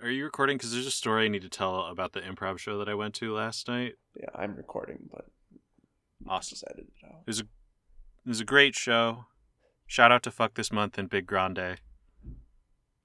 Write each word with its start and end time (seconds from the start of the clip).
right. 0.00 0.06
Are 0.06 0.10
you 0.10 0.24
recording? 0.24 0.56
Because 0.56 0.72
there's 0.72 0.86
a 0.86 0.90
story 0.90 1.24
I 1.24 1.28
need 1.28 1.42
to 1.42 1.48
tell 1.48 1.86
about 1.86 2.12
the 2.12 2.20
improv 2.20 2.58
show 2.58 2.78
that 2.78 2.88
I 2.88 2.94
went 2.94 3.14
to 3.16 3.34
last 3.34 3.68
night. 3.68 3.94
Yeah, 4.18 4.28
I'm 4.34 4.54
recording, 4.56 5.08
but 5.10 5.26
Awesome. 6.26 6.50
just 6.50 6.64
edit 6.70 6.86
it 7.00 7.06
out. 7.06 7.20
It 7.20 7.26
was 7.26 7.40
a, 7.40 7.44
it 7.44 8.28
was 8.28 8.40
a 8.40 8.44
great 8.44 8.74
show. 8.74 9.26
Shout 9.86 10.12
out 10.12 10.22
to 10.24 10.30
Fuck 10.30 10.54
This 10.54 10.72
Month 10.72 10.98
and 10.98 11.10
Big 11.10 11.26
Grande. 11.26 11.76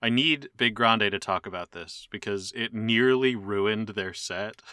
I 0.02 0.10
need 0.10 0.50
Big 0.56 0.76
Grande 0.76 1.10
to 1.12 1.20
talk 1.20 1.48
about 1.48 1.72
this 1.72 2.08
because 2.12 2.54
it 2.56 2.74
nearly 2.74 3.36
ruined 3.36 3.90
their 3.90 4.14
set. 4.14 4.62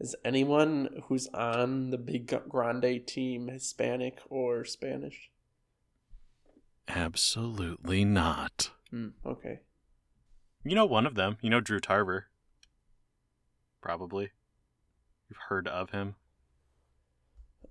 Is 0.00 0.16
anyone 0.24 1.02
who's 1.04 1.28
on 1.28 1.90
the 1.90 1.98
Big 1.98 2.32
Grande 2.48 3.06
team 3.06 3.48
Hispanic 3.48 4.18
or 4.28 4.64
Spanish? 4.64 5.30
Absolutely 6.88 8.04
not. 8.04 8.70
Hmm, 8.90 9.08
okay. 9.24 9.60
You 10.64 10.74
know 10.74 10.86
one 10.86 11.06
of 11.06 11.14
them. 11.14 11.38
You 11.40 11.50
know 11.50 11.60
Drew 11.60 11.80
Tarver. 11.80 12.26
Probably. 13.80 14.30
You've 15.28 15.38
heard 15.48 15.66
of 15.66 15.90
him. 15.90 16.14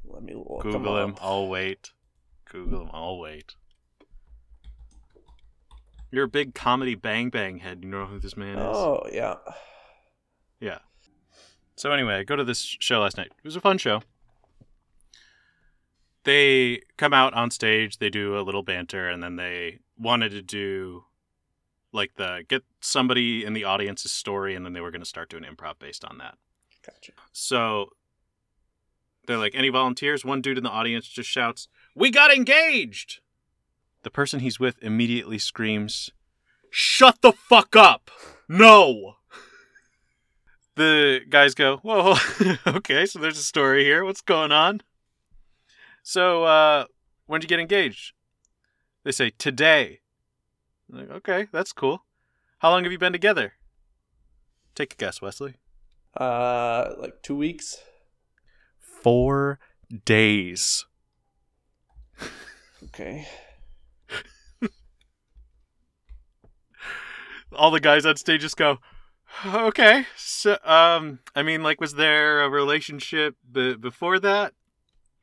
Let 0.04 0.24
me 0.24 0.34
look 0.34 0.64
Google 0.64 0.98
him. 0.98 1.12
up. 1.12 1.20
I'll 1.22 1.48
wait. 1.48 1.92
Google 2.52 2.82
him. 2.82 2.90
I'll 2.94 3.18
wait. 3.20 3.56
You're 6.12 6.26
a 6.26 6.30
big 6.30 6.54
comedy 6.54 6.96
bang 6.96 7.30
bang 7.30 7.60
head. 7.60 7.80
You 7.84 7.90
know 7.90 8.06
who 8.06 8.20
this 8.20 8.36
man 8.36 8.58
is? 8.58 8.76
Oh, 8.76 9.04
yeah. 9.12 9.36
Yeah. 10.60 10.80
So 11.78 11.92
anyway, 11.92 12.16
I 12.16 12.24
go 12.24 12.36
to 12.36 12.44
this 12.44 12.60
show 12.60 13.00
last 13.00 13.16
night. 13.16 13.32
It 13.38 13.46
was 13.46 13.56
a 13.56 13.62
fun 13.62 13.78
show. 13.78 14.02
They 16.24 16.82
come 16.98 17.14
out 17.14 17.34
on 17.34 17.50
stage, 17.50 17.98
they 17.98 18.10
do 18.10 18.38
a 18.38 18.42
little 18.42 18.62
banter, 18.62 19.10
and 19.10 19.24
then 19.24 19.38
they 19.38 19.80
wanted 19.98 20.30
to 20.32 20.42
do 20.42 21.06
like 21.94 22.16
the 22.16 22.44
get 22.48 22.64
somebody 22.80 23.44
in 23.46 23.54
the 23.54 23.64
audience's 23.64 24.12
story, 24.12 24.56
and 24.56 24.66
then 24.66 24.74
they 24.74 24.82
were 24.82 24.92
going 24.92 25.02
to 25.02 25.08
start 25.08 25.30
doing 25.30 25.44
improv 25.44 25.80
based 25.80 26.06
on 26.06 26.18
that. 26.20 26.38
Gotcha. 26.86 27.12
So 27.32 27.92
they're 29.28 29.38
like, 29.38 29.56
any 29.56 29.70
volunteers? 29.70 30.26
One 30.26 30.42
dude 30.42 30.58
in 30.58 30.64
the 30.64 30.70
audience 30.70 31.08
just 31.08 31.30
shouts, 31.30 31.68
We 31.96 32.12
got 32.12 32.34
engaged! 32.34 33.20
The 34.04 34.10
person 34.10 34.40
he's 34.40 34.60
with 34.60 34.82
immediately 34.82 35.38
screams, 35.38 36.10
Shut 36.70 37.22
the 37.22 37.32
fuck 37.32 37.76
up! 37.76 38.12
No! 38.50 39.16
The 40.76 41.22
guys 41.30 41.54
go, 41.54 41.78
Whoa, 41.78 42.16
okay, 42.68 43.06
so 43.06 43.20
there's 43.20 43.38
a 43.38 43.44
story 43.44 43.84
here. 43.84 44.04
What's 44.04 44.22
going 44.22 44.52
on? 44.52 44.82
So, 46.04 46.44
uh, 46.44 46.86
when 47.28 47.40
did 47.42 47.46
you 47.50 47.56
get 47.56 47.62
engaged? 47.62 48.14
They 49.04 49.12
say, 49.12 49.32
Today. 49.38 50.01
I'm 50.92 51.00
like, 51.00 51.12
okay, 51.12 51.48
that's 51.52 51.72
cool. 51.72 52.04
How 52.60 52.72
long 52.72 52.84
have 52.84 52.92
you 52.92 53.00
been 53.00 53.14
together? 53.14 53.54
Take 54.76 54.94
a 54.94 54.98
guess, 54.98 55.22
Wesley. 55.22 55.56
Uh, 56.16 56.94
like 56.98 57.22
two 57.22 57.36
weeks. 57.36 57.78
Four 58.80 59.60
days. 60.06 60.86
Okay. 62.86 63.28
all 67.54 67.72
the 67.72 67.80
guys 67.80 68.06
on 68.06 68.18
stage 68.18 68.42
just 68.42 68.58
go, 68.58 68.80
okay. 69.46 70.06
So, 70.18 70.58
um, 70.64 71.20
I 71.36 71.44
mean, 71.44 71.64
like, 71.64 71.80
was 71.80 71.96
there 71.96 72.42
a 72.42 72.50
relationship 72.50 73.36
b- 73.50 73.76
before 73.76 74.20
that? 74.20 74.54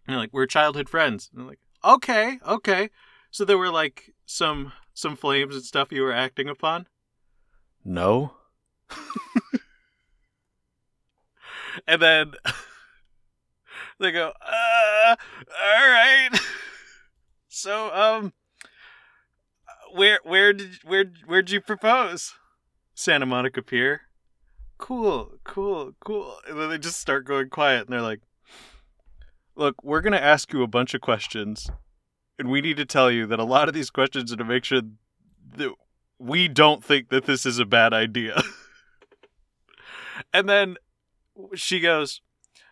And 0.07 0.17
like, 0.17 0.33
we're 0.33 0.47
childhood 0.47 0.89
friends. 0.89 1.29
And 1.31 1.41
they're 1.41 1.49
like, 1.49 1.61
okay, 1.85 2.39
okay. 2.47 2.91
So 3.31 3.45
there 3.45 3.59
were 3.59 3.71
like 3.71 4.15
some 4.25 4.73
some 4.99 5.15
flames 5.17 5.55
and 5.55 5.65
stuff 5.65 5.93
you 5.93 6.03
were 6.03 6.13
acting 6.13 6.49
upon. 6.49 6.89
No. 7.85 8.33
and 11.87 12.03
then 12.03 12.33
they 14.01 14.11
go, 14.11 14.33
uh, 14.45 15.17
all 15.17 15.89
right. 15.89 16.31
So, 17.51 17.93
um, 17.93 18.35
where 19.93 20.21
where 20.23 20.53
did 20.53 20.79
where 20.85 21.07
where'd 21.27 21.51
you 21.51 21.61
propose? 21.61 22.35
Santa 22.95 23.27
Monica 23.27 23.63
Pier. 23.63 24.03
Cool, 24.77 25.33
cool, 25.43 25.95
cool. 25.99 26.37
And 26.47 26.61
then 26.61 26.71
they 26.71 26.79
just 26.79 27.01
start 27.01 27.25
going 27.25 27.49
quiet 27.49 27.87
and 27.87 27.93
they're 27.93 28.03
like, 28.03 28.21
Look, 29.57 29.83
we're 29.83 30.03
gonna 30.03 30.19
ask 30.19 30.53
you 30.53 30.63
a 30.63 30.69
bunch 30.69 30.95
of 30.95 31.01
questions, 31.01 31.69
and 32.39 32.49
we 32.49 32.61
need 32.61 32.77
to 32.77 32.85
tell 32.85 33.11
you 33.11 33.27
that 33.27 33.39
a 33.39 33.45
lot 33.45 33.69
of 33.69 33.75
these 33.75 33.91
questions 33.91 34.33
are 34.33 34.37
to 34.37 34.45
make 34.45 34.65
sure 34.65 34.83
that 35.57 35.73
we 36.19 36.49
don't 36.49 36.85
think 36.85 37.09
that 37.09 37.27
this 37.27 37.47
is 37.47 37.59
a 37.59 37.65
bad 37.65 37.93
idea. 37.93 38.43
and 40.33 40.49
then 40.49 40.77
she 41.55 41.81
goes, 41.81 42.21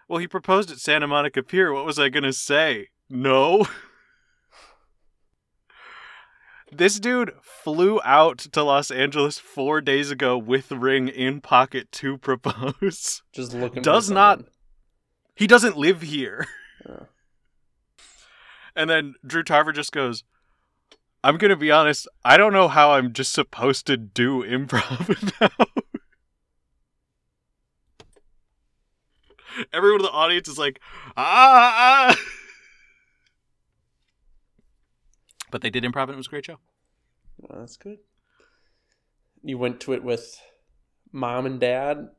Well, 0.09 0.19
he 0.19 0.28
proposed 0.28 0.71
at 0.71 0.78
Santa 0.78 1.06
Monica 1.06 1.43
Pier. 1.43 1.72
What 1.72 1.87
was 1.87 1.99
I 1.99 2.09
gonna 2.09 2.32
say? 2.32 2.88
No. 3.09 3.66
This 6.72 6.98
dude 6.98 7.33
flew 7.41 8.00
out 8.04 8.38
to 8.38 8.62
Los 8.62 8.91
Angeles 8.91 9.38
four 9.38 9.81
days 9.81 10.10
ago 10.10 10.37
with 10.37 10.72
ring 10.72 11.06
in 11.06 11.41
pocket 11.41 11.93
to 11.93 12.19
propose. 12.19 13.22
Just 13.33 13.54
looking. 13.54 13.83
Does 13.83 14.10
not-. 14.10 14.44
He 15.37 15.47
doesn't 15.47 15.77
live 15.77 16.03
here. 16.03 16.47
And 18.76 18.91
then 18.91 19.14
Drew 19.26 19.42
Tarver 19.42 19.72
just 19.72 19.91
goes, 19.91 20.22
I'm 21.25 21.38
going 21.38 21.50
to 21.50 21.56
be 21.56 21.70
honest, 21.72 22.06
I 22.25 22.37
don't 22.37 22.53
know 22.53 22.69
how 22.69 22.92
I'm 22.92 23.12
just 23.12 23.32
supposed 23.32 23.87
to 23.87 23.97
do 23.97 24.44
improv 24.44 25.41
now. 25.41 25.66
Everyone 29.72 30.00
in 30.00 30.04
the 30.04 30.10
audience 30.10 30.47
is 30.47 30.59
like, 30.59 30.81
ah, 31.16 32.12
ah. 32.15 32.16
But 35.50 35.62
they 35.62 35.70
did 35.70 35.84
improv 35.84 36.04
and 36.04 36.12
it 36.12 36.16
was 36.16 36.26
a 36.26 36.31
great 36.31 36.44
show. 36.44 36.59
Well, 37.38 37.60
that's 37.60 37.78
good. 37.78 37.98
You 39.42 39.56
went 39.56 39.81
to 39.81 39.94
it 39.94 40.04
with 40.04 40.38
mom 41.12 41.47
and 41.47 41.59
dad. 41.59 42.10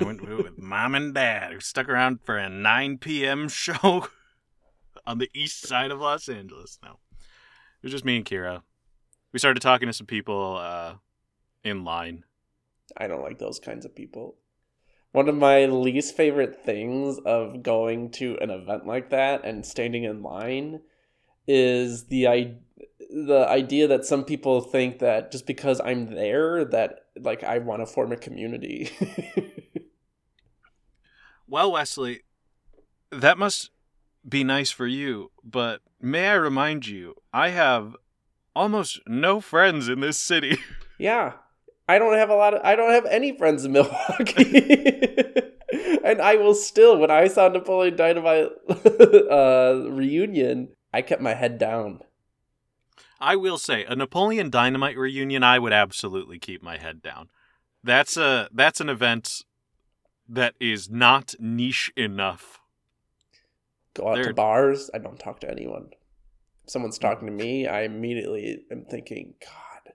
I 0.00 0.04
went 0.04 0.20
with 0.20 0.58
mom 0.58 0.94
and 0.94 1.14
dad 1.14 1.52
who 1.52 1.60
stuck 1.60 1.88
around 1.88 2.20
for 2.24 2.36
a 2.36 2.48
9 2.48 2.98
p.m. 2.98 3.48
show 3.48 4.08
on 5.06 5.18
the 5.18 5.30
east 5.34 5.66
side 5.66 5.90
of 5.90 6.00
Los 6.00 6.28
Angeles. 6.28 6.78
No, 6.82 6.98
it 7.12 7.82
was 7.82 7.92
just 7.92 8.04
me 8.04 8.16
and 8.16 8.24
Kira. 8.24 8.62
We 9.32 9.38
started 9.38 9.60
talking 9.60 9.86
to 9.86 9.92
some 9.92 10.06
people 10.06 10.56
uh, 10.60 10.94
in 11.64 11.84
line. 11.84 12.24
I 12.96 13.06
don't 13.06 13.22
like 13.22 13.38
those 13.38 13.58
kinds 13.58 13.84
of 13.84 13.94
people. 13.94 14.36
One 15.12 15.28
of 15.28 15.34
my 15.34 15.66
least 15.66 16.16
favorite 16.16 16.64
things 16.64 17.18
of 17.24 17.62
going 17.62 18.10
to 18.12 18.36
an 18.40 18.50
event 18.50 18.86
like 18.86 19.10
that 19.10 19.44
and 19.44 19.64
standing 19.64 20.04
in 20.04 20.22
line 20.22 20.80
is 21.48 22.06
the 22.06 22.26
i 22.26 22.54
the 23.08 23.46
idea 23.48 23.86
that 23.86 24.04
some 24.04 24.24
people 24.24 24.60
think 24.60 24.98
that 24.98 25.30
just 25.30 25.46
because 25.46 25.80
I'm 25.80 26.12
there 26.12 26.64
that 26.64 27.06
like 27.20 27.44
I 27.44 27.58
want 27.58 27.82
to 27.82 27.86
form 27.86 28.10
a 28.12 28.16
community. 28.16 28.90
Well, 31.48 31.72
Wesley, 31.72 32.22
that 33.10 33.38
must 33.38 33.70
be 34.28 34.44
nice 34.44 34.70
for 34.70 34.86
you, 34.86 35.30
but 35.44 35.80
may 36.00 36.28
I 36.28 36.34
remind 36.34 36.86
you, 36.86 37.14
I 37.32 37.50
have 37.50 37.96
almost 38.54 39.00
no 39.06 39.40
friends 39.40 39.88
in 39.88 40.00
this 40.00 40.18
city. 40.18 40.58
yeah. 40.98 41.34
I 41.88 41.98
don't 41.98 42.14
have 42.14 42.30
a 42.30 42.34
lot 42.34 42.54
of 42.54 42.62
I 42.64 42.74
don't 42.74 42.90
have 42.90 43.06
any 43.06 43.36
friends 43.36 43.64
in 43.64 43.72
Milwaukee. 43.72 44.66
and 46.04 46.20
I 46.20 46.34
will 46.34 46.54
still 46.54 46.98
when 46.98 47.10
I 47.12 47.28
saw 47.28 47.48
Napoleon 47.48 47.94
Dynamite 47.94 48.48
uh 49.30 49.82
reunion, 49.88 50.70
I 50.92 51.02
kept 51.02 51.22
my 51.22 51.34
head 51.34 51.58
down. 51.58 52.00
I 53.20 53.36
will 53.36 53.56
say, 53.56 53.84
a 53.84 53.94
Napoleon 53.94 54.50
Dynamite 54.50 54.98
reunion, 54.98 55.42
I 55.42 55.58
would 55.58 55.72
absolutely 55.72 56.38
keep 56.38 56.62
my 56.62 56.76
head 56.76 57.00
down. 57.02 57.28
That's 57.84 58.16
a 58.16 58.48
that's 58.52 58.80
an 58.80 58.88
event 58.88 59.44
that 60.28 60.54
is 60.58 60.90
not 60.90 61.34
niche 61.38 61.92
enough. 61.96 62.60
Go 63.96 64.08
out 64.08 64.16
They're- 64.16 64.24
to 64.24 64.34
bars, 64.34 64.90
I 64.92 64.98
don't 64.98 65.18
talk 65.18 65.40
to 65.40 65.50
anyone. 65.50 65.90
If 66.64 66.70
someone's 66.70 66.98
hmm. 66.98 67.02
talking 67.02 67.26
to 67.26 67.32
me, 67.32 67.66
I 67.66 67.82
immediately 67.82 68.64
am 68.70 68.84
thinking, 68.84 69.34
God, 69.40 69.94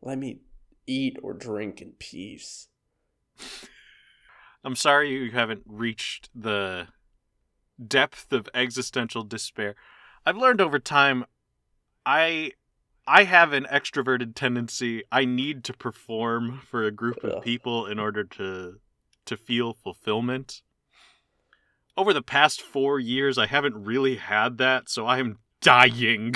let 0.00 0.18
me 0.18 0.40
eat 0.86 1.18
or 1.22 1.34
drink 1.34 1.82
in 1.82 1.92
peace. 1.98 2.68
I'm 4.64 4.76
sorry 4.76 5.10
you 5.10 5.30
haven't 5.30 5.62
reached 5.66 6.30
the 6.34 6.88
depth 7.84 8.32
of 8.32 8.48
existential 8.54 9.22
despair. 9.22 9.76
I've 10.24 10.36
learned 10.36 10.60
over 10.60 10.78
time 10.78 11.24
I 12.04 12.52
I 13.06 13.24
have 13.24 13.52
an 13.52 13.66
extroverted 13.70 14.34
tendency. 14.34 15.04
I 15.12 15.24
need 15.24 15.62
to 15.64 15.72
perform 15.72 16.62
for 16.68 16.84
a 16.84 16.90
group 16.90 17.22
of 17.22 17.44
people 17.44 17.86
in 17.86 17.98
order 17.98 18.24
to 18.24 18.80
to 19.26 19.36
feel 19.36 19.74
fulfillment. 19.74 20.62
Over 21.96 22.12
the 22.12 22.22
past 22.22 22.60
4 22.60 23.00
years 23.00 23.38
I 23.38 23.46
haven't 23.46 23.84
really 23.84 24.16
had 24.16 24.58
that, 24.58 24.88
so 24.90 25.06
I 25.06 25.18
am 25.18 25.38
dying. 25.60 26.34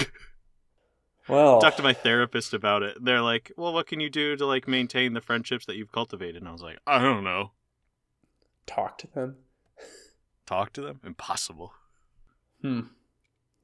Well, 1.28 1.60
talked 1.60 1.76
to 1.76 1.82
my 1.82 1.92
therapist 1.92 2.54
about 2.54 2.82
it. 2.82 2.96
They're 3.00 3.20
like, 3.20 3.52
"Well, 3.56 3.72
what 3.72 3.86
can 3.86 4.00
you 4.00 4.10
do 4.10 4.36
to 4.36 4.46
like 4.46 4.66
maintain 4.66 5.12
the 5.12 5.20
friendships 5.20 5.64
that 5.66 5.76
you've 5.76 5.92
cultivated?" 5.92 6.36
And 6.42 6.48
I 6.48 6.52
was 6.52 6.62
like, 6.62 6.78
"I 6.86 6.98
don't 7.00 7.22
know. 7.22 7.52
talk 8.66 8.98
to 8.98 9.06
them. 9.06 9.36
Talk 10.46 10.72
to 10.72 10.80
them? 10.80 11.00
Impossible." 11.04 11.72
Hmm. 12.62 12.80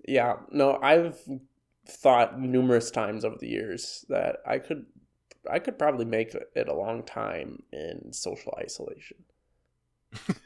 Yeah. 0.07 0.37
No, 0.53 0.79
I've 0.81 1.19
thought 1.89 2.39
numerous 2.41 2.91
times 2.91 3.25
over 3.25 3.37
the 3.41 3.49
years 3.49 4.05
that 4.09 4.37
I 4.47 4.59
could, 4.59 4.87
I 5.51 5.59
could 5.59 5.79
probably 5.79 6.05
make 6.05 6.35
it 6.35 6.69
a 6.69 6.75
long 6.75 7.03
time 7.03 7.63
in 7.73 8.13
social 8.13 8.57
isolation. 8.61 9.25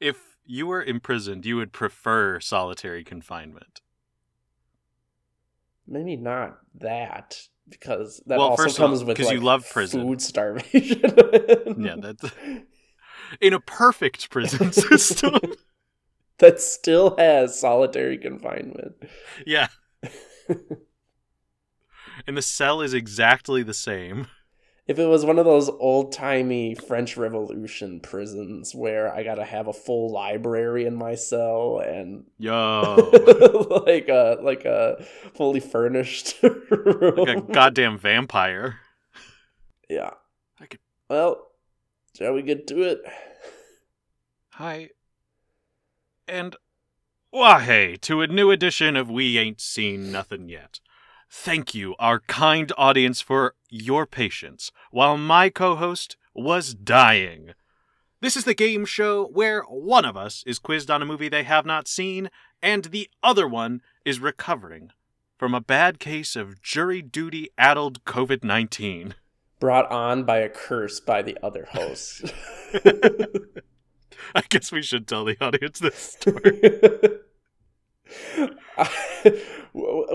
If 0.00 0.36
you 0.44 0.66
were 0.66 0.82
imprisoned, 0.82 1.44
you 1.46 1.56
would 1.56 1.72
prefer 1.72 2.40
solitary 2.40 3.02
confinement. 3.04 3.80
Maybe 5.86 6.16
not 6.16 6.58
that 6.80 7.40
because 7.68 8.22
that 8.26 8.38
Well, 8.38 8.48
also 8.50 8.64
first 8.64 8.78
of 8.78 8.82
all, 8.82 8.88
comes 8.90 9.04
with 9.04 9.16
'cause 9.16 9.30
you 9.32 9.40
love 9.40 9.68
prison. 9.70 10.02
food 10.02 10.20
starvation. 10.22 11.02
Yeah, 11.78 11.96
that's 11.96 12.24
in 13.40 13.52
a 13.52 13.60
perfect 13.60 14.30
prison 14.30 14.72
system. 14.72 15.34
that 16.38 16.60
still 16.60 17.16
has 17.16 17.58
solitary 17.58 18.18
confinement. 18.18 18.94
yeah. 19.46 19.68
And 22.26 22.36
the 22.36 22.42
cell 22.42 22.80
is 22.80 22.94
exactly 22.94 23.62
the 23.62 23.74
same. 23.74 24.26
If 24.86 25.00
it 25.00 25.06
was 25.06 25.24
one 25.24 25.38
of 25.40 25.44
those 25.44 25.68
old 25.68 26.12
timey 26.12 26.76
French 26.76 27.16
Revolution 27.16 27.98
prisons 27.98 28.72
where 28.72 29.12
I 29.12 29.24
gotta 29.24 29.44
have 29.44 29.66
a 29.66 29.72
full 29.72 30.12
library 30.12 30.86
in 30.86 30.94
my 30.94 31.16
cell 31.16 31.80
and 31.84 32.24
Yo. 32.38 32.94
like 33.86 34.08
a 34.08 34.38
like 34.40 34.64
a 34.64 35.04
fully 35.34 35.58
furnished 35.60 36.36
room. 36.42 37.16
like 37.16 37.36
a 37.36 37.40
goddamn 37.40 37.98
vampire. 37.98 38.76
yeah. 39.90 40.10
I 40.60 40.66
could- 40.66 40.80
Well, 41.10 41.48
shall 42.16 42.32
we 42.34 42.42
get 42.42 42.68
to 42.68 42.82
it? 42.82 43.00
Hi. 44.50 44.90
And 46.28 46.54
why 47.30 47.60
hey 47.60 47.96
to 48.02 48.22
a 48.22 48.26
new 48.28 48.50
edition 48.52 48.96
of 48.96 49.10
We 49.10 49.36
Ain't 49.36 49.60
Seen 49.60 50.12
Nothing 50.12 50.48
Yet. 50.48 50.78
Thank 51.30 51.74
you, 51.74 51.94
our 51.98 52.20
kind 52.20 52.72
audience, 52.78 53.20
for 53.20 53.54
your 53.68 54.06
patience 54.06 54.70
while 54.90 55.16
my 55.16 55.50
co 55.50 55.76
host 55.76 56.16
was 56.34 56.74
dying. 56.74 57.54
This 58.20 58.36
is 58.36 58.44
the 58.44 58.54
game 58.54 58.84
show 58.84 59.26
where 59.26 59.62
one 59.62 60.04
of 60.04 60.16
us 60.16 60.42
is 60.46 60.58
quizzed 60.58 60.90
on 60.90 61.02
a 61.02 61.06
movie 61.06 61.28
they 61.28 61.42
have 61.42 61.66
not 61.66 61.88
seen, 61.88 62.30
and 62.62 62.86
the 62.86 63.10
other 63.22 63.46
one 63.46 63.82
is 64.04 64.20
recovering 64.20 64.90
from 65.38 65.54
a 65.54 65.60
bad 65.60 65.98
case 65.98 66.34
of 66.34 66.62
jury 66.62 67.02
duty 67.02 67.50
addled 67.58 68.04
COVID 68.04 68.42
19. 68.42 69.14
Brought 69.60 69.90
on 69.90 70.24
by 70.24 70.38
a 70.38 70.48
curse 70.48 71.00
by 71.00 71.22
the 71.22 71.36
other 71.42 71.66
host. 71.70 72.32
I 74.34 74.42
guess 74.48 74.72
we 74.72 74.82
should 74.82 75.06
tell 75.06 75.24
the 75.24 75.36
audience 75.40 75.78
this 75.78 75.96
story. 76.20 76.60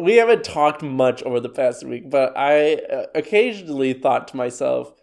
we 0.01 0.15
haven't 0.15 0.43
talked 0.43 0.81
much 0.81 1.23
over 1.23 1.39
the 1.39 1.49
past 1.49 1.85
week, 1.85 2.09
but 2.09 2.35
I 2.37 2.75
uh, 2.75 3.05
occasionally 3.15 3.93
thought 3.93 4.27
to 4.29 4.37
myself, 4.37 4.93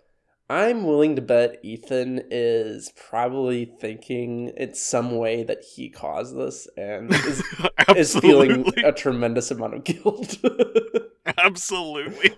I'm 0.51 0.85
willing 0.85 1.15
to 1.17 1.23
bet 1.23 1.59
Ethan 1.63 2.23
is 2.31 2.91
probably 2.97 3.67
thinking 3.67 4.53
it's 4.57 4.83
some 4.83 5.19
way 5.19 5.43
that 5.43 5.63
he 5.63 5.91
caused 5.91 6.37
this 6.37 6.67
and 6.77 7.13
is, 7.13 7.43
is 7.97 8.17
feeling 8.17 8.65
a 8.83 8.93
tremendous 8.93 9.51
amount 9.51 9.75
of 9.75 9.85
guilt. 9.85 10.39
Absolutely. 11.37 12.35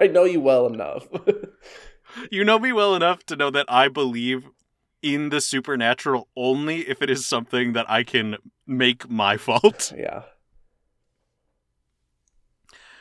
I 0.00 0.08
know 0.08 0.24
you 0.24 0.40
well 0.40 0.66
enough. 0.66 1.06
You 2.30 2.44
know 2.44 2.58
me 2.58 2.72
well 2.72 2.96
enough 2.96 3.24
to 3.26 3.36
know 3.36 3.50
that 3.50 3.66
I 3.68 3.86
believe 3.86 4.48
in 5.02 5.28
the 5.30 5.40
supernatural 5.40 6.28
only 6.36 6.88
if 6.88 7.02
it 7.02 7.10
is 7.10 7.26
something 7.26 7.72
that 7.72 7.90
I 7.90 8.04
can 8.04 8.36
make 8.66 9.08
my 9.10 9.36
fault. 9.36 9.92
yeah. 9.98 10.22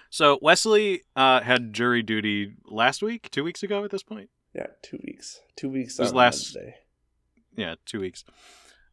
So 0.10 0.40
Wesley 0.42 1.04
uh, 1.16 1.42
had 1.42 1.72
jury 1.74 2.04
duty 2.04 2.56
last 2.66 3.02
week, 3.02 3.30
two 3.32 3.44
weeks 3.44 3.64
ago 3.64 3.84
at 3.86 3.92
this 3.92 4.04
point. 4.04 4.30
Yeah, 4.54 4.68
two 4.82 5.00
weeks. 5.06 5.40
Two 5.56 5.70
weeks 5.70 5.98
was 5.98 6.10
on 6.10 6.16
last- 6.16 6.56
Wednesday. 6.56 6.76
Yeah, 7.56 7.76
two 7.86 8.00
weeks. 8.02 8.26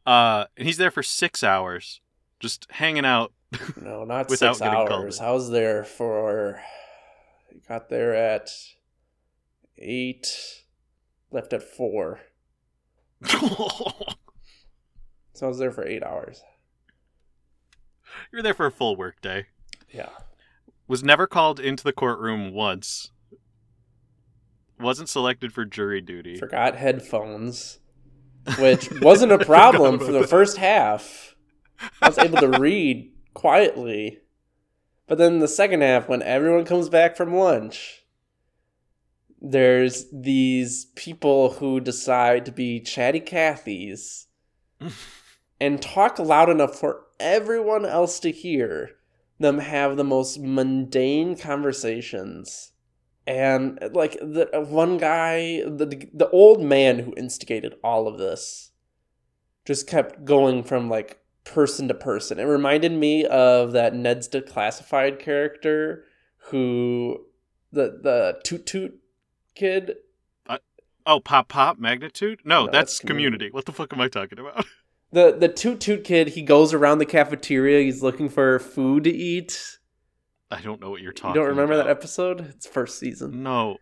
Uh, 0.06 0.44
and 0.56 0.66
he's 0.66 0.76
there 0.76 0.90
for 0.90 1.02
six 1.02 1.42
hours, 1.42 2.00
just 2.40 2.66
hanging 2.70 3.04
out. 3.04 3.32
No, 3.80 4.04
not 4.04 4.28
Without 4.28 4.56
six 4.56 4.62
hours. 4.62 5.20
I 5.20 5.30
was 5.30 5.50
there 5.50 5.82
for. 5.82 6.60
Got 7.66 7.88
there 7.88 8.14
at 8.14 8.50
eight. 9.78 10.26
Left 11.30 11.52
at 11.54 11.62
four. 11.62 12.20
So 15.34 15.46
I 15.46 15.48
was 15.50 15.58
there 15.58 15.70
for 15.70 15.86
eight 15.86 16.02
hours. 16.02 16.42
You 18.32 18.38
were 18.38 18.42
there 18.42 18.54
for 18.54 18.66
a 18.66 18.72
full 18.72 18.96
work 18.96 19.20
day. 19.20 19.46
Yeah. 19.88 20.08
Was 20.88 21.04
never 21.04 21.28
called 21.28 21.60
into 21.60 21.84
the 21.84 21.92
courtroom 21.92 22.52
once. 22.52 23.12
Wasn't 24.80 25.08
selected 25.08 25.52
for 25.52 25.64
jury 25.64 26.00
duty. 26.00 26.38
Forgot 26.38 26.74
headphones, 26.74 27.78
which 28.58 28.90
wasn't 29.00 29.30
a 29.30 29.38
problem 29.44 30.00
for 30.00 30.10
the 30.10 30.22
that. 30.22 30.28
first 30.28 30.56
half. 30.56 31.36
I 32.02 32.08
was 32.08 32.18
able 32.18 32.38
to 32.38 32.58
read 32.58 33.12
quietly. 33.34 34.18
But 35.06 35.18
then 35.18 35.38
the 35.38 35.46
second 35.46 35.82
half, 35.82 36.08
when 36.08 36.22
everyone 36.22 36.64
comes 36.64 36.88
back 36.88 37.16
from 37.16 37.32
lunch, 37.32 38.02
there's 39.40 40.06
these 40.12 40.86
people 40.96 41.52
who 41.52 41.80
decide 41.80 42.44
to 42.46 42.52
be 42.52 42.80
chatty 42.80 43.20
Cathys 43.20 44.26
and 45.60 45.80
talk 45.80 46.18
loud 46.18 46.50
enough 46.50 46.78
for 46.78 47.04
everyone 47.20 47.84
else 47.84 48.20
to 48.20 48.30
hear 48.30 48.90
them 49.38 49.58
have 49.58 49.96
the 49.96 50.04
most 50.04 50.40
mundane 50.40 51.36
conversations. 51.36 52.72
And 53.26 53.78
like 53.92 54.12
the 54.14 54.48
uh, 54.56 54.62
one 54.62 54.96
guy, 54.96 55.62
the 55.62 56.08
the 56.12 56.30
old 56.30 56.62
man 56.62 57.00
who 57.00 57.14
instigated 57.16 57.74
all 57.84 58.08
of 58.08 58.18
this, 58.18 58.72
just 59.66 59.86
kept 59.86 60.24
going 60.24 60.64
from 60.64 60.88
like 60.88 61.20
person 61.44 61.88
to 61.88 61.94
person. 61.94 62.38
It 62.38 62.44
reminded 62.44 62.92
me 62.92 63.26
of 63.26 63.72
that 63.72 63.94
Ned's 63.94 64.28
Declassified 64.28 65.18
character 65.18 66.04
who 66.48 67.26
the 67.70 68.00
the 68.02 68.40
toot 68.44 68.64
toot 68.64 68.98
kid. 69.58 69.96
Uh, 70.48 70.58
oh, 71.04 71.20
pop 71.20 71.48
pop 71.48 71.78
magnitude? 71.78 72.40
No, 72.44 72.64
No, 72.64 72.72
that's 72.72 72.98
that's 72.98 72.98
community. 73.00 73.48
What 73.50 73.66
the 73.66 73.72
fuck 73.72 73.92
am 73.92 74.00
I 74.00 74.08
talking 74.08 74.38
about? 74.38 74.64
The 75.10 75.34
the 75.34 75.48
toot 75.48 75.80
toot 75.80 76.04
kid, 76.04 76.28
he 76.28 76.42
goes 76.42 76.74
around 76.74 76.98
the 76.98 77.06
cafeteria, 77.06 77.82
he's 77.82 78.02
looking 78.02 78.28
for 78.28 78.58
food 78.58 79.04
to 79.04 79.10
eat. 79.10 79.78
I 80.50 80.60
don't 80.60 80.82
know 80.82 80.90
what 80.90 81.00
you're 81.00 81.12
You 81.12 81.16
talking. 81.16 81.40
don't 81.40 81.48
remember 81.48 81.76
that 81.78 81.86
episode? 81.88 82.40
It's 82.50 82.66
first 82.66 82.98
season. 82.98 83.42
No. 83.42 83.78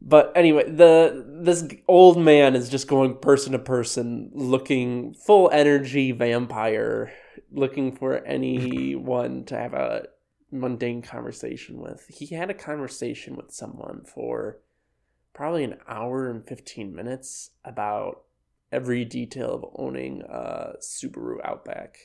But 0.00 0.32
anyway, 0.34 0.70
the 0.70 1.22
this 1.42 1.68
old 1.86 2.16
man 2.18 2.56
is 2.56 2.70
just 2.70 2.88
going 2.88 3.18
person 3.18 3.52
to 3.52 3.58
person, 3.58 4.30
looking 4.32 5.12
full 5.12 5.50
energy 5.52 6.12
vampire, 6.12 7.12
looking 7.52 7.94
for 7.94 8.16
anyone 8.24 9.44
to 9.44 9.58
have 9.58 9.74
a 9.74 10.06
mundane 10.50 11.02
conversation 11.02 11.80
with. 11.80 12.06
He 12.08 12.34
had 12.34 12.50
a 12.50 12.54
conversation 12.54 13.36
with 13.36 13.52
someone 13.52 14.02
for 14.04 14.58
probably 15.32 15.64
an 15.64 15.78
hour 15.88 16.30
and 16.30 16.46
fifteen 16.46 16.94
minutes 16.94 17.50
about 17.64 18.22
every 18.72 19.04
detail 19.04 19.54
of 19.54 19.64
owning 19.76 20.22
a 20.22 20.74
Subaru 20.80 21.38
Outback. 21.44 21.96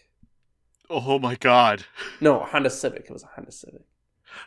Oh 0.89 1.19
my 1.19 1.35
god. 1.35 1.85
No, 2.21 2.39
Honda 2.39 2.69
Civic. 2.69 3.05
It 3.05 3.11
was 3.11 3.23
a 3.23 3.27
Honda 3.35 3.51
Civic. 3.51 3.83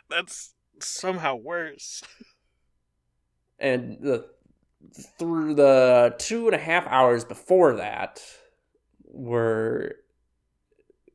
That's 0.09 0.53
somehow 0.79 1.35
worse. 1.35 2.03
and 3.59 3.97
the 4.01 4.25
through 5.17 5.53
the 5.53 6.15
two 6.17 6.47
and 6.47 6.55
a 6.55 6.59
half 6.59 6.87
hours 6.87 7.25
before 7.25 7.75
that 7.75 8.21
were 9.03 9.97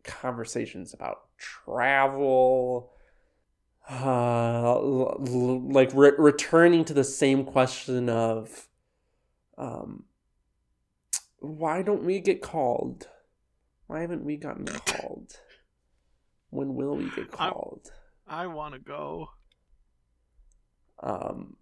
conversations 0.05 0.93
about 0.93 1.23
travel 1.39 2.91
uh 3.91 4.79
like 4.81 5.91
re- 5.95 6.13
returning 6.17 6.85
to 6.85 6.95
the 6.95 7.05
same 7.05 7.45
question 7.45 8.09
of 8.09 8.69
um 9.59 10.05
why 11.41 11.83
don't 11.83 12.03
we 12.05 12.21
get 12.21 12.41
called? 12.41 13.07
Why 13.87 14.01
haven't 14.01 14.25
we 14.25 14.37
gotten 14.39 14.65
called? 14.87 15.39
When 16.49 16.75
will 16.75 16.97
we 16.97 17.11
get 17.11 17.27
I- 17.39 17.51
called? 17.51 17.91
I 18.27 18.47
want 18.47 18.73
to 18.75 18.81
go. 18.81 19.29
um 21.03 21.57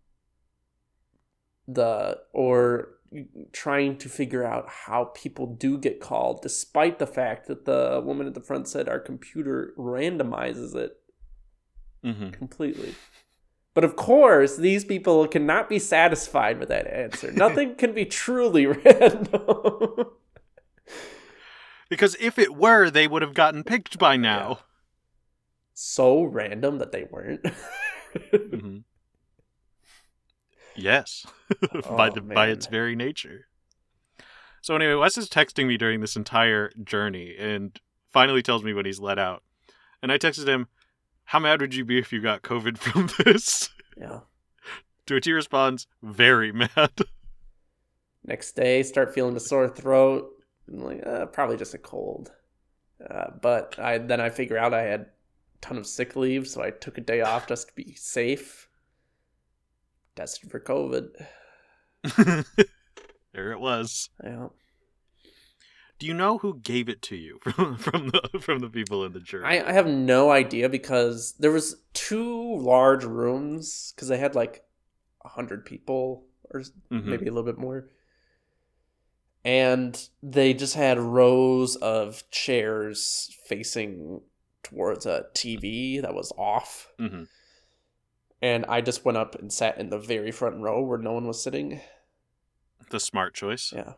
the 1.67 2.19
or 2.33 2.91
trying 3.53 3.99
to 3.99 4.09
figure 4.09 4.45
out 4.45 4.69
how 4.69 5.07
people 5.15 5.47
do 5.47 5.79
get 5.79 6.01
called, 6.01 6.43
despite 6.43 6.99
the 6.99 7.07
fact 7.07 7.47
that 7.49 7.65
the 7.65 8.03
woman 8.05 8.27
at 8.27 8.35
the 8.35 8.41
front 8.41 8.69
said 8.69 8.89
our 8.89 9.01
computer 9.01 9.73
randomizes 9.79 10.75
it 10.75 10.99
Mm-hmm. 12.05 12.31
completely. 12.31 12.95
But 13.75 13.85
of 13.85 13.95
course, 13.97 14.57
these 14.57 14.85
people 14.85 15.27
cannot 15.29 15.69
be 15.69 15.79
satisfied 15.79 16.59
with 16.59 16.69
that 16.69 16.87
answer. 16.89 17.31
Nothing 17.37 17.77
can 17.77 17.93
be 17.95 18.05
truly 18.05 18.67
random. 18.85 20.07
Because 21.89 22.17
if 22.21 22.39
it 22.39 22.57
were, 22.57 22.91
they 22.91 23.07
would 23.07 23.23
have 23.23 23.35
gotten 23.35 23.63
picked 23.65 23.99
by 23.99 24.17
now. 24.17 24.61
so 25.75 26.23
random 26.25 26.79
that 26.79 26.91
they 26.93 27.07
weren't. 27.11 27.47
hmm 28.35 28.79
Yes, 30.77 31.27
by 31.89 32.09
Oh, 32.09 32.11
the 32.11 32.21
by 32.21 32.49
its 32.49 32.67
very 32.67 32.97
nature. 32.97 33.47
So 34.63 34.77
anyway, 34.77 34.95
Wes 34.95 35.19
is 35.19 35.29
texting 35.29 35.67
me 35.67 35.77
during 35.77 36.01
this 36.01 36.17
entire 36.17 36.71
journey, 36.83 37.35
and 37.39 37.79
finally 38.11 38.43
tells 38.43 38.63
me 38.63 38.73
when 38.73 38.87
he's 38.87 39.01
let 39.01 39.19
out. 39.19 39.43
And 40.03 40.13
I 40.13 40.19
texted 40.19 40.47
him, 40.47 40.69
"How 41.25 41.39
mad 41.39 41.61
would 41.61 41.75
you 41.75 41.85
be 41.85 41.99
if 41.99 42.13
you 42.13 42.21
got 42.21 42.43
COVID 42.43 42.79
from 42.79 43.09
this?" 43.25 43.71
yeah. 43.99 44.21
to 45.07 45.15
which 45.15 45.27
he 45.27 45.33
responds, 45.33 45.87
"Very 46.03 46.53
mad." 46.53 46.93
Next 48.25 48.53
day, 48.53 48.83
start 48.83 49.13
feeling 49.15 49.37
a 49.37 49.41
sore 49.41 49.69
throat. 49.69 50.31
I'm 50.69 50.79
like, 50.79 51.05
uh, 51.05 51.27
probably 51.27 51.57
just 51.57 51.75
a 51.75 51.79
cold. 51.79 52.31
Uh, 53.11 53.31
but 53.41 53.79
I 53.79 53.99
then 53.99 54.21
I 54.21 54.31
figure 54.31 54.57
out 54.57 54.73
I 54.73 54.83
had 54.83 55.01
a 55.01 55.07
ton 55.61 55.77
of 55.77 55.87
sick 55.87 56.15
leave, 56.15 56.47
so 56.47 56.63
I 56.63 56.71
took 56.71 56.99
a 56.99 57.01
day 57.01 57.21
off 57.21 57.49
just 57.49 57.69
to 57.69 57.75
be 57.75 57.95
safe. 57.95 58.69
Tested 60.15 60.51
for 60.51 60.61
COVID. 60.61 61.09
there 63.33 63.53
it 63.53 63.61
was. 63.61 64.11
Yeah. 64.23 64.49
Do 65.99 66.07
you 66.07 66.15
know 66.15 66.39
who 66.39 66.59
gave 66.59 66.89
it 66.89 67.01
to 67.03 67.17
you 67.17 67.39
from 67.45 67.77
from 67.77 68.09
the 68.09 68.41
from 68.41 68.59
the 68.59 68.69
people 68.69 69.05
in 69.05 69.13
the 69.13 69.21
jury? 69.21 69.45
I, 69.45 69.69
I 69.69 69.73
have 69.73 69.87
no 69.87 70.31
idea 70.31 70.69
because 70.69 71.35
there 71.39 71.53
was 71.53 71.77
two 71.95 72.57
large 72.57 73.05
rooms 73.05 73.93
because 73.95 74.09
they 74.09 74.19
had 74.19 74.35
like 74.35 74.65
a 75.25 75.29
hundred 75.29 75.65
people 75.65 76.25
or 76.51 76.61
Mhm. 76.91 77.05
maybe 77.05 77.27
a 77.27 77.33
little 77.33 77.51
bit 77.51 77.57
more, 77.59 77.89
and 79.45 80.09
they 80.23 80.53
just 80.53 80.75
had 80.75 80.99
rows 80.99 81.77
of 81.77 82.29
chairs 82.31 83.35
facing 83.47 84.21
towards 84.63 85.07
a 85.07 85.27
TV 85.35 86.01
that 86.03 86.15
was 86.15 86.33
off, 86.37 86.89
Mhm. 87.01 87.29
And 88.43 88.67
I 88.67 88.81
just 88.83 89.05
went 89.05 89.17
up 89.17 89.37
and 89.37 89.51
sat 89.53 89.79
in 89.79 89.89
the 89.89 89.99
very 89.99 90.31
front 90.33 90.61
row 90.61 90.83
where 90.83 90.99
no 90.99 91.13
one 91.13 91.27
was 91.27 91.43
sitting. 91.43 91.81
The 92.91 93.01
smart 93.01 93.33
choice. 93.35 93.73
Yeah. 93.75 93.95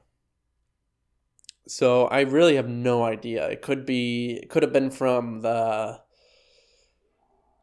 So 1.67 2.05
I 2.07 2.21
really 2.21 2.57
have 2.57 2.69
no 2.69 3.03
idea. 3.05 3.49
It 3.49 3.63
could 3.63 3.87
be 3.87 4.39
it 4.43 4.51
could 4.51 4.63
have 4.63 4.73
been 4.73 4.91
from 4.91 5.41
the 5.41 6.01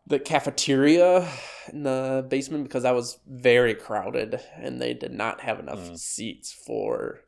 the 0.08 0.20
cafeteria 0.20 1.30
in 1.72 1.84
the 1.84 2.26
basement 2.28 2.64
because 2.64 2.84
that 2.84 2.96
was 2.96 3.20
very 3.28 3.76
crowded 3.76 4.42
and 4.58 4.82
they 4.82 4.94
did 4.94 5.14
not 5.14 5.42
have 5.42 5.60
enough 5.60 5.80
Mm. 5.80 5.98
seats 6.00 6.52
for 6.52 7.22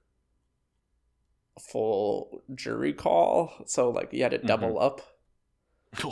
a 1.56 1.60
full 1.60 2.44
jury 2.56 2.92
call. 2.92 3.54
So 3.68 3.92
like 3.92 4.12
you 4.12 4.24
had 4.24 4.32
to 4.32 4.40
double 4.40 4.80
up 4.80 5.02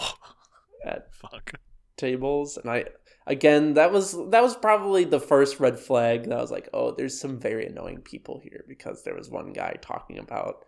at 0.86 1.12
Fuck. 1.14 1.54
tables 1.98 2.58
and 2.58 2.70
I 2.70 2.86
again 3.28 3.74
that 3.75 3.92
was 3.92 4.12
that 4.30 4.42
was 4.42 4.56
probably 4.56 5.04
the 5.04 5.20
first 5.20 5.60
red 5.60 5.80
flag 5.80 6.24
that 6.25 6.38
I 6.38 6.42
was 6.42 6.51
like, 6.51 6.70
"Oh, 6.74 6.92
there's 6.92 7.20
some 7.20 7.40
very 7.40 7.66
annoying 7.66 8.01
people 8.01 8.40
here 8.44 8.63
because 8.68 9.04
there 9.04 9.16
was 9.16 9.30
one 9.30 9.54
guy 9.54 9.75
talking 9.82 10.18
about 10.18 10.66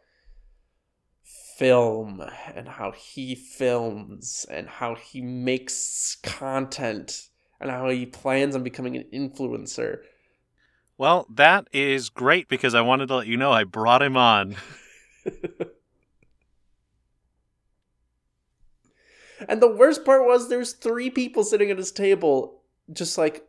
film 1.57 2.23
and 2.55 2.67
how 2.67 2.91
he 2.91 3.35
films 3.35 4.45
and 4.49 4.67
how 4.67 4.95
he 4.95 5.21
makes 5.21 6.17
content 6.23 7.29
and 7.59 7.69
how 7.71 7.89
he 7.89 8.05
plans 8.05 8.55
on 8.55 8.63
becoming 8.63 8.95
an 8.97 9.05
influencer." 9.13 9.99
Well, 10.97 11.25
that 11.33 11.67
is 11.73 12.09
great 12.09 12.47
because 12.47 12.75
I 12.75 12.81
wanted 12.81 13.07
to 13.07 13.15
let 13.15 13.27
you 13.27 13.35
know 13.35 13.51
I 13.51 13.63
brought 13.63 14.03
him 14.03 14.15
on. 14.15 14.55
And 19.47 19.61
the 19.61 19.67
worst 19.67 20.05
part 20.05 20.25
was 20.25 20.49
there's 20.49 20.73
three 20.73 21.09
people 21.09 21.43
sitting 21.43 21.71
at 21.71 21.77
his 21.77 21.91
table, 21.91 22.61
just 22.91 23.17
like 23.17 23.47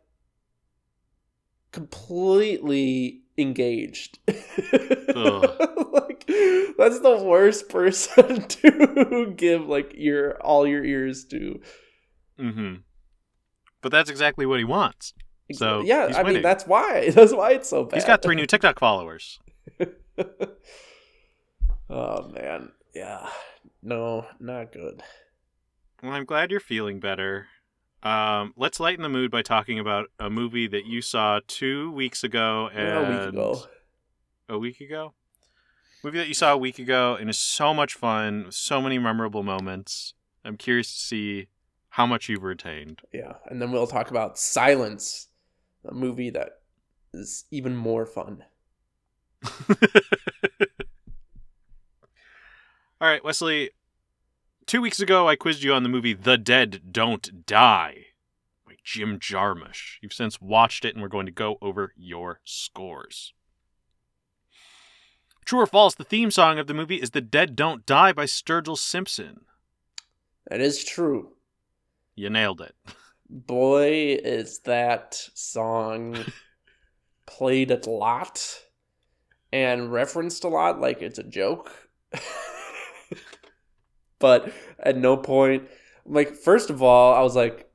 completely 1.71 3.21
engaged. 3.37 4.19
like 4.27 6.25
that's 6.77 6.99
the 6.99 7.21
worst 7.23 7.69
person 7.69 8.47
to 8.47 9.33
give 9.35 9.67
like 9.67 9.93
your 9.95 10.41
all 10.41 10.65
your 10.65 10.83
ears 10.83 11.25
to. 11.25 11.59
Mm-hmm. 12.39 12.75
But 13.81 13.91
that's 13.91 14.09
exactly 14.09 14.45
what 14.45 14.59
he 14.59 14.65
wants. 14.65 15.13
So, 15.51 15.81
yeah, 15.81 16.11
I 16.15 16.23
mean 16.23 16.41
that's 16.41 16.65
why 16.65 17.09
that's 17.15 17.33
why 17.33 17.51
it's 17.51 17.69
so 17.69 17.83
bad. 17.83 17.97
He's 17.97 18.05
got 18.05 18.21
three 18.21 18.35
new 18.35 18.47
TikTok 18.47 18.79
followers. 18.79 19.39
oh 21.89 22.27
man, 22.29 22.71
yeah, 22.93 23.29
no, 23.83 24.25
not 24.39 24.71
good. 24.71 25.03
Well, 26.03 26.11
I'm 26.11 26.25
glad 26.25 26.51
you're 26.51 26.59
feeling 26.59 26.99
better. 26.99 27.47
Um, 28.03 28.53
let's 28.55 28.79
lighten 28.79 29.01
the 29.01 29.09
mood 29.09 29.31
by 29.31 29.41
talking 29.41 29.79
about 29.79 30.09
a 30.19 30.29
movie 30.29 30.67
that 30.67 30.85
you 30.85 31.01
saw 31.01 31.39
two 31.47 31.91
weeks 31.91 32.23
ago 32.23 32.69
and 32.73 32.87
a 32.89 33.09
week 33.09 33.29
ago. 33.29 33.63
a 34.49 34.59
week 34.59 34.81
ago? 34.81 35.13
Movie 36.03 36.19
that 36.19 36.27
you 36.27 36.35
saw 36.35 36.53
a 36.53 36.57
week 36.57 36.77
ago 36.77 37.17
and 37.19 37.29
is 37.29 37.39
so 37.39 37.73
much 37.73 37.95
fun, 37.95 38.47
so 38.51 38.79
many 38.79 38.99
memorable 38.99 39.41
moments. 39.41 40.13
I'm 40.43 40.57
curious 40.57 40.93
to 40.93 40.99
see 40.99 41.47
how 41.89 42.05
much 42.05 42.29
you've 42.29 42.43
retained. 42.43 43.01
Yeah, 43.11 43.33
and 43.47 43.59
then 43.59 43.71
we'll 43.71 43.87
talk 43.87 44.11
about 44.11 44.37
Silence, 44.37 45.29
a 45.87 45.93
movie 45.93 46.29
that 46.29 46.59
is 47.13 47.45
even 47.49 47.75
more 47.75 48.05
fun. 48.05 48.43
All 53.01 53.07
right, 53.09 53.23
Wesley. 53.23 53.71
Two 54.67 54.81
weeks 54.81 54.99
ago, 54.99 55.27
I 55.27 55.35
quizzed 55.35 55.61
you 55.61 55.73
on 55.73 55.83
the 55.83 55.89
movie 55.89 56.13
The 56.13 56.39
Dead 56.39 56.91
Don't 56.91 57.45
Die 57.45 58.05
by 58.65 58.73
Jim 58.83 59.19
Jarmusch. 59.19 59.99
You've 60.01 60.11
since 60.11 60.41
watched 60.41 60.83
it, 60.83 60.95
and 60.95 61.03
we're 61.03 61.07
going 61.07 61.27
to 61.27 61.31
go 61.31 61.59
over 61.61 61.93
your 61.95 62.39
scores. 62.43 63.33
True 65.45 65.59
or 65.59 65.67
false, 65.67 65.93
the 65.93 66.03
theme 66.03 66.31
song 66.31 66.57
of 66.57 66.65
the 66.65 66.73
movie 66.73 66.95
is 66.95 67.11
The 67.11 67.21
Dead 67.21 67.55
Don't 67.55 67.85
Die 67.85 68.11
by 68.13 68.25
Sturgill 68.25 68.75
Simpson. 68.75 69.41
That 70.49 70.61
is 70.61 70.83
true. 70.83 71.33
You 72.15 72.31
nailed 72.31 72.59
it. 72.59 72.73
Boy, 73.29 74.17
is 74.23 74.61
that 74.61 75.13
song 75.35 76.17
played 77.27 77.69
a 77.69 77.87
lot 77.87 78.63
and 79.53 79.91
referenced 79.91 80.43
a 80.43 80.47
lot 80.47 80.81
like 80.81 81.03
it's 81.03 81.19
a 81.19 81.23
joke. 81.23 81.71
but 84.19 84.51
at 84.79 84.97
no 84.97 85.17
point, 85.17 85.67
like, 86.05 86.35
first 86.35 86.69
of 86.69 86.81
all, 86.81 87.13
I 87.13 87.21
was 87.21 87.35
like, 87.35 87.69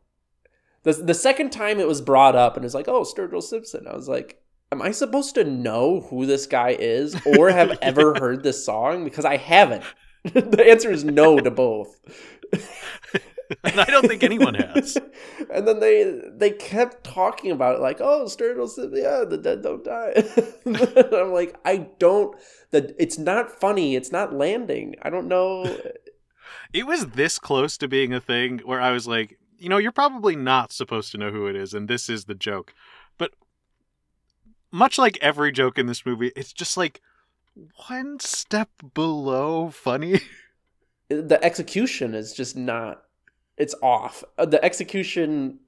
the, 0.82 0.92
the 0.92 1.14
second 1.14 1.50
time 1.50 1.78
it 1.78 1.88
was 1.88 2.00
brought 2.00 2.36
up 2.36 2.56
and 2.56 2.64
it's 2.64 2.74
like, 2.74 2.88
oh, 2.88 3.02
Sturgill 3.02 3.42
Simpson, 3.42 3.86
I 3.86 3.94
was 3.94 4.08
like, 4.08 4.40
am 4.72 4.80
I 4.80 4.92
supposed 4.92 5.34
to 5.34 5.44
know 5.44 6.00
who 6.08 6.26
this 6.26 6.46
guy 6.46 6.76
is 6.78 7.16
or 7.26 7.50
have 7.50 7.78
ever 7.82 8.14
heard 8.18 8.42
this 8.42 8.64
song? 8.64 9.04
Because 9.04 9.24
I 9.24 9.36
haven't. 9.36 9.84
the 10.24 10.66
answer 10.68 10.90
is 10.90 11.04
no 11.04 11.38
to 11.38 11.50
both. 11.50 11.98
and 13.64 13.80
I 13.80 13.84
don't 13.86 14.06
think 14.06 14.22
anyone 14.22 14.54
has. 14.54 14.96
and 15.52 15.66
then 15.66 15.80
they 15.80 16.20
they 16.30 16.50
kept 16.50 17.04
talking 17.04 17.50
about 17.50 17.76
it, 17.76 17.80
like, 17.80 18.00
oh, 18.00 18.24
Sturgill 18.26 18.68
Simpson, 18.68 19.02
yeah, 19.02 19.24
the 19.28 19.38
dead 19.38 19.62
don't 19.62 19.84
die. 19.84 20.12
I'm 20.66 21.32
like, 21.32 21.56
I 21.64 21.88
don't. 21.98 22.36
That 22.70 22.94
it's 22.98 23.18
not 23.18 23.50
funny. 23.50 23.96
It's 23.96 24.12
not 24.12 24.34
landing. 24.34 24.94
I 25.02 25.10
don't 25.10 25.28
know. 25.28 25.64
It 26.72 26.86
was 26.86 27.08
this 27.08 27.38
close 27.38 27.76
to 27.78 27.88
being 27.88 28.12
a 28.12 28.20
thing 28.20 28.58
where 28.64 28.80
I 28.80 28.90
was 28.92 29.06
like, 29.06 29.38
you 29.58 29.68
know, 29.68 29.78
you're 29.78 29.92
probably 29.92 30.36
not 30.36 30.72
supposed 30.72 31.12
to 31.12 31.18
know 31.18 31.30
who 31.30 31.46
it 31.46 31.56
is, 31.56 31.74
and 31.74 31.86
this 31.88 32.08
is 32.08 32.24
the 32.24 32.34
joke. 32.34 32.72
But 33.18 33.32
much 34.70 34.98
like 34.98 35.18
every 35.20 35.52
joke 35.52 35.78
in 35.78 35.86
this 35.86 36.06
movie, 36.06 36.32
it's 36.34 36.52
just 36.52 36.76
like 36.76 37.00
one 37.88 38.18
step 38.20 38.70
below 38.94 39.70
funny. 39.70 40.20
The 41.08 41.42
execution 41.44 42.14
is 42.14 42.32
just 42.32 42.56
not. 42.56 43.02
It's 43.58 43.74
off. 43.82 44.22
Uh, 44.38 44.46
The 44.46 44.64
execution. 44.64 45.58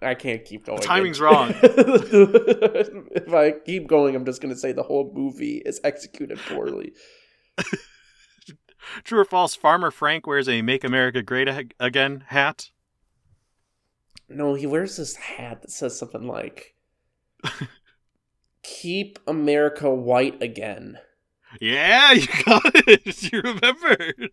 I 0.00 0.14
can't 0.14 0.44
keep 0.44 0.64
going. 0.64 0.80
The 0.80 0.86
timing's 0.86 1.20
wrong. 1.26 1.52
if 1.62 3.34
I 3.34 3.50
keep 3.50 3.88
going, 3.88 4.14
I'm 4.14 4.24
just 4.24 4.40
gonna 4.40 4.54
say 4.54 4.70
the 4.70 4.84
whole 4.84 5.10
movie 5.12 5.56
is 5.66 5.80
executed 5.82 6.38
poorly. 6.48 6.92
True 9.04 9.20
or 9.20 9.24
false, 9.24 9.54
Farmer 9.54 9.90
Frank 9.90 10.26
wears 10.26 10.48
a 10.48 10.62
Make 10.62 10.84
America 10.84 11.22
Great 11.22 11.48
Again 11.78 12.24
hat. 12.28 12.70
No, 14.28 14.54
he 14.54 14.66
wears 14.66 14.96
this 14.96 15.16
hat 15.16 15.62
that 15.62 15.70
says 15.70 15.98
something 15.98 16.26
like 16.26 16.74
keep 18.62 19.18
America 19.26 19.92
white 19.92 20.40
again. 20.42 20.98
Yeah, 21.60 22.12
you 22.12 22.26
got 22.44 22.62
it. 22.86 23.22
You 23.32 23.40
remembered. 23.42 24.32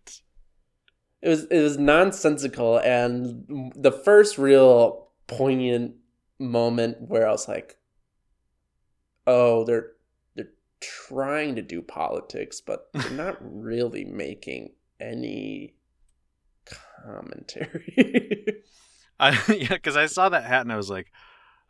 It 1.20 1.28
was 1.28 1.44
it 1.46 1.60
was 1.60 1.78
nonsensical, 1.78 2.78
and 2.78 3.72
the 3.74 3.90
first 3.90 4.38
real 4.38 5.08
poignant 5.26 5.96
moment 6.38 7.00
where 7.00 7.26
I 7.26 7.32
was 7.32 7.48
like, 7.48 7.76
"Oh, 9.26 9.64
they're 9.64 9.90
they're 9.90 9.90
trying 10.80 11.56
to 11.56 11.62
do 11.62 11.82
politics, 11.82 12.60
but 12.60 12.88
they're 12.94 13.10
not 13.10 13.36
really 13.40 14.04
making 14.04 14.72
any 15.00 15.74
commentary." 17.04 18.62
I 19.20 19.30
yeah, 19.48 19.68
because 19.68 19.96
I 19.96 20.06
saw 20.06 20.28
that 20.28 20.44
hat 20.44 20.62
and 20.62 20.72
I 20.72 20.76
was 20.76 20.90
like, 20.90 21.12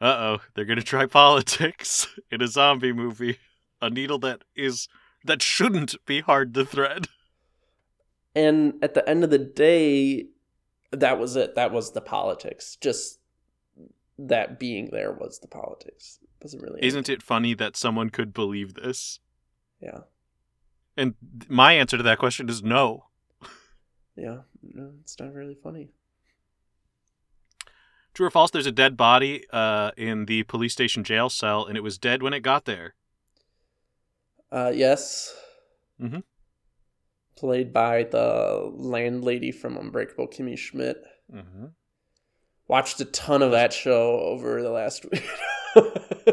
"Uh 0.01 0.17
oh, 0.19 0.39
they're 0.55 0.65
gonna 0.65 0.83
try 0.83 1.07
politics 1.07 2.07
in 2.31 2.43
a 2.43 2.49
zombie 2.49 2.93
movie, 2.93 3.39
a 3.81 3.91
needle 3.91 4.19
that 4.21 4.43
is 4.55 4.89
that 5.25 5.43
shouldn't 5.43 5.95
be 6.07 6.21
hard 6.21 6.55
to 6.55 6.65
thread." 6.65 7.09
and 8.35 8.75
at 8.83 8.95
the 8.95 9.09
end 9.09 9.25
of 9.25 9.31
the 9.31 9.39
day, 9.39 10.29
that 10.93 11.19
was 11.19 11.37
it. 11.37 11.55
That 11.55 11.73
was 11.73 11.93
the 11.93 12.01
politics. 12.01 12.77
Just 12.81 13.19
that 14.19 14.59
being 14.59 14.91
there 14.93 15.13
was 15.13 15.39
the 15.41 15.49
politics. 15.49 16.19
Wasn't 16.43 16.63
really. 16.63 16.85
Isn't 16.85 17.09
it 17.09 17.23
funny 17.23 17.55
that 17.55 17.77
someone 17.77 18.11
could 18.11 18.33
believe 18.33 18.75
this? 18.75 19.21
Yeah. 19.81 20.01
And 20.97 21.15
my 21.49 21.73
answer 21.75 21.97
to 21.97 22.03
that 22.03 22.19
question 22.19 22.49
is 22.49 22.63
no. 22.63 23.07
Yeah. 24.17 24.39
No, 24.63 24.93
it's 25.01 25.19
not 25.19 25.33
really 25.33 25.55
funny. 25.55 25.91
True 28.15 28.27
or 28.27 28.31
false? 28.31 28.51
There's 28.51 28.67
a 28.67 28.73
dead 28.73 28.97
body 28.97 29.45
uh, 29.53 29.93
in 29.97 30.27
the 30.27 30.43
police 30.45 30.73
station 30.73 31.05
jail 31.05 31.29
cell, 31.29 31.65
and 31.65 31.77
it 31.77 31.83
was 31.83 31.99
dead 31.99 32.21
when 32.23 32.33
it 32.33 32.41
got 32.41 32.65
there. 32.65 32.95
Uh, 34.51 34.73
yes. 34.75 35.33
Mm-hmm. 36.01 36.21
Played 37.37 37.73
by 37.73 38.03
the 38.03 38.73
landlady 38.75 39.53
from 39.53 39.77
Unbreakable 39.77 40.27
Kimmy 40.27 40.59
Schmidt. 40.59 40.97
Mm-hmm. 41.33 41.67
Watched 42.67 43.01
a 43.01 43.05
ton 43.05 43.43
of 43.43 43.53
that 43.53 43.73
show 43.73 44.19
over 44.19 44.63
the 44.63 44.71
last 44.71 45.05
week. 45.13 45.23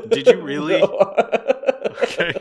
Did 0.09 0.27
you 0.27 0.41
really? 0.41 0.81
okay. 2.03 2.33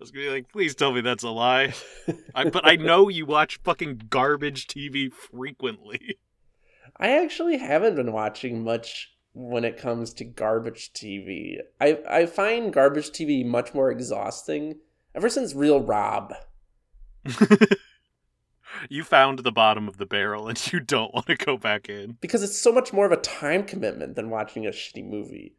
I 0.00 0.02
was 0.02 0.10
gonna 0.10 0.26
be 0.26 0.30
like, 0.30 0.50
please 0.50 0.74
tell 0.74 0.92
me 0.92 1.00
that's 1.00 1.24
a 1.24 1.28
lie. 1.28 1.74
I, 2.34 2.48
but 2.48 2.66
I 2.66 2.76
know 2.76 3.08
you 3.08 3.26
watch 3.26 3.60
fucking 3.62 4.02
garbage 4.08 4.66
TV 4.66 5.12
frequently. 5.12 6.18
I 6.96 7.22
actually 7.22 7.58
haven't 7.58 7.96
been 7.96 8.12
watching 8.12 8.64
much 8.64 9.14
when 9.32 9.64
it 9.64 9.76
comes 9.76 10.12
to 10.14 10.24
garbage 10.24 10.92
TV. 10.92 11.58
I 11.80 11.98
I 12.08 12.26
find 12.26 12.72
garbage 12.72 13.10
TV 13.10 13.44
much 13.44 13.74
more 13.74 13.90
exhausting 13.90 14.76
ever 15.14 15.28
since 15.28 15.54
Real 15.54 15.80
Rob. 15.80 16.34
you 18.88 19.04
found 19.04 19.40
the 19.40 19.52
bottom 19.52 19.88
of 19.88 19.96
the 19.98 20.06
barrel 20.06 20.48
and 20.48 20.72
you 20.72 20.80
don't 20.80 21.14
want 21.14 21.26
to 21.26 21.36
go 21.36 21.56
back 21.56 21.88
in. 21.88 22.16
Because 22.20 22.42
it's 22.42 22.58
so 22.58 22.72
much 22.72 22.92
more 22.92 23.06
of 23.06 23.12
a 23.12 23.16
time 23.16 23.64
commitment 23.64 24.16
than 24.16 24.30
watching 24.30 24.66
a 24.66 24.70
shitty 24.70 25.04
movie. 25.04 25.54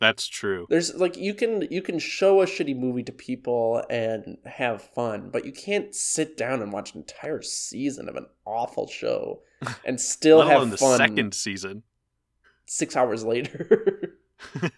That's 0.00 0.26
true. 0.26 0.66
There's 0.70 0.94
like 0.94 1.18
you 1.18 1.34
can 1.34 1.68
you 1.70 1.82
can 1.82 1.98
show 1.98 2.40
a 2.40 2.46
shitty 2.46 2.74
movie 2.74 3.02
to 3.02 3.12
people 3.12 3.84
and 3.90 4.38
have 4.46 4.80
fun, 4.80 5.28
but 5.30 5.44
you 5.44 5.52
can't 5.52 5.94
sit 5.94 6.38
down 6.38 6.62
and 6.62 6.72
watch 6.72 6.94
an 6.94 7.00
entire 7.00 7.42
season 7.42 8.08
of 8.08 8.16
an 8.16 8.24
awful 8.46 8.88
show 8.88 9.42
and 9.84 10.00
still 10.00 10.40
have 10.40 10.78
fun 10.78 10.96
second 10.96 11.34
season. 11.34 11.82
six 12.64 12.96
hours 12.96 13.24
later. 13.24 14.16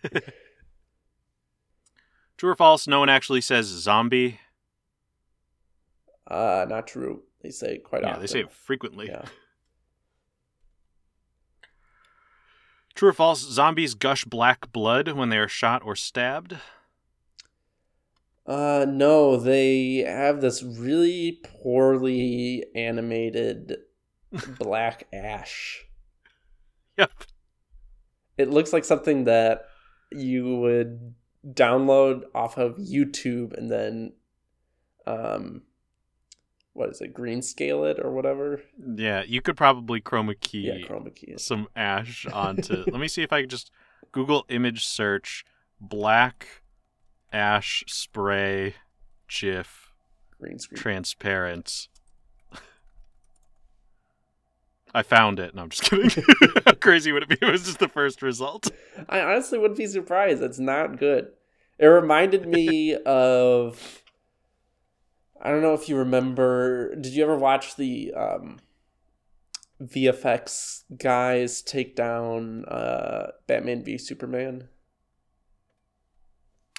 True 2.36 2.50
or 2.50 2.56
false? 2.56 2.88
No 2.88 2.98
one 2.98 3.08
actually 3.08 3.42
says 3.42 3.66
zombie. 3.66 4.40
Uh 6.28 6.66
not 6.68 6.86
true. 6.86 7.22
They 7.42 7.50
say 7.50 7.74
it 7.74 7.84
quite 7.84 8.02
yeah, 8.02 8.08
often. 8.10 8.20
Yeah, 8.20 8.20
they 8.20 8.32
say 8.32 8.40
it 8.40 8.52
frequently. 8.52 9.08
Yeah. 9.08 9.24
True 12.94 13.08
or 13.08 13.12
false? 13.14 13.40
Zombies 13.40 13.94
gush 13.94 14.24
black 14.24 14.70
blood 14.72 15.12
when 15.12 15.30
they 15.30 15.38
are 15.38 15.48
shot 15.48 15.82
or 15.84 15.96
stabbed. 15.96 16.56
Uh 18.46 18.84
no, 18.88 19.36
they 19.36 19.98
have 19.98 20.40
this 20.40 20.62
really 20.62 21.40
poorly 21.42 22.64
animated 22.74 23.76
black 24.58 25.06
ash. 25.12 25.84
Yep. 26.98 27.12
It 28.36 28.50
looks 28.50 28.72
like 28.72 28.84
something 28.84 29.24
that 29.24 29.66
you 30.10 30.56
would 30.58 31.14
download 31.46 32.22
off 32.34 32.58
of 32.58 32.76
YouTube 32.76 33.56
and 33.56 33.70
then 33.70 34.12
um 35.06 35.62
what 36.74 36.88
is 36.90 37.00
it, 37.00 37.12
green 37.14 37.42
scale 37.42 37.84
it 37.84 37.98
or 38.02 38.10
whatever? 38.10 38.62
Yeah, 38.96 39.22
you 39.26 39.40
could 39.42 39.56
probably 39.56 40.00
chroma 40.00 40.38
key 40.40 40.60
Yeah, 40.72 40.86
chroma 40.86 41.14
key. 41.14 41.34
some 41.36 41.68
ash 41.76 42.26
onto. 42.26 42.84
Let 42.90 43.00
me 43.00 43.08
see 43.08 43.22
if 43.22 43.32
I 43.32 43.42
can 43.42 43.50
just 43.50 43.70
Google 44.12 44.44
image 44.48 44.84
search 44.86 45.44
black 45.80 46.62
ash 47.32 47.84
spray 47.86 48.74
GIF 49.28 49.92
Green 50.40 50.58
screen. 50.58 50.78
transparent. 50.78 51.88
I 54.94 55.02
found 55.02 55.38
it. 55.38 55.54
No, 55.54 55.62
I'm 55.62 55.70
just 55.70 55.84
kidding. 55.84 56.10
How 56.66 56.72
crazy 56.74 57.12
would 57.12 57.22
it 57.22 57.28
be? 57.30 57.38
It 57.40 57.50
was 57.50 57.64
just 57.64 57.78
the 57.78 57.88
first 57.88 58.20
result. 58.20 58.70
I 59.08 59.20
honestly 59.22 59.58
wouldn't 59.58 59.78
be 59.78 59.86
surprised. 59.86 60.42
It's 60.42 60.58
not 60.58 60.98
good. 60.98 61.28
It 61.78 61.86
reminded 61.86 62.46
me 62.46 62.94
of 62.96 64.01
I 65.42 65.50
don't 65.50 65.62
know 65.62 65.74
if 65.74 65.88
you 65.88 65.96
remember 65.96 66.94
did 66.94 67.12
you 67.14 67.22
ever 67.24 67.36
watch 67.36 67.76
the 67.76 68.12
um 68.14 68.60
VFX 69.82 70.84
guys 70.96 71.62
take 71.62 71.96
down 71.96 72.64
uh 72.66 73.32
Batman 73.46 73.82
v 73.84 73.98
Superman? 73.98 74.68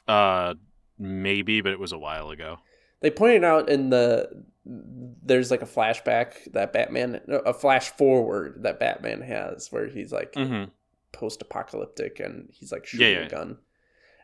Uh, 0.07 0.55
maybe, 0.97 1.61
but 1.61 1.71
it 1.71 1.79
was 1.79 1.91
a 1.93 1.97
while 1.97 2.29
ago. 2.29 2.57
They 3.01 3.09
pointed 3.09 3.43
out 3.43 3.69
in 3.69 3.89
the 3.89 4.45
there's 4.65 5.51
like 5.51 5.61
a 5.61 5.65
flashback 5.65 6.51
that 6.53 6.71
Batman 6.71 7.19
a 7.27 7.53
flash 7.53 7.89
forward 7.89 8.63
that 8.63 8.79
Batman 8.79 9.21
has 9.21 9.69
where 9.71 9.87
he's 9.89 10.11
like 10.13 10.31
Mm-hmm. 10.33 10.69
post-apocalyptic 11.11 12.21
and 12.21 12.49
he's 12.53 12.71
like 12.71 12.83
Yeah, 12.85 12.87
shooting 12.87 13.13
yeah. 13.15 13.25
a 13.25 13.29
gun 13.29 13.57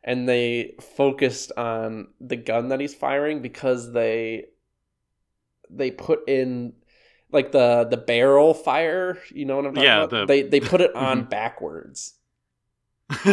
and 0.04 0.28
they 0.28 0.76
focused 0.96 1.52
on 1.58 2.08
the 2.22 2.36
gun 2.36 2.70
that 2.70 2.80
he's 2.80 2.96
firing 2.96 3.42
because 3.42 3.92
they 3.92 4.46
they 5.70 5.92
put 5.92 6.28
in 6.28 6.74
like 7.32 7.52
the 7.52 7.86
the 7.90 7.98
barrel 7.98 8.54
fire 8.54 9.18
you 9.34 9.46
know 9.46 9.56
what 9.58 9.66
i'm 9.66 9.74
talking 9.76 9.84
Yeah, 9.88 10.04
about 10.04 10.10
the- 10.10 10.26
they 10.26 10.42
they 10.44 10.60
put 10.60 10.82
it 10.82 10.96
on 10.96 11.22
mm-hmm. 11.22 11.30
backwards 11.30 12.16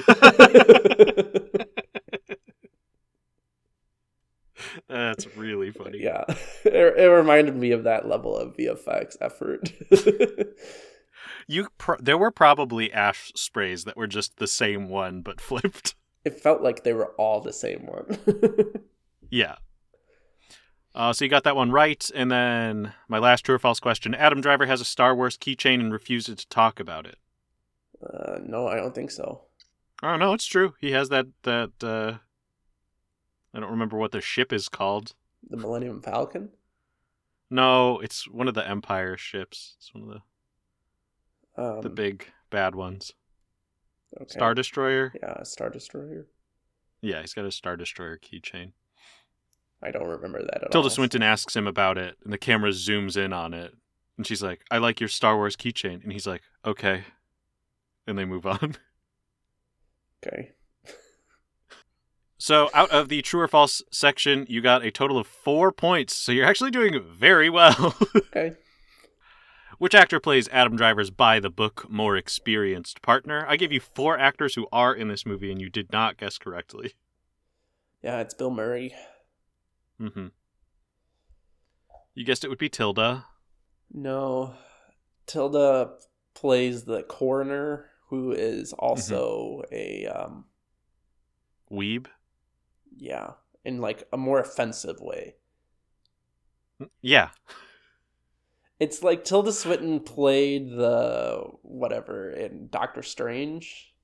That's 4.88 5.26
really 5.36 5.70
funny. 5.70 5.98
yeah 6.02 6.24
it, 6.64 6.98
it 6.98 7.06
reminded 7.10 7.56
me 7.56 7.72
of 7.72 7.84
that 7.84 8.08
level 8.08 8.36
of 8.36 8.56
vfx 8.56 9.16
effort 9.20 9.72
You 11.48 11.68
pro- 11.78 11.96
there 12.00 12.18
were 12.18 12.32
probably 12.32 12.92
ash 12.92 13.30
sprays 13.36 13.84
that 13.84 13.96
were 13.96 14.08
just 14.08 14.38
the 14.38 14.48
same 14.48 14.88
one 14.88 15.22
but 15.22 15.40
flipped. 15.40 15.94
It 16.26 16.38
felt 16.40 16.60
like 16.62 16.82
they 16.82 16.92
were 16.92 17.12
all 17.16 17.40
the 17.40 17.52
same 17.52 17.86
one 17.86 18.18
Yeah. 19.30 19.56
Uh, 20.94 21.12
so 21.12 21.24
you 21.24 21.28
got 21.30 21.44
that 21.44 21.56
one 21.56 21.70
right, 21.70 22.08
and 22.14 22.30
then 22.30 22.94
my 23.08 23.18
last 23.18 23.44
true 23.44 23.56
or 23.56 23.58
false 23.58 23.80
question: 23.80 24.14
Adam 24.14 24.40
Driver 24.40 24.64
has 24.66 24.80
a 24.80 24.84
Star 24.84 25.14
Wars 25.14 25.36
keychain 25.36 25.80
and 25.80 25.92
refuses 25.92 26.36
to 26.36 26.48
talk 26.48 26.80
about 26.80 27.04
it. 27.06 27.16
uh, 28.02 28.38
no 28.44 28.66
i 28.68 28.76
don't 28.76 28.94
think 28.94 29.10
so 29.10 29.42
Oh 30.02 30.16
no, 30.16 30.34
it's 30.34 30.44
true. 30.46 30.74
He 30.78 30.92
has 30.92 31.08
that 31.08 31.26
that. 31.44 31.72
Uh, 31.82 32.18
I 33.54 33.60
don't 33.60 33.70
remember 33.70 33.96
what 33.96 34.12
the 34.12 34.20
ship 34.20 34.52
is 34.52 34.68
called. 34.68 35.14
the 35.48 35.56
millennium 35.56 36.02
falcon 36.02 36.50
No, 37.50 37.98
it's 38.00 38.28
one 38.28 38.46
of 38.48 38.54
the 38.54 38.66
Empire 38.68 39.16
ships. 39.16 39.74
It's 39.78 39.94
one 39.94 40.04
of 40.04 40.10
the 41.56 41.62
um, 41.62 41.80
the 41.82 41.88
big 41.88 42.26
bad 42.50 42.74
ones. 42.74 43.12
Okay. 44.20 44.28
Star 44.28 44.54
Destroyer. 44.54 45.12
yeah 45.22 45.42
star 45.42 45.70
destroyer 45.70 46.26
Yeah, 47.02 47.20
he's 47.20 47.34
got 47.34 47.44
a 47.44 47.50
Star 47.52 47.76
Destroyer 47.76 48.18
keychain. 48.18 48.72
i 49.82 49.90
don't 49.90 50.08
remember 50.08 50.42
that 50.42 50.62
at 50.64 50.70
Tilda 50.72 50.86
all 50.86 50.90
Swinton 50.90 51.22
asks 51.22 51.54
him 51.54 51.66
about 51.66 51.98
it, 51.98 52.16
and 52.24 52.32
the 52.32 52.38
camera 52.38 52.70
zooms 52.70 53.16
in 53.16 53.32
on 53.32 53.52
it, 53.54 53.72
and 54.16 54.26
she's 54.26 54.42
like, 54.42 54.60
"I 54.70 54.78
like 54.78 55.00
your 55.00 55.08
Star 55.08 55.36
Wars 55.36 55.56
keychain," 55.56 56.02
and 56.02 56.12
he's 56.12 56.26
like, 56.26 56.42
"Okay," 56.64 57.04
and 58.06 58.18
they 58.18 58.24
move 58.24 58.46
on. 58.46 58.76
okay 60.26 60.52
So, 62.38 62.68
out 62.74 62.90
of 62.90 63.08
the 63.08 63.22
true 63.22 63.40
or 63.40 63.48
false 63.48 63.82
section, 63.90 64.46
you 64.48 64.60
got 64.60 64.84
a 64.84 64.90
total 64.90 65.18
of 65.18 65.26
four 65.26 65.72
points. 65.72 66.14
So 66.14 66.32
you're 66.32 66.46
actually 66.46 66.70
doing 66.70 67.02
very 67.02 67.48
well. 67.50 67.94
okay 68.16 68.52
Which 69.78 69.94
actor 69.94 70.18
plays 70.20 70.48
Adam 70.48 70.74
Driver's 70.76 71.10
by 71.10 71.38
the 71.38 71.50
book 71.50 71.86
more 71.90 72.16
experienced 72.16 73.02
partner? 73.02 73.44
I 73.46 73.56
gave 73.56 73.72
you 73.72 73.80
four 73.80 74.18
actors 74.18 74.54
who 74.54 74.66
are 74.72 74.94
in 74.94 75.08
this 75.08 75.26
movie, 75.26 75.52
and 75.52 75.60
you 75.60 75.68
did 75.68 75.92
not 75.92 76.16
guess 76.16 76.38
correctly. 76.38 76.94
Yeah, 78.02 78.20
it's 78.20 78.34
Bill 78.34 78.50
Murray. 78.50 78.94
Mm-hmm. 80.00 80.28
You 82.14 82.24
guessed 82.24 82.44
it 82.44 82.48
would 82.48 82.58
be 82.58 82.68
Tilda. 82.70 83.26
No, 83.92 84.54
Tilda 85.26 85.90
plays 86.34 86.84
the 86.84 87.02
coroner, 87.02 87.90
who 88.08 88.32
is 88.32 88.72
also 88.72 89.62
a 89.70 90.06
um, 90.06 90.46
Weeb. 91.70 92.06
yeah, 92.96 93.32
in 93.64 93.80
like 93.80 94.04
a 94.12 94.16
more 94.16 94.40
offensive 94.40 95.00
way. 95.00 95.34
Yeah. 97.02 97.30
It's 98.78 99.02
like 99.02 99.24
Tilda 99.24 99.52
Swinton 99.52 100.00
played 100.00 100.70
the 100.70 101.42
whatever 101.62 102.30
in 102.30 102.68
Doctor 102.68 103.02
Strange. 103.02 103.94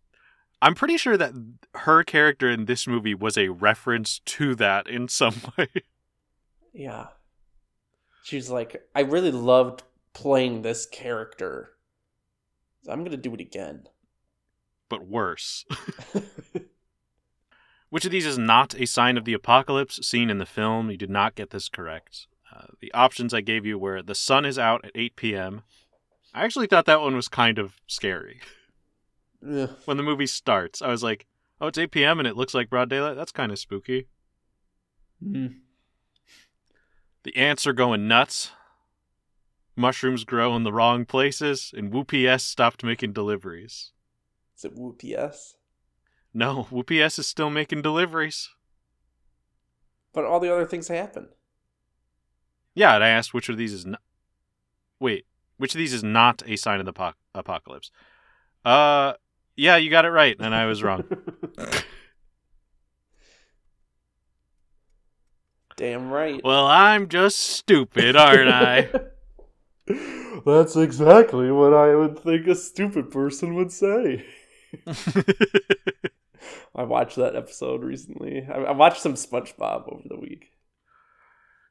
I'm 0.63 0.75
pretty 0.75 0.97
sure 0.97 1.17
that 1.17 1.33
her 1.75 2.03
character 2.05 2.49
in 2.49 2.65
this 2.67 2.87
movie 2.87 3.15
was 3.15 3.37
a 3.37 3.49
reference 3.49 4.21
to 4.21 4.55
that 4.55 4.87
in 4.87 5.09
some 5.09 5.35
way. 5.59 5.69
Yeah. 6.73 7.09
She's 8.23 8.49
like, 8.49 8.83
I 8.95 9.01
really 9.01 9.33
loved 9.33 9.83
playing 10.15 10.63
this 10.63 10.87
character. 10.87 11.71
So 12.85 12.93
I'm 12.93 13.01
going 13.01 13.11
to 13.11 13.17
do 13.17 13.35
it 13.35 13.41
again. 13.41 13.89
but 14.89 15.07
worse. 15.07 15.65
Which 17.91 18.05
of 18.07 18.11
these 18.11 18.25
is 18.27 18.39
not 18.39 18.75
a 18.81 18.87
sign 18.87 19.19
of 19.19 19.25
the 19.27 19.35
apocalypse 19.35 20.07
seen 20.07 20.31
in 20.31 20.39
the 20.39 20.47
film? 20.47 20.91
You 20.91 20.97
did 20.97 21.11
not 21.11 21.35
get 21.35 21.51
this 21.51 21.69
correct. 21.69 22.27
Uh, 22.53 22.67
the 22.81 22.93
options 22.93 23.33
I 23.33 23.41
gave 23.41 23.65
you 23.65 23.79
were 23.79 24.03
the 24.03 24.15
sun 24.15 24.45
is 24.45 24.59
out 24.59 24.85
at 24.85 24.93
8 24.95 25.17
p.m. 25.17 25.63
I 26.35 26.45
actually 26.45 26.67
thought 26.67 26.87
that 26.87 27.01
one 27.01 27.15
was 27.15 27.29
kind 27.29 27.59
of 27.59 27.75
scary. 27.87 28.41
Ugh. 29.47 29.71
When 29.85 29.97
the 29.97 30.03
movie 30.03 30.27
starts, 30.27 30.83
I 30.83 30.89
was 30.89 31.03
like, 31.03 31.27
oh, 31.61 31.69
it's 31.69 31.79
8 31.79 31.91
p.m. 31.91 32.19
and 32.19 32.29
it 32.29 32.37
looks 32.37 32.55
like 32.55 32.71
broad 32.71 32.91
daylight? 32.91 33.17
That's 33.17 33.33
kind 33.33 33.53
of 33.53 33.59
spooky. 33.59 34.09
Mm. 35.25 35.61
The 37.25 37.37
ants 37.37 37.67
are 37.67 37.73
going 37.73 38.09
nuts. 38.09 38.51
Mushrooms 39.77 40.25
grow 40.25 40.55
in 40.55 40.65
the 40.65 40.73
wrong 40.73 41.07
places, 41.07 41.73
and 41.75 41.91
WPS 41.91 42.43
stopped 42.43 42.85
making 42.85 43.13
deliveries. 43.13 43.93
Is 44.57 44.65
it 44.67 44.75
Woo 44.75 44.95
PS? 44.95 45.55
No, 46.35 46.67
WPS 46.71 47.19
is 47.19 47.27
still 47.27 47.51
making 47.51 47.83
deliveries. 47.83 48.51
But 50.13 50.25
all 50.25 50.41
the 50.41 50.53
other 50.53 50.67
things 50.67 50.89
happen. 50.89 51.29
Yeah, 52.75 52.95
and 52.95 53.05
I 53.05 53.09
asked 53.09 53.35
which 53.35 53.49
of 53.49 53.57
these 53.57 53.73
is 53.73 53.87
not. 53.87 54.01
Wait, 55.01 55.27
which 55.57 55.75
of 55.75 55.79
these 55.79 55.93
is 55.93 56.05
not 56.05 56.43
a 56.47 56.57
sign 56.57 56.81
of 56.81 56.87
the 56.87 56.93
po- 56.93 57.13
apocalypse? 57.35 57.91
Uh, 58.65 59.15
yeah, 59.57 59.77
you 59.77 59.91
got 59.91 60.05
it 60.05 60.11
right, 60.11 60.37
and 60.39 60.55
I 60.55 60.67
was 60.67 60.83
wrong. 60.83 61.05
Damn 65.77 66.11
right. 66.11 66.41
well, 66.45 66.67
I'm 66.67 67.09
just 67.09 67.39
stupid, 67.41 68.15
aren't 68.15 68.51
I? 68.51 68.89
That's 70.47 70.77
exactly 70.77 71.51
what 71.51 71.75
I 71.75 71.95
would 71.95 72.19
think 72.19 72.47
a 72.47 72.55
stupid 72.55 73.11
person 73.11 73.55
would 73.55 73.73
say. 73.73 74.25
I 76.75 76.85
watched 76.85 77.17
that 77.17 77.37
episode 77.37 77.83
recently. 77.83 78.47
I, 78.49 78.59
I 78.59 78.73
watched 78.73 79.03
some 79.03 79.15
SpongeBob 79.15 79.93
over 79.93 80.09
the 80.09 80.19
week. 80.19 80.52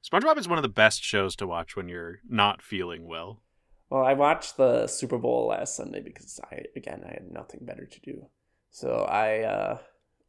SpongeBob 0.04 0.38
is 0.38 0.48
one 0.48 0.58
of 0.58 0.64
the 0.64 0.70
best 0.70 1.04
shows 1.04 1.36
to 1.36 1.48
watch 1.48 1.76
when 1.76 1.88
you're 1.88 2.20
not 2.28 2.62
feeling 2.62 3.08
well. 3.08 3.42
Well, 3.90 4.04
I 4.04 4.14
watched 4.14 4.58
the 4.58 4.88
Super 4.88 5.18
Bowl 5.18 5.48
last 5.48 5.76
Sunday 5.76 6.02
because 6.02 6.40
I 6.52 6.64
again 6.76 7.04
I 7.06 7.10
had 7.14 7.32
nothing 7.32 7.60
better 7.64 7.86
to 7.86 8.00
do. 8.00 8.26
So 8.72 9.06
I 9.10 9.42
uh, 9.42 9.78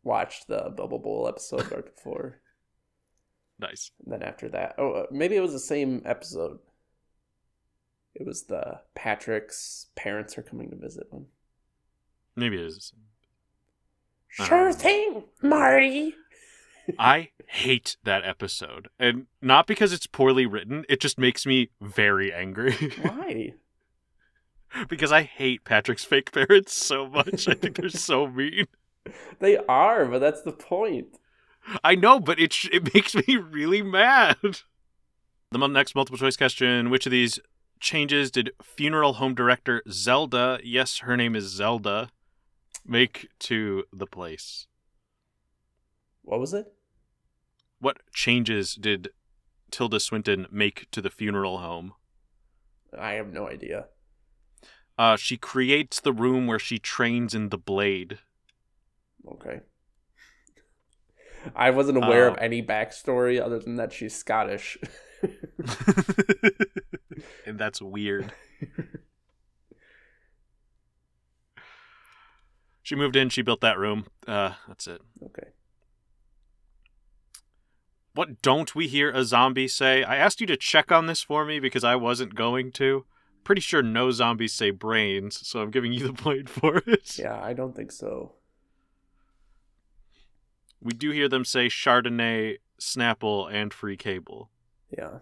watched 0.03 0.49
the 0.49 0.73
Bubble 0.77 0.99
Bowl 0.99 1.29
episode 1.29 1.71
right 1.71 1.85
before. 1.97 2.41
Nice. 3.59 3.93
And 4.05 4.13
then 4.13 4.23
after 4.23 4.49
that, 4.49 4.75
oh, 4.79 4.93
uh, 4.93 5.07
maybe 5.13 5.37
it 5.37 5.41
was 5.41 5.53
the 5.53 5.61
same 5.61 6.03
episode. 6.05 6.59
It 8.15 8.27
was 8.27 8.45
the 8.45 8.81
Patrick's 8.95 9.87
parents 9.95 10.37
are 10.37 10.43
coming 10.43 10.71
to 10.71 10.77
visit 10.77 11.07
one. 11.11 11.27
Maybe 12.35 12.57
it 12.57 12.67
is. 12.67 12.93
Sure 14.29 14.73
thing, 14.73 15.25
Marty. 15.43 16.15
I 16.99 17.31
hate 17.47 17.97
that 18.05 18.25
episode, 18.25 18.88
and 18.99 19.27
not 19.40 19.66
because 19.66 19.92
it's 19.92 20.07
poorly 20.07 20.47
written. 20.47 20.85
It 20.88 21.01
just 21.01 21.18
makes 21.18 21.47
me 21.47 21.71
very 21.81 22.33
angry. 22.33 22.73
Why? 23.03 23.53
because 24.88 25.12
I 25.12 25.23
hate 25.23 25.64
Patrick's 25.64 26.05
fake 26.05 26.33
parents 26.33 26.75
so 26.75 27.07
much. 27.07 27.49
I 27.49 27.55
think 27.55 27.77
they're 27.77 27.88
so 27.88 28.27
mean. 28.29 28.66
They 29.38 29.59
are, 29.68 30.07
but 30.07 30.21
that's 30.21 30.42
the 30.42 30.53
point. 30.53 31.18
I 31.85 31.95
know, 31.95 32.18
but 32.18 32.40
it 32.40 32.53
sh- 32.53 32.68
it 32.73 32.92
makes 32.95 33.14
me 33.14 33.37
really 33.37 33.83
mad. 33.83 34.37
The 35.51 35.66
next 35.66 35.95
multiple 35.95 36.18
choice 36.18 36.37
question: 36.37 36.90
Which 36.90 37.07
of 37.07 37.12
these 37.12 37.38
changes 37.81 38.31
did 38.31 38.53
funeral 38.62 39.14
home 39.14 39.35
director 39.35 39.83
Zelda? 39.90 40.59
Yes, 40.64 40.99
her 40.99 41.16
name 41.16 41.37
is 41.37 41.45
Zelda. 41.45 42.11
Make 42.85 43.29
to 43.40 43.85
the 43.92 44.07
place. 44.07 44.66
What 46.23 46.41
was 46.41 46.55
it? 46.55 46.67
What 47.81 47.99
changes 48.15 48.75
did 48.75 49.11
Tilda 49.71 49.99
Swinton 50.01 50.47
make 50.51 50.87
to 50.93 51.01
the 51.01 51.11
funeral 51.11 51.59
home? 51.59 51.95
I 52.99 53.13
have 53.15 53.33
no 53.33 53.49
idea. 53.49 53.87
Uh, 54.99 55.17
she 55.17 55.37
creates 55.37 55.99
the 56.01 56.13
room 56.13 56.47
where 56.47 56.59
she 56.59 56.79
trains 56.79 57.35
in 57.35 57.49
the 57.49 57.59
blade. 57.59 58.19
Okay. 59.27 59.61
I 61.57 61.71
wasn't 61.71 61.99
aware 61.99 62.29
Uh, 62.29 62.33
of 62.33 62.39
any 62.39 62.63
backstory 62.63 63.41
other 63.41 63.59
than 63.59 63.75
that 63.77 63.93
she's 63.93 64.15
Scottish. 64.15 64.79
and 67.47 67.59
that's 67.59 67.83
weird. 67.83 68.33
She 72.85 72.97
moved 72.97 73.15
in, 73.15 73.29
she 73.29 73.43
built 73.43 73.61
that 73.61 73.79
room. 73.79 74.07
Uh, 74.27 74.55
that's 74.67 74.89
it. 74.89 75.01
okay. 75.23 75.49
What 78.14 78.42
don't 78.42 78.75
we 78.75 78.88
hear 78.88 79.11
a 79.11 79.25
zombie 79.25 79.68
say? 79.68 80.03
I 80.03 80.16
asked 80.16 80.40
you 80.40 80.46
to 80.48 80.57
check 80.57 80.92
on 80.92 81.07
this 81.07 81.22
for 81.22 81.44
me 81.44 81.61
because 81.61 81.85
I 81.85 81.96
wasn't 81.96 82.35
going 82.35 82.72
to. 82.72 83.07
Pretty 83.44 83.62
sure 83.62 83.83
no 83.83 84.11
zombies 84.11 84.53
say 84.53 84.70
brains, 84.70 85.46
so 85.46 85.61
I'm 85.61 85.70
giving 85.70 85.92
you 85.92 86.07
the 86.07 86.12
blade 86.22 86.51
for 86.51 86.77
it. 86.87 87.18
Yeah, 87.18 87.40
I 87.42 87.55
don't 87.55 87.75
think 87.75 87.90
so. 87.90 88.33
We 90.81 90.92
do 90.92 91.11
hear 91.11 91.29
them 91.29 91.44
say 91.44 91.68
Chardonnay, 91.68 92.59
Snapple, 92.79 93.53
and 93.53 93.72
free 93.72 93.96
cable. 93.96 94.51
Yeah. 94.96 95.18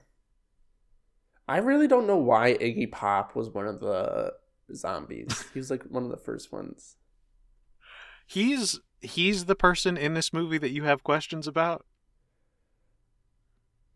I 1.48 1.59
really 1.59 1.87
don't 1.87 2.07
know 2.07 2.16
why 2.16 2.55
Iggy 2.55 2.90
Pop 2.90 3.37
was 3.37 3.50
one 3.50 3.66
of 3.66 3.81
the 3.81 4.35
zombies. 4.74 5.44
he 5.53 5.59
was 5.59 5.70
like 5.70 5.85
one 5.85 6.05
of 6.05 6.11
the 6.11 6.16
first 6.16 6.53
ones. 6.53 6.96
He's 8.26 8.81
he's 9.00 9.46
the 9.46 9.57
person 9.57 9.96
in 9.96 10.14
this 10.14 10.33
movie 10.33 10.59
that 10.59 10.70
you 10.70 10.85
have 10.85 11.03
questions 11.03 11.46
about. 11.46 11.85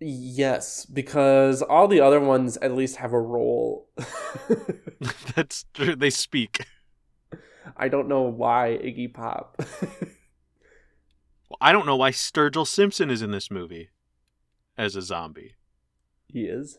Yes, 0.00 0.85
because 0.85 1.62
all 1.62 1.88
the 1.88 2.00
other 2.00 2.20
ones 2.20 2.57
at 2.59 2.74
least 2.74 2.96
have 2.96 3.12
a 3.12 3.20
role. 3.20 3.88
That's 5.35 5.64
true. 5.72 5.96
They 5.96 6.11
speak. 6.11 6.66
I 7.76 7.88
don't 7.88 8.09
know 8.09 8.22
why 8.22 8.78
Iggy 8.83 9.12
Pop. 9.14 9.57
Well, 11.48 11.59
I 11.61 11.72
don't 11.72 11.87
know 11.87 11.96
why 11.96 12.11
Sturgill 12.11 12.66
Simpson 12.66 13.11
is 13.11 13.22
in 13.22 13.30
this 13.30 13.50
movie 13.50 13.90
as 14.76 14.96
a 14.96 15.02
zombie. 15.02 15.54
he 16.26 16.42
is. 16.44 16.78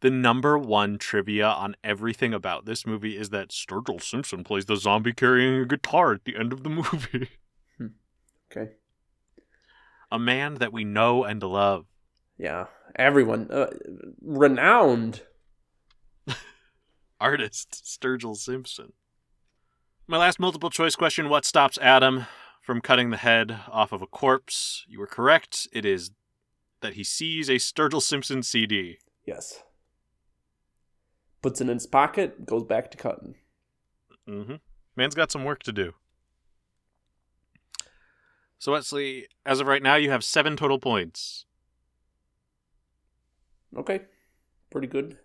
The 0.00 0.10
number 0.10 0.58
one 0.58 0.98
trivia 0.98 1.46
on 1.48 1.74
everything 1.82 2.34
about 2.34 2.66
this 2.66 2.86
movie 2.86 3.16
is 3.16 3.30
that 3.30 3.48
Sturgill 3.48 4.02
Simpson 4.02 4.44
plays 4.44 4.66
the 4.66 4.76
zombie 4.76 5.14
carrying 5.14 5.60
a 5.60 5.64
guitar 5.66 6.12
at 6.12 6.24
the 6.24 6.36
end 6.36 6.52
of 6.52 6.62
the 6.62 6.68
movie. 6.70 7.30
Hmm. 7.78 7.86
Okay. 8.50 8.72
A 10.12 10.18
man 10.18 10.54
that 10.54 10.72
we 10.72 10.84
know 10.84 11.24
and 11.24 11.42
love. 11.42 11.86
Yeah, 12.38 12.66
everyone 12.94 13.50
uh, 13.50 13.70
renowned. 14.20 15.22
Artist 17.20 17.82
Sturgill 17.84 18.36
Simpson. 18.36 18.92
My 20.06 20.18
last 20.18 20.38
multiple 20.38 20.70
choice 20.70 20.94
question 20.94 21.28
What 21.28 21.44
stops 21.44 21.78
Adam 21.78 22.26
from 22.62 22.80
cutting 22.80 23.10
the 23.10 23.16
head 23.16 23.58
off 23.70 23.92
of 23.92 24.02
a 24.02 24.06
corpse? 24.06 24.84
You 24.88 24.98
were 24.98 25.06
correct. 25.06 25.66
It 25.72 25.84
is 25.84 26.10
that 26.80 26.94
he 26.94 27.04
sees 27.04 27.48
a 27.48 27.54
Sturgill 27.54 28.02
Simpson 28.02 28.42
CD. 28.42 28.98
Yes. 29.24 29.62
Puts 31.42 31.60
it 31.60 31.68
in 31.68 31.74
his 31.74 31.86
pocket, 31.86 32.44
goes 32.46 32.64
back 32.64 32.90
to 32.90 32.98
cutting. 32.98 33.36
Mm-hmm. 34.28 34.56
Man's 34.94 35.14
got 35.14 35.32
some 35.32 35.44
work 35.44 35.62
to 35.64 35.72
do. 35.72 35.94
So, 38.58 38.72
Wesley, 38.72 39.28
as 39.44 39.60
of 39.60 39.66
right 39.66 39.82
now, 39.82 39.96
you 39.96 40.10
have 40.10 40.24
seven 40.24 40.56
total 40.56 40.78
points. 40.78 41.45
Okay. 43.76 44.02
Pretty 44.70 44.86
good. 44.86 45.18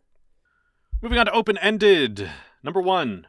Moving 1.01 1.17
on 1.17 1.25
to 1.27 1.31
open 1.31 1.57
ended. 1.59 2.29
Number 2.63 2.81
one. 2.81 3.27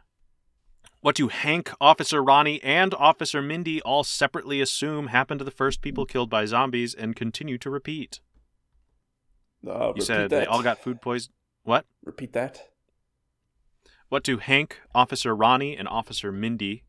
What 1.00 1.16
do 1.16 1.28
Hank, 1.28 1.72
Officer 1.80 2.22
Ronnie, 2.22 2.62
and 2.62 2.94
Officer 2.94 3.42
Mindy 3.42 3.82
all 3.82 4.04
separately 4.04 4.60
assume 4.60 5.08
happened 5.08 5.40
to 5.40 5.44
the 5.44 5.50
first 5.50 5.80
people 5.80 6.06
killed 6.06 6.30
by 6.30 6.44
zombies 6.44 6.94
and 6.94 7.16
continue 7.16 7.58
to 7.58 7.70
repeat? 7.70 8.20
Uh, 9.66 9.70
You 9.72 9.86
repeat 9.88 10.02
said 10.04 10.30
that. 10.30 10.40
they 10.40 10.46
all 10.46 10.62
got 10.62 10.78
food 10.78 11.00
poison. 11.00 11.32
What? 11.64 11.86
Repeat 12.04 12.32
that. 12.34 12.68
What 14.10 14.22
do 14.22 14.36
Hank, 14.38 14.80
Officer 14.94 15.34
Ronnie, 15.34 15.76
and 15.76 15.88
Officer 15.88 16.30
Mindy 16.30 16.84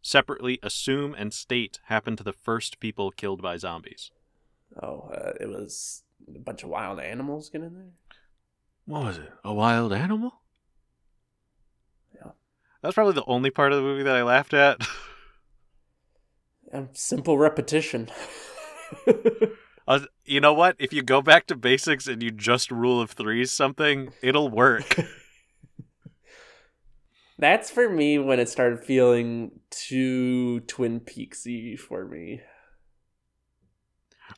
separately 0.00 0.58
assume 0.62 1.14
and 1.14 1.34
state 1.34 1.80
happened 1.84 2.16
to 2.18 2.24
the 2.24 2.32
first 2.32 2.80
people 2.80 3.10
killed 3.10 3.42
by 3.42 3.56
zombies? 3.58 4.10
Oh, 4.82 5.10
uh, 5.12 5.32
it 5.40 5.48
was 5.48 6.04
a 6.34 6.38
bunch 6.38 6.62
of 6.62 6.68
wild 6.68 7.00
animals 7.00 7.50
get 7.50 7.62
in 7.62 7.74
there. 7.74 7.90
What 8.86 9.04
was 9.04 9.18
it? 9.18 9.32
A 9.44 9.52
wild 9.52 9.92
animal? 9.92 10.40
Yeah. 12.14 12.32
That's 12.82 12.94
probably 12.94 13.14
the 13.14 13.24
only 13.26 13.50
part 13.50 13.72
of 13.72 13.78
the 13.78 13.84
movie 13.84 14.02
that 14.02 14.16
I 14.16 14.22
laughed 14.22 14.54
at. 14.54 14.80
Um, 16.72 16.88
simple 16.92 17.36
repetition. 17.36 18.10
Was- 19.88 20.06
you 20.24 20.40
know 20.40 20.54
what? 20.54 20.76
If 20.78 20.92
you 20.92 21.02
go 21.02 21.20
back 21.20 21.46
to 21.48 21.56
basics 21.56 22.06
and 22.06 22.22
you 22.22 22.30
just 22.30 22.70
rule 22.70 23.00
of 23.00 23.10
threes 23.10 23.50
something, 23.50 24.12
it'll 24.22 24.48
work. 24.48 24.96
That's 27.38 27.70
for 27.70 27.88
me 27.88 28.18
when 28.18 28.38
it 28.38 28.48
started 28.48 28.84
feeling 28.84 29.50
too 29.70 30.60
Twin 30.60 31.00
Peaksy 31.00 31.76
for 31.78 32.04
me. 32.04 32.42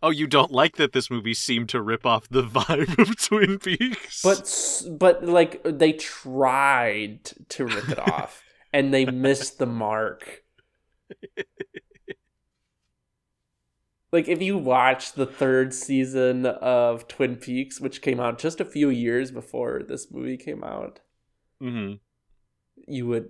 Oh, 0.02 0.10
you 0.10 0.26
don't 0.26 0.50
like 0.50 0.76
that 0.76 0.92
this 0.92 1.10
movie 1.10 1.34
seemed 1.34 1.68
to 1.70 1.80
rip 1.80 2.04
off 2.04 2.28
the 2.28 2.42
vibe 2.42 2.98
of 2.98 3.16
Twin 3.20 3.58
Peaks? 3.58 4.22
But 4.22 4.98
but 4.98 5.24
like 5.24 5.62
they 5.64 5.92
tried 5.92 7.24
to 7.50 7.66
rip 7.66 7.88
it 7.88 7.98
off 7.98 8.42
and 8.72 8.92
they 8.92 9.04
missed 9.04 9.58
the 9.58 9.66
mark. 9.66 10.42
Like 14.12 14.28
if 14.28 14.42
you 14.42 14.58
watch 14.58 15.12
the 15.12 15.24
third 15.24 15.72
season 15.72 16.44
of 16.44 17.08
Twin 17.08 17.36
Peaks, 17.36 17.80
which 17.80 18.02
came 18.02 18.20
out 18.20 18.38
just 18.38 18.60
a 18.60 18.64
few 18.66 18.90
years 18.90 19.30
before 19.30 19.82
this 19.82 20.10
movie 20.10 20.36
came 20.36 20.62
out, 20.62 21.00
hmm 21.60 21.94
you 22.88 23.06
would 23.06 23.28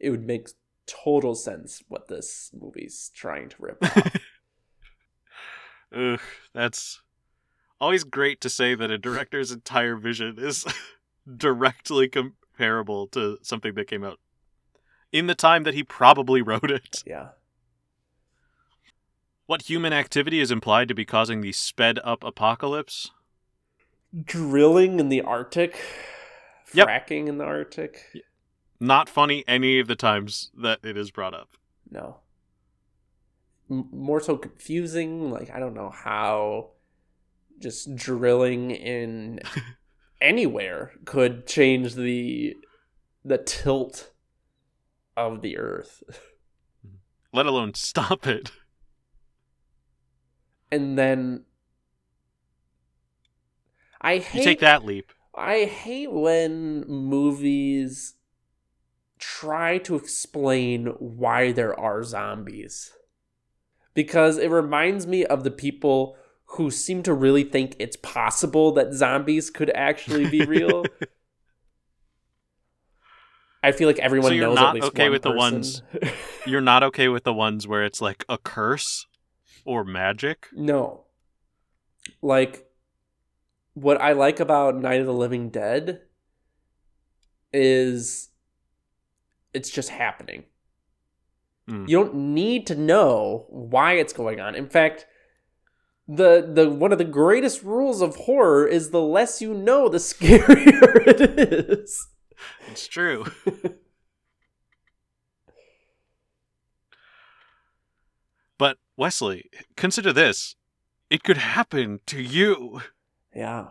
it 0.00 0.10
would 0.10 0.26
make 0.26 0.48
total 0.86 1.34
sense 1.34 1.82
what 1.88 2.08
this 2.08 2.50
movie's 2.58 3.10
trying 3.14 3.48
to 3.48 3.56
rip 3.58 3.78
off. 3.96 4.16
Ugh, 5.94 6.20
that's 6.52 7.00
always 7.80 8.04
great 8.04 8.40
to 8.40 8.48
say 8.48 8.74
that 8.74 8.90
a 8.90 8.98
director's 8.98 9.50
entire 9.50 9.96
vision 9.96 10.36
is 10.38 10.64
directly 11.36 12.08
comparable 12.08 13.06
to 13.08 13.38
something 13.42 13.74
that 13.74 13.88
came 13.88 14.04
out 14.04 14.18
in 15.12 15.26
the 15.26 15.34
time 15.34 15.64
that 15.64 15.74
he 15.74 15.82
probably 15.82 16.40
wrote 16.42 16.70
it. 16.70 17.02
yeah. 17.06 17.28
What 19.46 19.62
human 19.62 19.92
activity 19.92 20.40
is 20.40 20.50
implied 20.50 20.88
to 20.88 20.94
be 20.94 21.04
causing 21.04 21.40
the 21.40 21.52
sped 21.52 21.98
up 22.04 22.24
apocalypse? 22.24 23.10
Drilling 24.24 24.98
in 24.98 25.08
the 25.08 25.20
Arctic. 25.20 25.78
Yep. 26.72 26.88
Fracking 26.88 27.26
in 27.26 27.36
the 27.36 27.44
Arctic. 27.44 28.22
Not 28.80 29.08
funny 29.08 29.44
any 29.46 29.78
of 29.78 29.88
the 29.88 29.96
times 29.96 30.50
that 30.56 30.78
it 30.82 30.96
is 30.96 31.10
brought 31.10 31.34
up. 31.34 31.50
No. 31.90 32.21
More 33.72 34.20
so 34.20 34.36
confusing. 34.36 35.30
Like 35.30 35.50
I 35.50 35.58
don't 35.58 35.74
know 35.74 35.90
how 35.90 36.70
just 37.58 37.94
drilling 37.94 38.70
in 38.70 39.40
anywhere 40.20 40.92
could 41.04 41.46
change 41.46 41.94
the 41.94 42.54
the 43.24 43.38
tilt 43.38 44.12
of 45.16 45.42
the 45.42 45.56
Earth. 45.56 46.02
Let 47.32 47.46
alone 47.46 47.74
stop 47.74 48.26
it. 48.26 48.50
And 50.70 50.98
then 50.98 51.44
I 54.00 54.14
You 54.14 54.42
take 54.42 54.60
that 54.60 54.84
leap. 54.84 55.12
I 55.34 55.64
hate 55.64 56.12
when 56.12 56.84
movies 56.86 58.14
try 59.18 59.78
to 59.78 59.94
explain 59.94 60.86
why 60.98 61.52
there 61.52 61.78
are 61.78 62.02
zombies. 62.02 62.92
Because 63.94 64.38
it 64.38 64.50
reminds 64.50 65.06
me 65.06 65.24
of 65.24 65.44
the 65.44 65.50
people 65.50 66.16
who 66.56 66.70
seem 66.70 67.02
to 67.02 67.12
really 67.14 67.44
think 67.44 67.76
it's 67.78 67.96
possible 67.96 68.72
that 68.72 68.92
zombies 68.92 69.50
could 69.50 69.70
actually 69.70 70.28
be 70.28 70.44
real. 70.44 70.84
I 73.62 73.72
feel 73.72 73.86
like 73.88 73.98
everyone 74.00 74.32
So 74.32 74.36
knows 74.38 74.58
at 74.58 74.74
least 74.74 74.86
okay 74.88 75.04
one 75.04 75.12
with 75.12 75.22
the 75.22 75.30
ones- 75.32 75.82
You're 76.46 76.60
not 76.60 76.82
okay 76.82 77.08
with 77.08 77.22
the 77.24 77.32
ones 77.32 77.66
where 77.68 77.84
it's 77.84 78.00
like 78.00 78.24
a 78.28 78.36
curse 78.38 79.06
or 79.64 79.84
magic? 79.84 80.48
No. 80.52 81.04
Like 82.20 82.66
what 83.74 84.00
I 84.00 84.12
like 84.12 84.40
about 84.40 84.76
Night 84.76 85.00
of 85.00 85.06
the 85.06 85.12
Living 85.14 85.48
Dead 85.48 86.00
is 87.52 88.30
it's 89.54 89.70
just 89.70 89.90
happening. 89.90 90.44
Hmm. 91.68 91.84
You 91.86 91.98
don't 91.98 92.14
need 92.14 92.66
to 92.68 92.74
know 92.74 93.46
why 93.48 93.94
it's 93.94 94.12
going 94.12 94.40
on. 94.40 94.54
In 94.54 94.68
fact, 94.68 95.06
the 96.08 96.50
the 96.52 96.68
one 96.68 96.92
of 96.92 96.98
the 96.98 97.04
greatest 97.04 97.62
rules 97.62 98.02
of 98.02 98.16
horror 98.16 98.66
is 98.66 98.90
the 98.90 99.00
less 99.00 99.40
you 99.40 99.54
know, 99.54 99.88
the 99.88 99.98
scarier 99.98 101.06
it 101.06 101.20
is. 101.38 102.08
It's 102.70 102.88
true. 102.88 103.26
but 108.58 108.78
Wesley, 108.96 109.48
consider 109.76 110.12
this. 110.12 110.56
It 111.08 111.22
could 111.22 111.36
happen 111.36 112.00
to 112.06 112.20
you. 112.20 112.80
Yeah. 113.34 113.68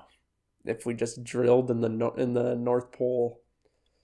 If 0.64 0.86
we 0.86 0.94
just 0.94 1.24
drilled 1.24 1.72
in 1.72 1.82
the 1.82 1.90
no- 1.90 2.12
in 2.12 2.34
the 2.34 2.56
North 2.56 2.92
Pole. 2.92 3.42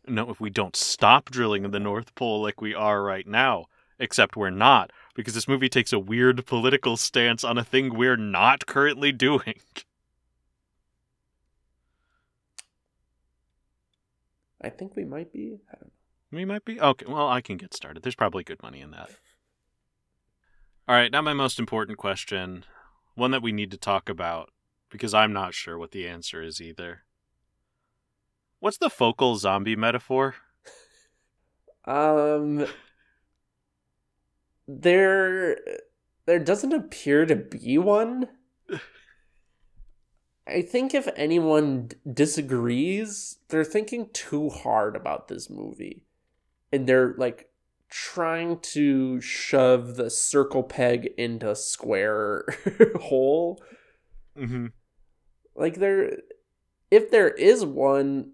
No, 0.07 0.29
if 0.29 0.39
we 0.39 0.49
don't 0.49 0.75
stop 0.75 1.29
drilling 1.29 1.63
in 1.65 1.71
the 1.71 1.79
North 1.79 2.15
Pole 2.15 2.41
like 2.41 2.61
we 2.61 2.73
are 2.73 3.03
right 3.03 3.27
now. 3.27 3.67
Except 3.99 4.35
we're 4.35 4.51
not, 4.51 4.91
because 5.15 5.33
this 5.33 5.47
movie 5.47 5.69
takes 5.69 5.91
a 5.91 5.99
weird 5.99 6.45
political 6.45 6.97
stance 6.97 7.43
on 7.43 7.57
a 7.57 7.63
thing 7.63 7.95
we're 7.95 8.15
not 8.17 8.67
currently 8.67 9.11
doing. 9.11 9.55
I 14.61 14.69
think 14.69 14.95
we 14.95 15.05
might 15.05 15.31
be. 15.31 15.59
I 15.71 15.75
don't 15.75 15.85
know. 15.85 16.37
We 16.37 16.45
might 16.45 16.65
be. 16.65 16.79
Okay, 16.79 17.05
well, 17.07 17.29
I 17.29 17.41
can 17.41 17.57
get 17.57 17.73
started. 17.73 18.03
There's 18.03 18.15
probably 18.15 18.43
good 18.43 18.61
money 18.61 18.81
in 18.81 18.91
that. 18.91 19.09
All 20.87 20.95
right, 20.95 21.11
now 21.11 21.21
my 21.21 21.33
most 21.33 21.59
important 21.59 21.97
question. 21.97 22.65
One 23.15 23.31
that 23.31 23.41
we 23.41 23.51
need 23.51 23.71
to 23.71 23.77
talk 23.77 24.09
about, 24.09 24.49
because 24.91 25.13
I'm 25.13 25.33
not 25.33 25.53
sure 25.53 25.77
what 25.77 25.91
the 25.91 26.07
answer 26.07 26.41
is 26.41 26.61
either. 26.61 27.03
What's 28.59 28.77
the 28.77 28.89
focal 28.89 29.37
zombie 29.37 29.75
metaphor? 29.75 30.35
Um 31.85 32.67
there 34.67 35.57
there 36.25 36.39
doesn't 36.39 36.73
appear 36.73 37.25
to 37.25 37.35
be 37.35 37.77
one. 37.77 38.27
I 40.47 40.61
think 40.61 40.93
if 40.93 41.07
anyone 41.15 41.87
d- 41.87 41.95
disagrees, 42.13 43.39
they're 43.49 43.63
thinking 43.63 44.09
too 44.13 44.49
hard 44.49 44.95
about 44.95 45.27
this 45.27 45.49
movie. 45.49 46.05
And 46.71 46.87
they're 46.87 47.15
like 47.17 47.49
trying 47.89 48.59
to 48.59 49.21
shove 49.21 49.95
the 49.95 50.09
circle 50.09 50.63
peg 50.63 51.09
into 51.17 51.55
square 51.55 52.45
hole. 52.99 53.61
Mm-hmm. 54.37 54.67
Like 55.55 55.75
there 55.75 56.17
if 56.91 57.11
there 57.11 57.29
is 57.29 57.65
one 57.65 58.33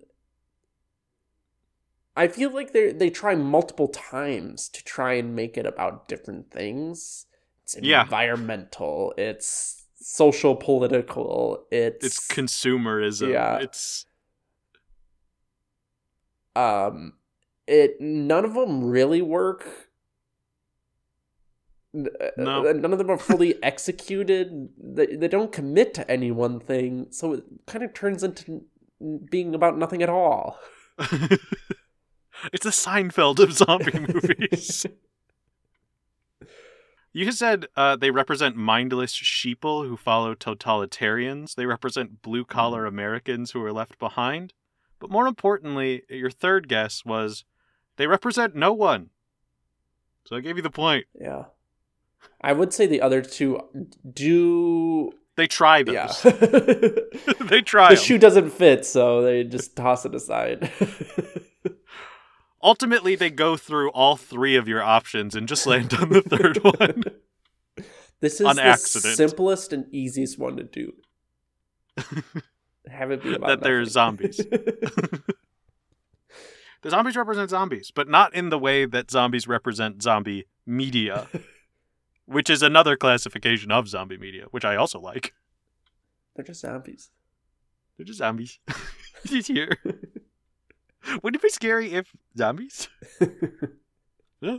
I 2.15 2.27
feel 2.27 2.51
like 2.53 2.73
they 2.73 2.91
they 2.91 3.09
try 3.09 3.35
multiple 3.35 3.87
times 3.87 4.69
to 4.69 4.83
try 4.83 5.13
and 5.13 5.35
make 5.35 5.57
it 5.57 5.65
about 5.65 6.07
different 6.07 6.51
things. 6.51 7.25
It's 7.63 7.75
Yeah. 7.81 8.03
environmental, 8.03 9.13
it's 9.17 9.85
social 9.95 10.55
political, 10.55 11.65
it's, 11.71 12.05
It's 12.05 12.27
consumerism. 12.27 13.31
Yeah. 13.31 13.57
It's 13.59 14.05
um 16.55 17.13
it 17.65 17.99
none 17.99 18.45
of 18.45 18.53
them 18.53 18.83
really 18.83 19.21
work. 19.21 19.89
No. 21.95 22.67
uh, 22.67 22.73
None 22.73 22.91
of 22.91 22.97
them 22.97 23.11
are 23.11 23.19
fully 23.19 23.61
executed. 23.63 24.69
They, 24.77 25.05
they 25.15 25.27
don't 25.27 25.51
commit 25.51 25.93
to 25.95 26.09
any 26.09 26.31
one 26.31 26.59
thing, 26.59 27.07
so 27.11 27.33
it 27.33 27.43
kind 27.67 27.83
of 27.83 27.93
turns 27.93 28.23
into 28.23 28.63
being 29.29 29.53
about 29.53 29.77
nothing 29.77 30.01
at 30.01 30.09
all. 30.09 30.59
it's 32.51 32.65
a 32.65 32.69
Seinfeld 32.69 33.39
of 33.39 33.53
zombie 33.53 33.99
movies. 34.13 34.85
You 37.15 37.31
said 37.31 37.67
uh, 37.75 37.95
they 37.95 38.09
represent 38.09 38.55
mindless 38.55 39.13
sheeple 39.13 39.87
who 39.87 39.95
follow 39.95 40.33
totalitarians. 40.33 41.53
They 41.55 41.67
represent 41.67 42.23
blue 42.23 42.43
collar 42.43 42.85
Americans 42.87 43.51
who 43.51 43.63
are 43.63 43.71
left 43.71 43.99
behind. 43.99 44.53
But 44.99 45.11
more 45.11 45.27
importantly, 45.27 46.03
your 46.09 46.31
third 46.31 46.67
guess 46.67 47.05
was 47.05 47.45
they 47.97 48.07
represent 48.07 48.55
no 48.55 48.73
one. 48.73 49.11
So 50.25 50.35
I 50.35 50.39
gave 50.39 50.55
you 50.55 50.63
the 50.63 50.71
point. 50.71 51.05
Yeah. 51.19 51.45
I 52.41 52.53
would 52.53 52.73
say 52.73 52.87
the 52.87 53.01
other 53.01 53.21
two 53.21 53.59
do. 54.11 55.11
They 55.35 55.47
try 55.47 55.83
Yeah. 55.85 56.07
they 56.23 56.31
try. 56.31 57.03
the 57.35 57.45
they 57.49 57.61
try. 57.61 57.89
'em. 57.91 57.95
shoe 57.97 58.17
doesn't 58.17 58.49
fit, 58.51 58.85
so 58.85 59.21
they 59.21 59.43
just 59.43 59.75
toss 59.75 60.05
it 60.05 60.15
aside. 60.15 60.71
Ultimately, 62.63 63.15
they 63.15 63.29
go 63.29 63.57
through 63.57 63.89
all 63.91 64.15
three 64.15 64.55
of 64.55 64.67
your 64.67 64.81
options 64.81 65.35
and 65.35 65.47
just 65.47 65.67
land 65.67 65.93
on 65.95 66.09
the 66.09 66.21
third 66.21 66.57
one. 66.79 67.03
This 68.21 68.39
is 68.39 68.47
On 68.47 68.55
the 68.55 68.63
accident. 68.63 69.17
simplest 69.17 69.73
and 69.73 69.85
easiest 69.93 70.39
one 70.39 70.55
to 70.55 70.63
do. 70.63 70.93
Have 72.89 73.11
it 73.11 73.21
be 73.21 73.33
about 73.35 73.47
That 73.47 73.61
they're 73.61 73.83
zombies. 73.85 74.39
The 76.81 76.89
zombies 76.89 77.15
represent 77.15 77.49
zombies, 77.49 77.91
but 77.95 78.09
not 78.09 78.33
in 78.35 78.49
the 78.49 78.59
way 78.59 78.83
that 78.83 79.09
zombies 79.09 79.47
represent 79.47 80.03
zombie 80.03 80.47
media, 80.65 81.29
which 82.25 82.49
is 82.49 82.61
another 82.61 82.97
classification 82.97 83.71
of 83.71 83.87
zombie 83.87 84.17
media, 84.17 84.47
which 84.51 84.65
I 84.65 84.75
also 84.75 84.99
like. 84.99 85.33
they're 86.35 86.43
just 86.43 86.59
zombies. 86.59 87.09
They're 87.95 88.05
just 88.05 88.19
zombies. 88.19 88.59
He's 89.23 89.47
here. 89.47 89.77
Wouldn't 91.23 91.41
it 91.41 91.45
be 91.45 91.49
scary 91.49 91.93
if 91.93 92.11
zombies? 92.37 92.87
Yeah. 94.43 94.57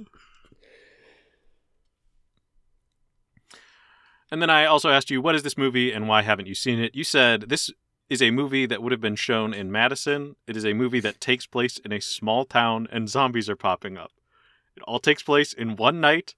And 4.30 4.40
then 4.40 4.48
I 4.48 4.64
also 4.64 4.88
asked 4.88 5.10
you, 5.10 5.20
what 5.20 5.34
is 5.34 5.42
this 5.42 5.58
movie 5.58 5.92
and 5.92 6.08
why 6.08 6.22
haven't 6.22 6.46
you 6.46 6.54
seen 6.54 6.80
it? 6.80 6.94
You 6.94 7.04
said 7.04 7.42
this 7.42 7.70
is 8.08 8.22
a 8.22 8.30
movie 8.30 8.64
that 8.64 8.82
would 8.82 8.92
have 8.92 9.00
been 9.02 9.14
shown 9.14 9.52
in 9.52 9.70
Madison. 9.70 10.36
It 10.46 10.56
is 10.56 10.64
a 10.64 10.72
movie 10.72 11.00
that 11.00 11.20
takes 11.20 11.46
place 11.46 11.76
in 11.76 11.92
a 11.92 12.00
small 12.00 12.46
town 12.46 12.88
and 12.90 13.10
zombies 13.10 13.50
are 13.50 13.56
popping 13.56 13.98
up. 13.98 14.12
It 14.74 14.82
all 14.84 14.98
takes 15.00 15.22
place 15.22 15.52
in 15.52 15.76
one 15.76 16.00
night. 16.00 16.34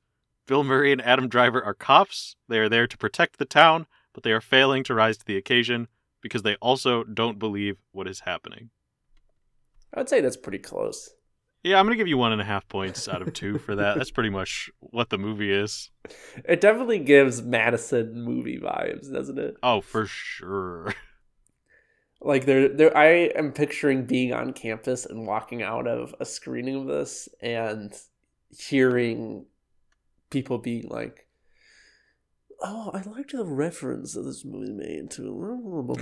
Bill 0.46 0.64
Murray 0.64 0.90
and 0.90 1.00
Adam 1.02 1.28
Driver 1.28 1.62
are 1.62 1.72
cops. 1.74 2.34
They 2.48 2.58
are 2.58 2.68
there 2.68 2.88
to 2.88 2.98
protect 2.98 3.38
the 3.38 3.44
town, 3.44 3.86
but 4.12 4.24
they 4.24 4.32
are 4.32 4.40
failing 4.40 4.82
to 4.84 4.94
rise 4.94 5.18
to 5.18 5.24
the 5.24 5.36
occasion 5.36 5.86
because 6.20 6.42
they 6.42 6.56
also 6.56 7.04
don't 7.04 7.38
believe 7.38 7.76
what 7.92 8.08
is 8.08 8.20
happening. 8.20 8.70
I 9.94 10.00
would 10.00 10.08
say 10.08 10.20
that's 10.20 10.36
pretty 10.36 10.58
close. 10.58 11.10
Yeah, 11.62 11.80
I'm 11.80 11.86
going 11.86 11.96
to 11.96 12.00
give 12.00 12.06
you 12.06 12.18
one 12.18 12.32
and 12.32 12.40
a 12.40 12.44
half 12.44 12.68
points 12.68 13.08
out 13.08 13.22
of 13.22 13.32
two 13.32 13.58
for 13.58 13.74
that. 13.74 13.96
That's 13.96 14.12
pretty 14.12 14.30
much 14.30 14.70
what 14.78 15.10
the 15.10 15.18
movie 15.18 15.52
is. 15.52 15.90
It 16.44 16.60
definitely 16.60 17.00
gives 17.00 17.42
Madison 17.42 18.22
movie 18.22 18.60
vibes, 18.60 19.12
doesn't 19.12 19.38
it? 19.38 19.56
Oh, 19.64 19.80
for 19.80 20.06
sure. 20.06 20.94
Like 22.20 22.46
there, 22.46 22.68
there. 22.68 22.96
I 22.96 23.30
am 23.36 23.52
picturing 23.52 24.06
being 24.06 24.32
on 24.32 24.52
campus 24.54 25.04
and 25.04 25.26
walking 25.26 25.62
out 25.62 25.86
of 25.86 26.14
a 26.18 26.24
screening 26.24 26.76
of 26.76 26.86
this 26.86 27.28
and 27.42 27.92
hearing 28.58 29.44
people 30.30 30.56
being 30.58 30.88
like, 30.88 31.26
"Oh, 32.62 32.90
I 32.94 33.02
liked 33.02 33.32
the 33.32 33.44
reference 33.44 34.14
that 34.14 34.22
this 34.22 34.44
movie 34.46 34.72
made 34.72 35.10
to." 35.12 35.94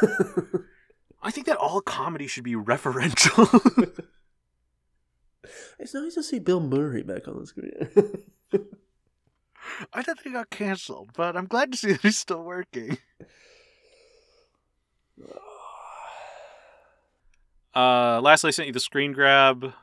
blah, 1.20 1.30
blah, 1.30 1.30
blah, 1.30 1.30
blah." 1.30 1.30
I 1.30 1.30
think 1.30 1.46
that 1.46 1.56
all 1.56 1.80
comedy 1.80 2.26
should 2.26 2.44
be 2.44 2.54
referential. 2.56 4.04
it's 5.78 5.94
nice 5.94 6.14
to 6.14 6.22
see 6.22 6.38
Bill 6.38 6.60
Murray 6.60 7.02
back 7.02 7.28
on 7.28 7.38
the 7.38 7.46
screen. 7.46 7.72
I 9.92 10.02
thought 10.02 10.20
he 10.24 10.32
got 10.32 10.50
canceled, 10.50 11.10
but 11.16 11.36
I'm 11.36 11.46
glad 11.46 11.72
to 11.72 11.78
see 11.78 11.92
that 11.92 12.00
he's 12.02 12.18
still 12.18 12.42
working. 12.42 12.98
Uh, 17.72 18.20
lastly, 18.20 18.48
I 18.48 18.50
sent 18.50 18.66
you 18.66 18.72
the 18.72 18.80
screen 18.80 19.12
grab. 19.12 19.74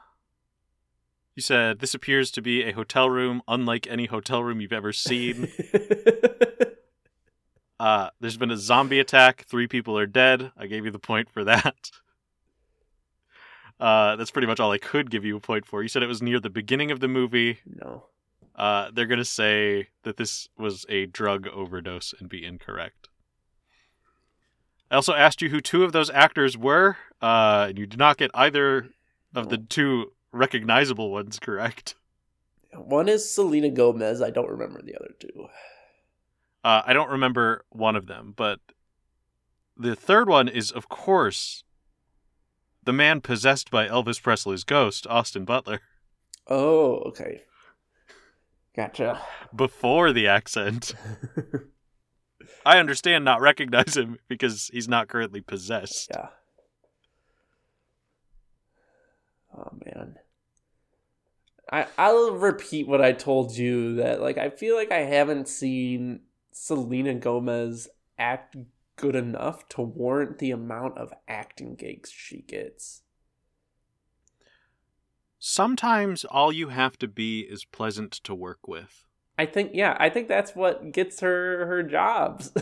You 1.36 1.42
said 1.42 1.80
this 1.80 1.94
appears 1.94 2.32
to 2.32 2.42
be 2.42 2.64
a 2.64 2.74
hotel 2.74 3.10
room, 3.10 3.42
unlike 3.48 3.88
any 3.88 4.08
hotel 4.08 4.44
room 4.44 4.60
you've 4.60 4.74
ever 4.74 4.92
seen. 4.92 5.48
Uh, 7.80 8.10
there's 8.20 8.38
been 8.38 8.52
a 8.52 8.58
zombie 8.58 9.00
attack. 9.00 9.46
Three 9.48 9.68
people 9.68 9.98
are 9.98 10.08
dead. 10.08 10.52
I 10.58 10.68
gave 10.68 10.86
you 10.86 10.92
the 10.92 11.00
point 11.00 11.30
for 11.30 11.44
that. 11.44 11.92
Uh, 13.80 14.16
that's 14.16 14.32
pretty 14.32 14.48
much 14.48 14.60
all 14.60 14.72
I 14.72 14.80
could 14.80 15.12
give 15.12 15.24
you 15.24 15.38
a 15.38 15.40
point 15.40 15.64
for. 15.64 15.84
You 15.84 15.88
said 15.88 16.02
it 16.02 16.08
was 16.08 16.20
near 16.20 16.40
the 16.40 16.50
beginning 16.50 16.90
of 16.90 17.00
the 17.00 17.08
movie. 17.08 17.60
no. 17.64 18.06
Uh, 18.56 18.90
they're 18.92 19.06
gonna 19.06 19.24
say 19.24 19.90
that 20.02 20.18
this 20.18 20.50
was 20.58 20.84
a 20.90 21.06
drug 21.06 21.48
overdose 21.48 22.12
and 22.20 22.28
be 22.28 22.44
incorrect. 22.44 23.08
I 24.90 24.96
also 24.96 25.14
asked 25.14 25.44
you 25.44 25.50
who 25.50 25.62
two 25.62 25.84
of 25.84 25.92
those 25.92 26.10
actors 26.10 26.58
were, 26.58 26.98
uh, 27.22 27.68
and 27.70 27.78
you 27.78 27.86
did 27.86 28.00
not 28.00 28.18
get 28.18 28.32
either 28.34 28.90
of 29.36 29.50
the 29.50 29.60
two 29.60 30.14
recognizable 30.32 31.12
ones 31.12 31.38
correct. 31.38 31.94
One 32.74 33.08
is 33.08 33.30
Selena 33.30 33.70
Gomez. 33.70 34.24
I 34.24 34.32
don't 34.32 34.50
remember 34.50 34.82
the 34.82 34.96
other 34.96 35.14
two. 35.20 35.50
Uh, 36.64 36.82
I 36.86 36.94
don't 36.94 37.10
remember 37.12 37.66
one 37.70 37.96
of 37.96 38.08
them, 38.08 38.34
but 38.36 38.60
the 39.78 39.96
third 39.96 40.28
one 40.28 40.48
is, 40.48 40.72
of 40.72 40.90
course, 40.90 41.64
the 42.84 42.94
man 42.94 43.22
possessed 43.22 43.70
by 43.72 43.88
Elvis 43.88 44.22
Presley's 44.22 44.64
ghost, 44.64 45.06
Austin 45.08 45.46
Butler, 45.46 45.82
Oh, 46.50 47.00
okay. 47.08 47.42
Gotcha. 48.76 49.22
before 49.56 50.14
the 50.14 50.28
accent. 50.28 50.94
I 52.66 52.80
understand 52.80 53.26
not 53.26 53.42
recognize 53.42 53.98
him 53.98 54.18
because 54.28 54.70
he's 54.72 54.88
not 54.88 55.08
currently 55.10 55.42
possessed. 55.42 56.10
Yeah. 56.12 56.28
Oh 59.58 59.72
man. 59.86 60.16
I 61.72 61.88
I'll 61.98 62.32
repeat 62.34 62.88
what 62.88 63.02
I 63.02 63.12
told 63.12 63.58
you 63.58 63.96
that 63.96 64.22
like 64.22 64.38
I 64.38 64.50
feel 64.50 64.76
like 64.76 64.92
I 64.92 65.00
haven't 65.00 65.48
seen 65.50 66.22
Selena 66.60 67.14
Gomez 67.14 67.88
act 68.18 68.58
good 68.96 69.16
enough 69.16 69.70
to 69.70 69.82
warrant 69.82 70.40
the 70.40 70.52
amount 70.52 70.98
of 70.98 71.14
acting 71.28 71.76
gigs 71.76 72.12
she 72.12 72.42
gets. 72.42 73.04
Sometimes 75.40 76.26
all 76.26 76.52
you 76.52 76.70
have 76.70 76.98
to 76.98 77.08
be 77.08 77.42
is 77.42 77.64
pleasant 77.64 78.12
to 78.12 78.34
work 78.34 78.68
with. 78.68 79.06
I 79.38 79.46
think 79.46 79.72
yeah, 79.74 79.96
I 80.00 80.10
think 80.10 80.28
that's 80.28 80.56
what 80.56 80.92
gets 80.92 81.20
her 81.20 81.68
her 81.68 81.84
jobs. 81.84 82.52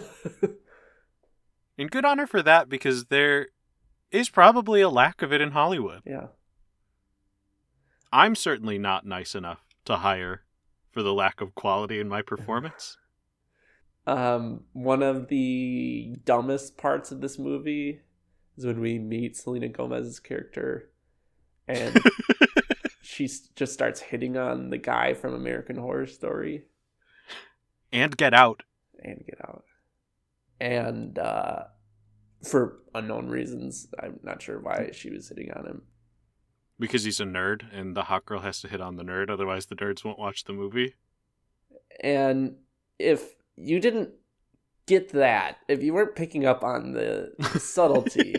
And 1.78 1.92
good 1.92 2.06
on 2.06 2.20
her 2.20 2.28
for 2.28 2.42
that 2.42 2.70
because 2.70 3.06
there 3.08 3.50
is 4.12 4.30
probably 4.30 4.82
a 4.82 4.90
lack 4.90 5.22
of 5.22 5.34
it 5.34 5.42
in 5.42 5.52
Hollywood. 5.52 6.02
yeah. 6.06 6.28
I'm 8.14 8.36
certainly 8.36 8.78
not 8.78 9.06
nice 9.06 9.36
enough 9.36 9.66
to 9.84 9.98
hire 9.98 10.44
for 10.90 11.04
the 11.04 11.14
lack 11.14 11.42
of 11.42 11.54
quality 11.54 12.00
in 12.00 12.08
my 12.08 12.22
performance. 12.22 12.98
Um, 14.08 14.62
one 14.74 15.02
of 15.02 15.28
the 15.30 16.16
dumbest 16.26 16.78
parts 16.78 17.12
of 17.12 17.22
this 17.22 17.40
movie 17.40 18.02
is 18.58 18.66
when 18.66 18.80
we 18.80 19.00
meet 19.00 19.36
Selena 19.36 19.68
Gomez's 19.68 20.20
character, 20.20 20.92
and 21.68 22.00
she 23.02 23.28
just 23.56 23.74
starts 23.74 24.00
hitting 24.02 24.38
on 24.38 24.70
the 24.70 24.78
guy 24.78 25.14
from 25.14 25.34
American 25.34 25.78
Horror 25.78 26.06
Story 26.06 26.66
and 27.92 28.16
get 28.16 28.34
out. 28.34 28.64
and 29.04 29.24
Get 29.26 29.40
Out, 29.44 29.64
and 30.60 31.18
uh, 31.18 31.64
for 32.44 32.80
unknown 32.94 33.28
reasons, 33.30 33.88
I'm 34.02 34.20
not 34.24 34.42
sure 34.42 34.60
why 34.60 34.92
she 34.94 35.10
was 35.10 35.30
hitting 35.30 35.52
on 35.52 35.66
him. 35.66 35.82
Because 36.78 37.06
he's 37.06 37.22
a 37.22 37.26
nerd 37.26 37.64
and 37.74 37.96
the 37.96 38.04
hot 38.04 38.26
girl 38.26 38.42
has 38.42 38.60
to 38.62 38.68
hit 38.68 38.82
on 38.82 38.98
the 38.98 39.04
nerd, 39.04 39.30
otherwise 39.30 39.66
the 39.66 39.76
nerds 39.76 40.04
won't 40.04 40.20
watch 40.20 40.44
the 40.44 40.54
movie. 40.54 40.96
And 42.02 42.58
if 43.00 43.35
you 43.58 43.80
didn't 43.80 44.10
get 44.86 45.10
that, 45.14 45.58
if 45.68 45.82
you 45.82 45.94
weren't 45.94 46.16
picking 46.16 46.46
up 46.46 46.64
on 46.64 46.94
the 46.94 47.34
subtlety, 47.60 48.36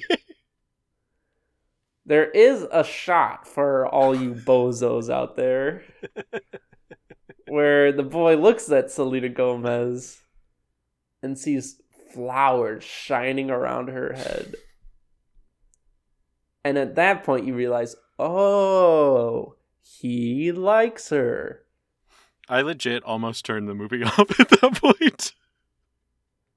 there 2.07 2.31
is 2.31 2.67
a 2.71 2.85
shot 2.85 3.47
for 3.47 3.87
all 3.87 4.15
you 4.15 4.33
bozos 4.35 5.11
out 5.11 5.37
there 5.37 5.83
where 7.49 7.93
the 7.93 8.03
boy 8.03 8.37
looks 8.37 8.71
at 8.71 8.91
Selena 8.91 9.29
Gomez 9.29 10.21
and 11.23 11.39
sees 11.39 11.81
flowers 12.13 12.85
shining 12.85 13.51
around 13.51 13.89
her 13.89 14.13
head. 14.13 14.55
And 16.65 16.79
at 16.79 16.97
that 16.97 17.23
point, 17.23 17.47
you 17.47 17.55
realize, 17.55 17.95
oh, 18.19 19.55
he 19.81 20.51
likes 20.51 21.11
her. 21.11 21.66
I 22.49 22.63
legit 22.63 23.03
almost 23.03 23.45
turned 23.45 23.69
the 23.69 23.75
movie 23.75 24.03
off 24.05 24.41
at 24.41 24.49
that 24.49 24.81
point. 24.81 25.33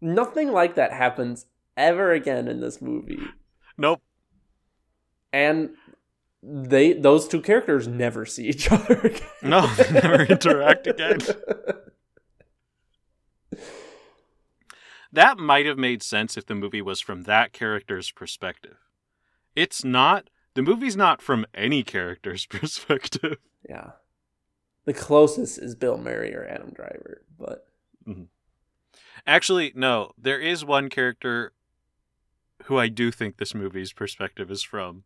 Nothing 0.02 0.52
like 0.52 0.76
that 0.76 0.94
happens 0.94 1.46
ever 1.76 2.12
again 2.12 2.48
in 2.48 2.62
this 2.62 2.82
movie. 2.82 3.20
Nope. 3.78 4.02
And 5.34 5.72
they 6.42 6.94
those 6.94 7.28
two 7.28 7.42
characters 7.42 7.88
never 7.88 8.26
see 8.26 8.48
each 8.48 8.72
other 8.72 9.00
again. 9.00 9.28
No, 9.42 9.68
they 9.68 9.92
never 9.92 10.24
interact 10.24 10.88
again. 10.88 11.20
That 15.12 15.38
might 15.40 15.66
have 15.66 15.78
made 15.78 16.04
sense 16.04 16.38
if 16.38 16.46
the 16.46 16.56
movie 16.56 16.82
was 16.82 17.00
from 17.00 17.24
that 17.24 17.52
character's 17.52 18.12
perspective. 18.12 18.78
It's 19.56 19.84
not 19.84 20.30
the 20.54 20.62
movie's 20.62 20.96
not 20.96 21.22
from 21.22 21.46
any 21.54 21.84
character's 21.84 22.46
perspective. 22.50 23.38
Yeah. 23.68 23.92
The 24.90 24.96
closest 24.96 25.60
is 25.60 25.76
Bill 25.76 26.00
Murray 26.00 26.34
or 26.34 26.48
Adam 26.48 26.72
Driver, 26.74 27.22
but 27.38 27.68
Actually, 29.28 29.72
no, 29.76 30.14
there 30.18 30.40
is 30.40 30.66
one 30.66 30.90
character 30.90 31.54
who 32.64 32.80
I 32.80 32.88
do 32.88 33.12
think 33.12 33.38
this 33.38 33.54
movie's 33.54 33.94
perspective 33.94 34.50
is 34.50 34.64
from. 34.64 35.04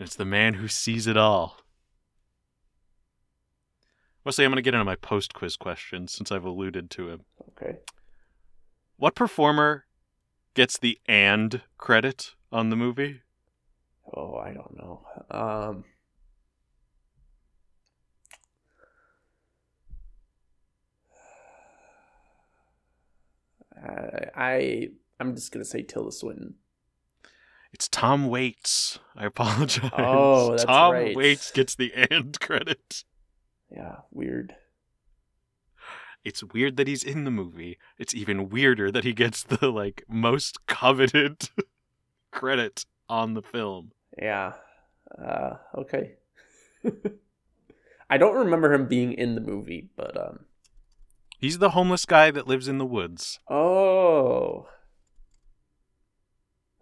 It's 0.00 0.16
the 0.16 0.24
man 0.24 0.54
who 0.54 0.68
sees 0.68 1.06
it 1.06 1.18
all. 1.18 1.58
Wesley, 4.24 4.46
I'm 4.46 4.50
going 4.50 4.56
to 4.56 4.62
get 4.62 4.72
into 4.72 4.86
my 4.86 4.96
post 4.96 5.34
quiz 5.34 5.58
question 5.58 6.08
since 6.08 6.32
I've 6.32 6.46
alluded 6.46 6.90
to 6.92 7.10
him. 7.10 7.20
okay. 7.50 7.80
What 8.96 9.14
performer 9.14 9.84
gets 10.54 10.78
the 10.78 10.98
and 11.04 11.60
credit 11.76 12.30
on 12.50 12.70
the 12.70 12.76
movie? 12.76 13.20
Oh, 14.14 14.36
I 14.36 14.54
don't 14.54 14.74
know. 14.78 15.06
Um 15.30 15.84
I, 23.84 24.30
I 24.34 24.88
I'm 25.20 25.34
just 25.34 25.52
gonna 25.52 25.64
say 25.64 25.82
Tilda 25.82 26.12
Swinton. 26.12 26.54
It's 27.72 27.88
Tom 27.88 28.28
Waits. 28.28 28.98
I 29.16 29.26
apologize. 29.26 29.90
Oh, 29.96 30.50
that's 30.50 30.64
Tom 30.64 30.92
right. 30.92 31.16
Waits 31.16 31.50
gets 31.50 31.74
the 31.74 31.92
and 32.10 32.38
credit. 32.40 33.04
Yeah, 33.70 33.96
weird. 34.10 34.54
It's 36.24 36.42
weird 36.42 36.76
that 36.78 36.88
he's 36.88 37.02
in 37.04 37.24
the 37.24 37.30
movie. 37.30 37.78
It's 37.98 38.14
even 38.14 38.48
weirder 38.48 38.90
that 38.90 39.04
he 39.04 39.12
gets 39.12 39.42
the 39.42 39.70
like 39.70 40.04
most 40.08 40.66
coveted 40.66 41.50
credit 42.32 42.86
on 43.08 43.34
the 43.34 43.42
film. 43.42 43.92
Yeah. 44.16 44.54
Uh, 45.16 45.56
okay. 45.76 46.14
I 48.08 48.16
don't 48.18 48.36
remember 48.36 48.72
him 48.72 48.86
being 48.86 49.12
in 49.12 49.34
the 49.34 49.40
movie, 49.40 49.90
but 49.96 50.16
um. 50.16 50.40
He's 51.44 51.58
the 51.58 51.68
homeless 51.72 52.06
guy 52.06 52.30
that 52.30 52.48
lives 52.48 52.68
in 52.68 52.78
the 52.78 52.86
woods. 52.86 53.38
Oh. 53.50 54.66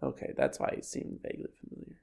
Okay, 0.01 0.31
that's 0.37 0.57
why 0.57 0.71
he 0.77 0.81
seemed 0.81 1.19
vaguely 1.21 1.51
familiar. 1.59 1.97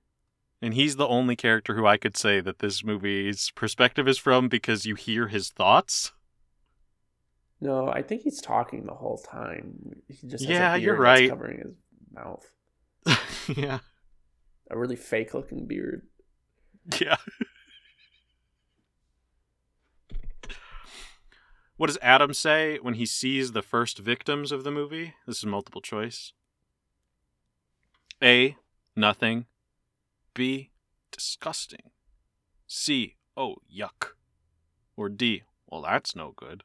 And 0.60 0.74
he's 0.74 0.96
the 0.96 1.08
only 1.08 1.36
character 1.36 1.74
who 1.74 1.86
I 1.86 1.96
could 1.96 2.18
say 2.18 2.42
that 2.42 2.58
this 2.58 2.84
movie's 2.84 3.50
perspective 3.54 4.06
is 4.06 4.18
from 4.18 4.50
because 4.50 4.84
you 4.84 4.94
hear 4.94 5.28
his 5.28 5.48
thoughts. 5.48 6.12
No, 7.62 7.88
I 7.88 8.02
think 8.02 8.20
he's 8.24 8.42
talking 8.42 8.84
the 8.84 8.92
whole 8.92 9.16
time. 9.16 10.02
He 10.08 10.28
just 10.28 10.44
has 10.44 10.50
Yeah, 10.50 10.74
a 10.74 10.76
you're 10.76 10.98
right. 10.98 11.30
covering 11.30 11.60
his 11.60 11.72
mouth. 12.12 12.46
yeah. 13.56 13.78
A 14.70 14.76
really 14.76 14.96
fake 14.96 15.32
looking 15.32 15.66
beard. 15.66 16.02
Yeah. 17.00 17.16
what 21.80 21.86
does 21.86 21.98
Adam 22.02 22.34
say 22.34 22.78
when 22.82 22.92
he 22.92 23.06
sees 23.06 23.52
the 23.52 23.62
first 23.62 24.00
victims 24.00 24.52
of 24.52 24.64
the 24.64 24.70
movie? 24.70 25.14
This 25.26 25.38
is 25.38 25.46
multiple 25.46 25.80
choice. 25.80 26.34
A. 28.22 28.58
Nothing. 28.94 29.46
B. 30.34 30.72
Disgusting. 31.10 31.92
C. 32.66 33.16
Oh, 33.34 33.56
yuck. 33.74 34.08
Or 34.94 35.08
D. 35.08 35.44
Well, 35.68 35.80
that's 35.80 36.14
no 36.14 36.34
good. 36.36 36.64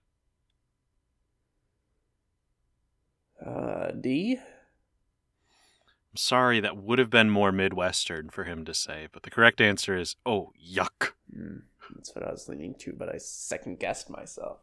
Uh, 3.42 3.92
D. 3.92 4.34
I'm 4.36 6.18
sorry, 6.18 6.60
that 6.60 6.76
would 6.76 7.00
have 7.00 7.10
been 7.10 7.30
more 7.30 7.54
Midwestern 7.54 8.32
for 8.32 8.44
him 8.44 8.66
to 8.66 8.74
say, 8.74 9.08
but 9.14 9.24
the 9.24 9.32
correct 9.32 9.62
answer 9.62 9.98
is 9.98 10.18
oh, 10.26 10.52
yuck. 10.62 11.14
Hmm, 11.34 11.60
that's 11.96 12.14
what 12.14 12.28
I 12.28 12.32
was 12.32 12.50
leaning 12.50 12.76
to, 12.80 12.92
but 12.92 13.08
I 13.08 13.18
second 13.18 13.80
guessed 13.80 14.10
myself. 14.10 14.58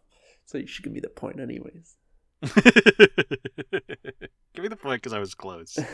So 0.47 0.59
you 0.59 0.67
should 0.67 0.85
give 0.85 0.93
me 0.93 1.01
the 1.01 1.09
point, 1.09 1.41
anyways. 1.41 1.97
Give 4.55 4.65
me 4.65 4.69
the 4.69 4.77
point 4.77 5.01
because 5.01 5.13
I 5.13 5.19
was 5.19 5.35
close. 5.35 5.79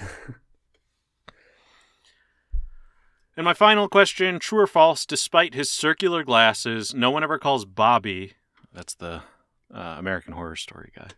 And 3.39 3.45
my 3.45 3.55
final 3.55 3.89
question 3.89 4.41
true 4.41 4.59
or 4.59 4.67
false, 4.67 5.07
despite 5.07 5.55
his 5.55 5.71
circular 5.71 6.25
glasses, 6.25 6.93
no 6.93 7.13
one 7.13 7.23
ever 7.23 7.39
calls 7.39 7.65
Bobby, 7.65 8.33
that's 8.73 8.97
the 8.97 9.23
uh, 9.73 9.95
American 9.97 10.33
Horror 10.33 10.57
Story 10.57 10.91
guy, 10.93 11.11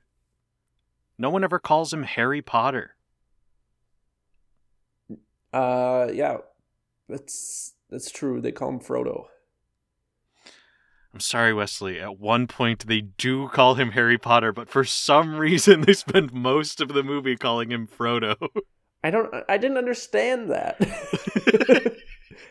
no 1.17 1.31
one 1.31 1.43
ever 1.43 1.59
calls 1.59 1.95
him 1.95 2.03
Harry 2.03 2.43
Potter. 2.43 2.95
uh, 5.55 6.09
yeah, 6.13 6.37
that's 7.09 7.73
that's 7.89 8.11
true. 8.11 8.43
They 8.43 8.53
call 8.53 8.69
him 8.69 8.81
Frodo. 8.81 9.29
I'm 11.13 11.21
sorry, 11.21 11.53
Wesley. 11.53 11.99
At 12.01 12.19
one 12.21 12.47
point, 12.47 12.87
they 12.87 13.01
do 13.01 13.49
call 13.49 13.75
him 13.75 13.93
Harry 13.93 14.17
Potter, 14.19 14.53
but 14.53 14.69
for 14.69 14.85
some 14.85 15.37
reason, 15.37 15.81
they 15.83 15.93
spend 15.93 16.33
most 16.33 16.81
of 16.81 16.89
the 16.89 17.03
movie 17.03 17.37
calling 17.37 17.71
him 17.73 17.87
Frodo. 17.89 18.37
I 19.03 19.11
don't. 19.11 19.33
I 19.49 19.57
didn't 19.59 19.79
understand 19.79 20.51
that. 20.51 20.77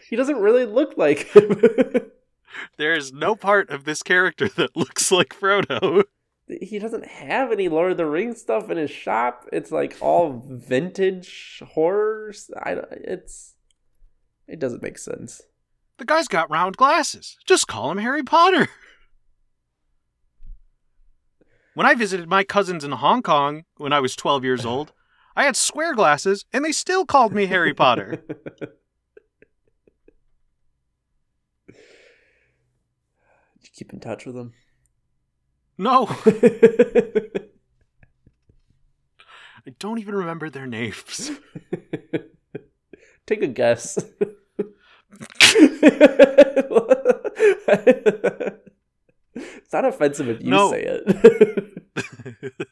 he 0.09 0.15
doesn't 0.15 0.41
really 0.41 0.65
look 0.65 0.97
like 0.97 1.19
him. 1.35 1.61
there 2.77 2.93
is 2.95 3.13
no 3.13 3.35
part 3.35 3.69
of 3.69 3.85
this 3.85 4.03
character 4.03 4.49
that 4.49 4.75
looks 4.75 5.11
like 5.11 5.29
Frodo. 5.29 6.03
he 6.47 6.79
doesn't 6.79 7.05
have 7.05 7.51
any 7.51 7.69
Lord 7.69 7.91
of 7.91 7.97
the 7.97 8.05
Rings 8.07 8.41
stuff 8.41 8.69
in 8.69 8.77
his 8.77 8.89
shop. 8.91 9.45
It's 9.53 9.71
like 9.71 9.95
all 10.01 10.43
vintage 10.45 11.61
horrors. 11.73 12.49
I 12.63 12.73
don't- 12.75 12.91
it's 12.91 13.53
it 14.47 14.59
doesn't 14.59 14.81
make 14.81 14.97
sense. 14.97 15.43
The 15.99 16.05
guy's 16.05 16.29
got 16.29 16.49
round 16.49 16.77
glasses. 16.77 17.37
Just 17.45 17.67
call 17.67 17.91
him 17.91 17.97
Harry 17.97 18.23
Potter. 18.23 18.69
When 21.73 21.85
I 21.85 21.93
visited 21.93 22.29
my 22.29 22.45
cousins 22.45 22.85
in 22.85 22.93
Hong 22.93 23.21
Kong 23.21 23.65
when 23.75 23.91
I 23.91 23.99
was 23.99 24.15
12 24.15 24.45
years 24.45 24.65
old, 24.65 24.93
I 25.35 25.43
had 25.43 25.57
square 25.57 25.93
glasses 25.93 26.45
and 26.53 26.63
they 26.63 26.71
still 26.71 27.05
called 27.05 27.33
me 27.33 27.47
Harry 27.47 27.73
Potter. 27.73 28.23
Did 31.67 31.75
you 33.61 33.69
keep 33.73 33.91
in 33.91 33.99
touch 33.99 34.25
with 34.25 34.35
them? 34.35 34.53
No, 35.77 36.07
I 36.25 36.31
don't 39.79 39.99
even 39.99 40.15
remember 40.15 40.49
their 40.49 40.67
names. 40.67 41.31
Take 43.27 43.43
a 43.43 43.47
guess. 43.47 43.97
It's 49.35 49.73
not 49.73 49.85
offensive 49.85 50.29
if 50.29 50.41
you 50.41 50.49
No. 50.49 50.71
say 50.71 50.83
it. 50.83 51.03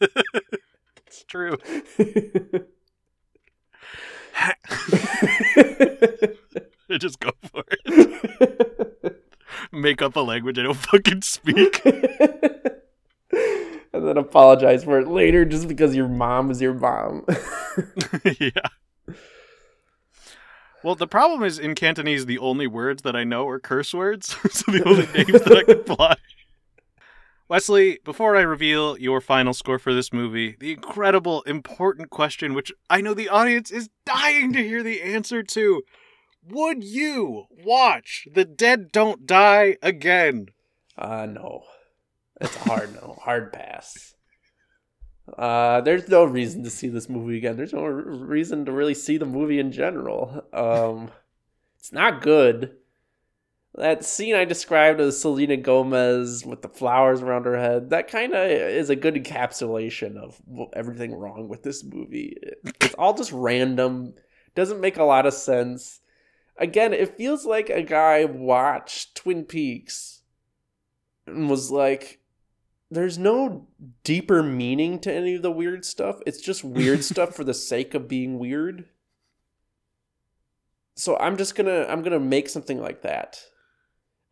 it's 1.08 1.24
true. 1.24 1.58
Just 7.00 7.20
go 7.20 7.32
for 7.52 7.64
it. 7.70 9.22
Make 9.72 10.02
up 10.02 10.16
a 10.16 10.20
language 10.22 10.58
I 10.60 10.64
don't 10.64 10.74
fucking 10.76 11.22
speak. 11.22 11.82
and 11.86 12.04
then 14.08 14.18
apologize 14.18 14.84
for 14.84 15.00
it 15.00 15.08
later 15.08 15.46
just 15.46 15.68
because 15.68 15.96
your 15.96 16.08
mom 16.08 16.50
is 16.52 16.62
your 16.62 16.74
mom. 16.74 17.26
yeah. 18.40 18.50
Well, 20.88 20.96
the 20.96 21.06
problem 21.06 21.44
is 21.44 21.60
in 21.60 21.76
Cantonese, 21.76 22.28
the 22.28 22.38
only 22.38 22.66
words 22.66 23.02
that 23.02 23.14
I 23.14 23.26
know 23.26 23.46
are 23.50 23.60
curse 23.60 23.94
words, 23.94 24.28
so 24.50 24.72
the 24.72 24.86
only 24.86 25.06
names 25.08 25.44
that 25.44 25.58
I 25.58 25.64
can 25.64 25.84
fly. 25.98 26.16
Wesley, 27.50 28.00
before 28.06 28.38
I 28.38 28.40
reveal 28.40 28.98
your 28.98 29.20
final 29.20 29.54
score 29.54 29.80
for 29.80 29.94
this 29.94 30.14
movie, 30.14 30.56
the 30.62 30.72
incredible, 30.72 31.42
important 31.42 32.10
question, 32.10 32.54
which 32.54 32.72
I 32.90 33.02
know 33.02 33.14
the 33.14 33.28
audience 33.28 33.70
is 33.70 33.90
dying 34.06 34.54
to 34.54 34.64
hear 34.64 34.82
the 34.82 35.02
answer 35.02 35.44
to 35.44 35.84
Would 36.48 36.86
you 36.86 37.48
watch 37.52 38.26
The 38.34 38.46
Dead 38.46 38.94
Don't 38.94 39.28
Die 39.28 39.76
again? 39.82 40.52
Uh 40.98 41.26
no. 41.26 41.64
It's 42.40 42.56
a 42.56 42.60
hard 42.60 42.94
no. 42.94 43.18
Hard 43.24 43.52
pass. 43.52 44.16
Uh 45.36 45.82
there's 45.82 46.08
no 46.08 46.24
reason 46.24 46.64
to 46.64 46.70
see 46.70 46.90
this 46.90 47.10
movie 47.10 47.38
again. 47.38 47.58
There's 47.58 47.74
no 47.74 47.84
r- 47.84 47.92
reason 47.92 48.66
to 48.66 48.72
really 48.72 48.94
see 48.94 49.18
the 49.18 49.26
movie 49.26 49.60
in 49.60 49.72
general. 49.72 50.46
Um 50.54 51.12
it's 51.80 51.92
not 51.92 52.22
good. 52.22 52.76
That 53.76 54.04
scene 54.04 54.34
I 54.34 54.44
described 54.44 55.00
as 55.00 55.22
Selena 55.22 55.56
Gomez 55.56 56.44
with 56.44 56.64
the 56.64 56.70
flowers 56.70 57.22
around 57.22 57.46
her 57.46 57.60
head, 57.60 57.92
that 57.92 58.08
kind 58.08 58.34
of 58.34 58.50
is 58.50 58.90
a 58.90 58.96
good 58.96 59.14
encapsulation 59.14 60.18
of 60.18 60.42
everything 60.74 61.14
wrong 61.14 61.48
with 61.48 61.62
this 61.62 61.84
movie. 61.84 62.38
It's 62.82 62.96
all 62.96 63.14
just 63.14 63.32
random, 63.32 64.16
doesn't 64.56 64.82
make 64.82 64.98
a 64.98 65.04
lot 65.04 65.28
of 65.28 65.36
sense. 65.36 66.00
Again, 66.58 66.92
it 66.92 67.18
feels 67.18 67.46
like 67.46 67.70
a 67.70 67.84
guy 67.84 68.26
watched 68.26 69.14
Twin 69.14 69.46
Peaks 69.46 70.24
and 71.28 71.48
was 71.48 71.70
like, 71.70 72.20
there's 72.90 73.18
no 73.18 73.68
deeper 74.04 74.42
meaning 74.42 75.00
to 75.00 75.14
any 75.14 75.36
of 75.36 75.42
the 75.42 75.52
weird 75.52 75.84
stuff. 75.86 76.20
It's 76.26 76.42
just 76.42 76.64
weird 76.64 77.04
stuff 77.12 77.36
for 77.36 77.44
the 77.44 77.54
sake 77.54 77.94
of 77.94 78.08
being 78.08 78.40
weird. 78.40 78.86
so 80.96 81.18
I'm 81.18 81.38
just 81.38 81.56
gonna 81.56 81.86
I'm 81.90 82.02
gonna 82.02 82.20
make 82.20 82.50
something 82.50 82.82
like 82.82 83.02
that. 83.04 83.40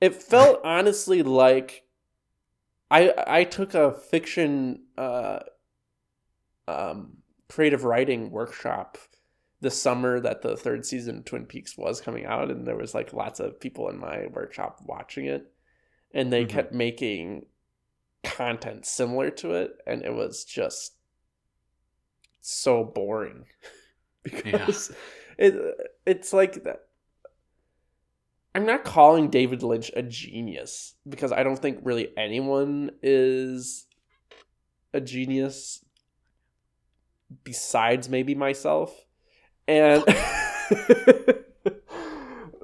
It 0.02 0.14
felt 0.16 0.62
honestly 0.64 1.22
like 1.24 1.84
I 2.90 3.14
I 3.28 3.44
took 3.44 3.74
a 3.74 3.92
fiction 3.94 4.84
uh 4.98 5.40
um 6.68 7.18
creative 7.50 7.84
writing 7.84 8.32
workshop 8.32 8.98
the 9.62 9.70
summer 9.72 10.20
that 10.20 10.42
the 10.42 10.58
third 10.58 10.86
season 10.86 11.18
of 11.20 11.26
Twin 11.26 11.46
Peaks 11.46 11.78
was 11.78 12.02
coming 12.02 12.26
out 12.26 12.50
and 12.52 12.66
there 12.68 12.76
was 12.76 12.94
like 12.94 13.14
lots 13.14 13.40
of 13.40 13.60
people 13.60 13.90
in 13.90 13.98
my 14.00 14.28
workshop 14.32 14.80
watching 14.84 15.26
it 15.26 15.52
and 16.14 16.32
they 16.34 16.46
Mhm. 16.46 16.50
kept 16.50 16.74
making 16.74 17.46
content 18.26 18.86
similar 18.86 19.30
to 19.30 19.54
it 19.54 19.78
and 19.88 20.02
it 20.04 20.14
was 20.14 20.44
just 20.44 20.96
so 22.42 22.84
boring 22.84 23.46
because 24.24 24.92
it 25.38 25.56
it's 26.06 26.34
like 26.34 26.64
that 26.64 26.82
I'm 28.56 28.66
not 28.66 28.84
calling 28.86 29.30
David 29.30 29.64
Lynch 29.64 29.92
a 29.96 30.02
genius 30.02 30.96
because 31.08 31.34
I 31.34 31.44
don't 31.44 31.60
think 31.60 31.80
really 31.84 32.18
anyone 32.18 32.92
is 33.04 33.86
a 34.94 35.02
genius 35.02 35.84
besides 37.44 38.08
maybe 38.08 38.34
myself. 38.34 39.06
And 39.68 40.06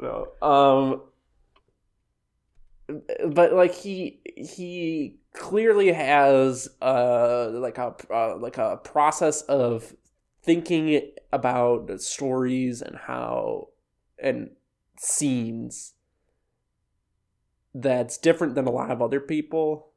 no, 0.02 0.30
um 0.42 1.02
but 3.28 3.54
like 3.54 3.74
he 3.74 4.20
he 4.36 5.18
clearly 5.34 5.92
has 5.92 6.68
uh 6.82 7.50
like 7.54 7.78
a 7.78 7.96
uh, 8.12 8.38
like 8.38 8.58
a 8.58 8.78
process 8.84 9.42
of 9.44 9.96
thinking 10.44 11.12
about 11.32 12.02
stories 12.02 12.82
and 12.82 12.98
how 12.98 13.70
and 14.22 14.50
scenes 14.98 15.94
that's 17.74 18.18
different 18.18 18.56
than 18.56 18.68
a 18.68 18.72
lot 18.72 18.92
of 18.92 19.02
other 19.02 19.20
people. 19.20 19.88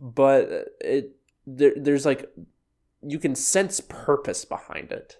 But 0.00 0.68
it 0.80 1.16
there, 1.46 1.72
there's 1.76 2.06
like 2.06 2.30
you 3.02 3.18
can 3.18 3.34
sense 3.34 3.80
purpose 3.80 4.44
behind 4.44 4.92
it. 4.92 5.18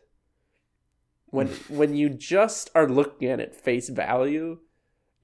When 1.27 1.49
when 1.69 1.95
you 1.97 2.09
just 2.09 2.71
are 2.75 2.89
looking 2.89 3.29
at 3.29 3.41
it 3.41 3.55
face 3.55 3.89
value 3.89 4.59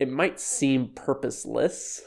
it 0.02 0.10
might 0.10 0.40
seem 0.40 0.88
purposeless 0.88 2.02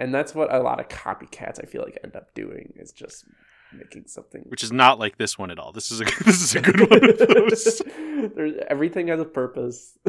and 0.00 0.14
that's 0.14 0.34
what 0.34 0.52
a 0.54 0.58
lot 0.58 0.80
of 0.80 0.88
copycats 0.88 1.62
i 1.62 1.66
feel 1.66 1.82
like 1.82 1.98
end 2.02 2.16
up 2.16 2.32
doing 2.34 2.72
is 2.76 2.92
just 2.92 3.26
making 3.72 4.06
something 4.06 4.42
Which 4.48 4.62
is 4.62 4.72
not 4.72 4.98
like 4.98 5.18
this 5.18 5.38
one 5.38 5.50
at 5.50 5.58
all. 5.58 5.72
This 5.72 5.90
is 5.90 6.00
a 6.00 6.04
this 6.24 6.40
is 6.40 6.54
a 6.54 6.60
good 6.60 6.88
one 6.88 7.10
of 7.10 7.18
those. 7.18 7.82
There's 8.34 8.54
everything 8.68 9.08
has 9.08 9.20
a 9.20 9.24
purpose. 9.24 9.98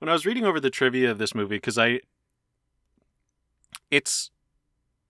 when 0.00 0.08
I 0.08 0.12
was 0.12 0.26
reading 0.26 0.44
over 0.44 0.60
the 0.60 0.70
trivia 0.70 1.10
of 1.10 1.18
this 1.18 1.34
movie, 1.34 1.56
because 1.56 1.78
I, 1.78 2.00
it's 3.90 4.30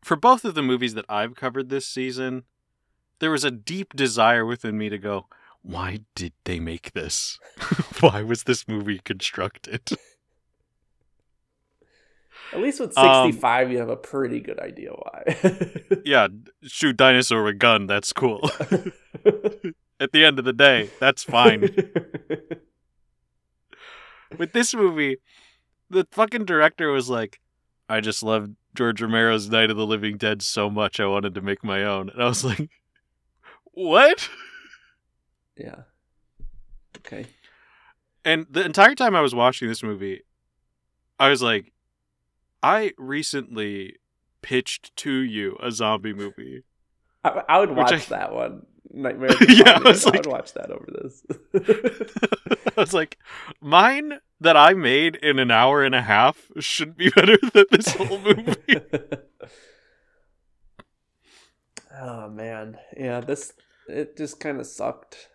for 0.02 0.16
both 0.16 0.44
of 0.44 0.54
the 0.54 0.62
movies 0.62 0.94
that 0.94 1.06
I've 1.08 1.34
covered 1.34 1.68
this 1.68 1.86
season, 1.86 2.44
there 3.18 3.30
was 3.30 3.44
a 3.44 3.50
deep 3.50 3.94
desire 3.94 4.44
within 4.44 4.76
me 4.76 4.88
to 4.88 4.98
go, 4.98 5.26
why 5.62 6.00
did 6.14 6.32
they 6.44 6.60
make 6.60 6.92
this? 6.92 7.38
why 8.00 8.22
was 8.22 8.44
this 8.44 8.66
movie 8.68 9.00
constructed? 9.04 9.90
At 12.52 12.60
least 12.60 12.80
with 12.80 12.96
Um, 12.98 13.32
65, 13.32 13.72
you 13.72 13.78
have 13.78 13.88
a 13.88 13.96
pretty 13.96 14.40
good 14.40 14.58
idea 14.60 14.90
why. 14.90 15.24
yeah, 16.04 16.28
shoot 16.64 16.96
dinosaur 16.96 17.42
with 17.44 17.58
gun, 17.58 17.86
that's 17.86 18.12
cool. 18.12 18.50
At 20.00 20.12
the 20.12 20.24
end 20.24 20.38
of 20.38 20.44
the 20.44 20.52
day, 20.52 20.90
that's 21.00 21.22
fine. 21.22 21.60
with 24.36 24.52
this 24.52 24.74
movie, 24.74 25.18
the 25.88 26.06
fucking 26.10 26.44
director 26.44 26.90
was 26.90 27.08
like, 27.08 27.40
I 27.88 28.00
just 28.00 28.22
loved 28.22 28.56
George 28.74 29.00
Romero's 29.00 29.48
Night 29.48 29.70
of 29.70 29.76
the 29.76 29.86
Living 29.86 30.16
Dead 30.16 30.42
so 30.42 30.68
much 30.68 30.98
I 30.98 31.06
wanted 31.06 31.34
to 31.34 31.40
make 31.40 31.62
my 31.62 31.84
own. 31.84 32.10
And 32.10 32.22
I 32.22 32.26
was 32.26 32.44
like, 32.44 32.68
what? 33.72 34.28
Yeah. 35.62 35.82
Okay. 36.98 37.26
And 38.24 38.46
the 38.50 38.64
entire 38.64 38.94
time 38.94 39.14
I 39.16 39.20
was 39.20 39.34
watching 39.34 39.68
this 39.68 39.82
movie, 39.82 40.22
I 41.18 41.28
was 41.28 41.42
like, 41.42 41.72
I 42.62 42.92
recently 42.98 43.96
pitched 44.42 44.94
to 44.96 45.12
you 45.12 45.56
a 45.62 45.70
zombie 45.72 46.12
movie. 46.12 46.62
I, 47.24 47.42
I 47.48 47.60
would 47.60 47.70
watch 47.74 47.92
I- 47.92 47.96
that 48.10 48.32
one. 48.34 48.66
Nightmare. 48.94 49.30
Yeah, 49.48 49.78
I 49.78 49.88
was 49.88 50.04
I 50.06 50.10
would 50.10 50.26
watch 50.26 50.52
that 50.52 50.70
over 50.70 50.86
this. 50.86 51.22
I 52.76 52.80
was 52.80 52.92
like, 52.92 53.16
mine 53.60 54.18
that 54.40 54.54
I 54.56 54.74
made 54.74 55.16
in 55.16 55.38
an 55.38 55.50
hour 55.50 55.82
and 55.82 55.94
a 55.94 56.02
half 56.02 56.50
should 56.58 56.94
be 56.96 57.08
better 57.16 57.38
than 57.54 57.64
this 57.70 57.88
whole 57.94 58.18
movie. 58.18 58.54
oh 62.00 62.28
man, 62.28 62.76
yeah. 62.96 63.20
This 63.20 63.54
it 63.88 64.16
just 64.16 64.40
kind 64.40 64.60
of 64.60 64.66
sucked. 64.66 65.28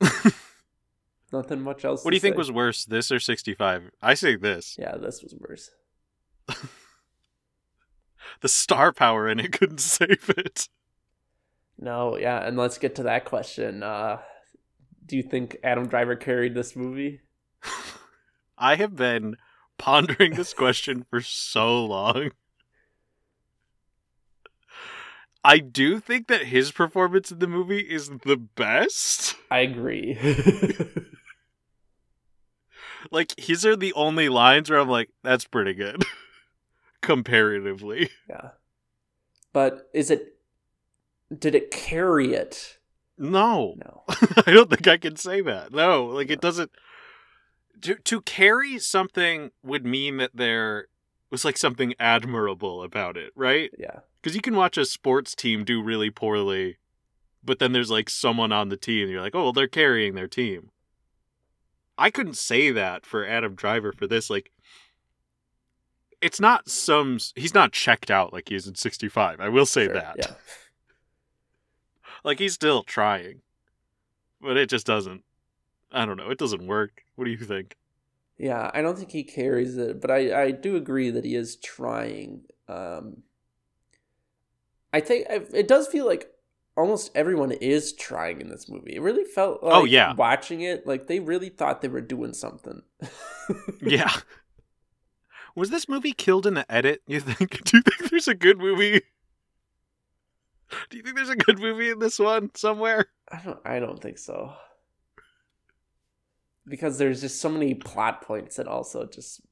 Nothing 1.32 1.62
much 1.62 1.84
else. 1.84 2.04
what 2.04 2.10
do 2.12 2.16
you 2.16 2.20
think 2.20 2.34
say. 2.34 2.38
was 2.38 2.52
worse, 2.52 2.84
this 2.84 3.10
or 3.10 3.18
65? 3.18 3.90
I 4.00 4.14
say 4.14 4.36
this. 4.36 4.76
Yeah, 4.78 4.96
this 4.96 5.22
was 5.22 5.34
worse. 5.38 5.70
The 8.40 8.48
star 8.48 8.92
power 8.92 9.28
in 9.28 9.40
it 9.40 9.52
couldn't 9.52 9.78
save 9.80 10.30
it. 10.36 10.68
No, 11.78 12.16
yeah, 12.16 12.46
and 12.46 12.56
let's 12.56 12.78
get 12.78 12.94
to 12.96 13.04
that 13.04 13.24
question. 13.24 13.82
Uh, 13.82 14.18
do 15.06 15.16
you 15.16 15.22
think 15.22 15.56
Adam 15.64 15.88
Driver 15.88 16.16
carried 16.16 16.54
this 16.54 16.76
movie? 16.76 17.20
I 18.56 18.76
have 18.76 18.94
been 18.94 19.36
pondering 19.78 20.34
this 20.34 20.54
question 20.54 21.04
for 21.10 21.20
so 21.20 21.84
long. 21.84 22.30
I 25.44 25.58
do 25.58 26.00
think 26.00 26.28
that 26.28 26.46
his 26.46 26.72
performance 26.72 27.30
in 27.30 27.38
the 27.38 27.46
movie 27.46 27.80
is 27.80 28.08
the 28.24 28.36
best. 28.36 29.36
I 29.50 29.58
agree. 29.60 30.18
Like, 33.10 33.38
his 33.38 33.66
are 33.66 33.76
the 33.76 33.92
only 33.92 34.28
lines 34.28 34.70
where 34.70 34.78
I'm 34.78 34.88
like, 34.88 35.10
that's 35.22 35.44
pretty 35.44 35.74
good. 35.74 36.04
Comparatively. 37.02 38.10
yeah, 38.28 38.50
but 39.52 39.90
is 39.92 40.10
it? 40.10 40.36
Did 41.38 41.54
it 41.54 41.70
carry 41.70 42.32
it? 42.34 42.78
No. 43.18 43.74
No. 43.76 44.04
I 44.46 44.52
don't 44.52 44.70
think 44.70 44.86
I 44.88 44.96
can 44.96 45.16
say 45.16 45.42
that. 45.42 45.72
No, 45.72 46.06
like 46.06 46.30
it 46.30 46.40
doesn't. 46.40 46.70
To 47.82 47.96
to 47.96 48.22
carry 48.22 48.78
something 48.78 49.50
would 49.62 49.84
mean 49.84 50.16
that 50.16 50.30
there 50.34 50.86
was 51.30 51.44
like 51.44 51.58
something 51.58 51.94
admirable 52.00 52.82
about 52.82 53.16
it, 53.18 53.32
right? 53.36 53.70
Yeah. 53.78 54.00
Because 54.24 54.34
you 54.34 54.40
can 54.40 54.56
watch 54.56 54.78
a 54.78 54.86
sports 54.86 55.34
team 55.34 55.64
do 55.64 55.82
really 55.82 56.08
poorly, 56.08 56.78
but 57.44 57.58
then 57.58 57.72
there's 57.72 57.90
like 57.90 58.08
someone 58.08 58.52
on 58.52 58.70
the 58.70 58.76
team, 58.78 59.02
and 59.02 59.10
you're 59.10 59.20
like, 59.20 59.34
oh, 59.34 59.42
well, 59.42 59.52
they're 59.52 59.68
carrying 59.68 60.14
their 60.14 60.28
team. 60.28 60.70
I 61.98 62.08
couldn't 62.10 62.38
say 62.38 62.70
that 62.70 63.04
for 63.04 63.26
Adam 63.26 63.54
Driver 63.54 63.92
for 63.92 64.06
this. 64.06 64.30
Like, 64.30 64.50
it's 66.22 66.40
not 66.40 66.70
some. 66.70 67.18
He's 67.36 67.52
not 67.52 67.72
checked 67.72 68.10
out 68.10 68.32
like 68.32 68.48
he 68.48 68.54
is 68.54 68.66
in 68.66 68.76
65. 68.76 69.40
I 69.40 69.50
will 69.50 69.66
say 69.66 69.84
Sure, 69.84 69.92
that. 69.94 70.16
Yeah. 70.18 70.30
Like 72.24 72.38
he's 72.38 72.54
still 72.54 72.82
trying, 72.82 73.42
but 74.40 74.56
it 74.56 74.70
just 74.70 74.86
doesn't. 74.86 75.24
I 75.92 76.06
don't 76.06 76.16
know. 76.16 76.30
It 76.30 76.38
doesn't 76.38 76.66
work. 76.66 77.02
What 77.16 77.26
do 77.26 77.30
you 77.30 77.36
think? 77.36 77.76
Yeah, 78.38 78.70
I 78.72 78.80
don't 78.80 78.96
think 78.96 79.10
he 79.10 79.24
carries 79.24 79.76
it, 79.76 80.00
but 80.00 80.10
I, 80.10 80.44
I 80.44 80.50
do 80.52 80.76
agree 80.76 81.10
that 81.10 81.26
he 81.26 81.34
is 81.34 81.56
trying. 81.56 82.44
Um, 82.66 83.24
I 84.94 85.00
think 85.00 85.26
it 85.28 85.66
does 85.66 85.88
feel 85.88 86.06
like 86.06 86.30
almost 86.76 87.10
everyone 87.16 87.50
is 87.50 87.92
trying 87.94 88.40
in 88.40 88.48
this 88.48 88.68
movie. 88.68 88.94
It 88.94 89.02
really 89.02 89.24
felt 89.24 89.58
oh, 89.60 89.66
like 89.66 89.74
Oh, 89.74 89.84
yeah. 89.84 90.14
watching 90.14 90.60
it 90.60 90.86
like 90.86 91.08
they 91.08 91.18
really 91.18 91.48
thought 91.48 91.82
they 91.82 91.88
were 91.88 92.00
doing 92.00 92.32
something. 92.32 92.82
Yeah. 93.82 94.12
Was 95.56 95.68
this 95.70 95.88
movie 95.88 96.12
killed 96.12 96.46
in 96.46 96.54
the 96.54 96.70
edit? 96.72 97.02
You 97.06 97.20
think? 97.20 97.62
Do 97.64 97.76
you 97.76 97.82
think 97.82 98.10
there's 98.10 98.28
a 98.28 98.34
good 98.34 98.58
movie? 98.58 99.02
Do 100.88 100.96
you 100.96 101.02
think 101.02 101.16
there's 101.16 101.28
a 101.28 101.36
good 101.36 101.58
movie 101.58 101.90
in 101.90 101.98
this 101.98 102.18
one 102.18 102.50
somewhere? 102.54 103.06
I 103.30 103.40
don't 103.44 103.58
I 103.66 103.78
don't 103.80 104.00
think 104.00 104.18
so. 104.18 104.54
Because 106.66 106.96
there's 106.98 107.20
just 107.20 107.40
so 107.40 107.50
many 107.50 107.74
plot 107.74 108.22
points 108.22 108.56
that 108.56 108.66
also 108.68 109.04
just 109.06 109.42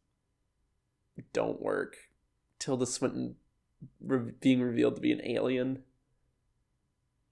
don't 1.33 1.61
work. 1.61 1.97
Tilda 2.59 2.87
Swinton 2.87 3.35
re- 4.01 4.33
being 4.41 4.61
revealed 4.63 4.97
to 4.97 5.01
be 5.01 5.13
an 5.13 5.21
alien. 5.25 5.83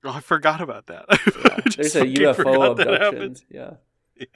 Oh, 0.04 0.12
I 0.12 0.20
forgot 0.20 0.60
about 0.60 0.86
that. 0.86 1.06
Yeah, 1.10 1.60
there's 1.76 1.96
a 1.96 2.04
UFO 2.04 2.72
abduction. 2.72 3.36
Yeah. 3.50 3.74
Yeah. 4.16 4.26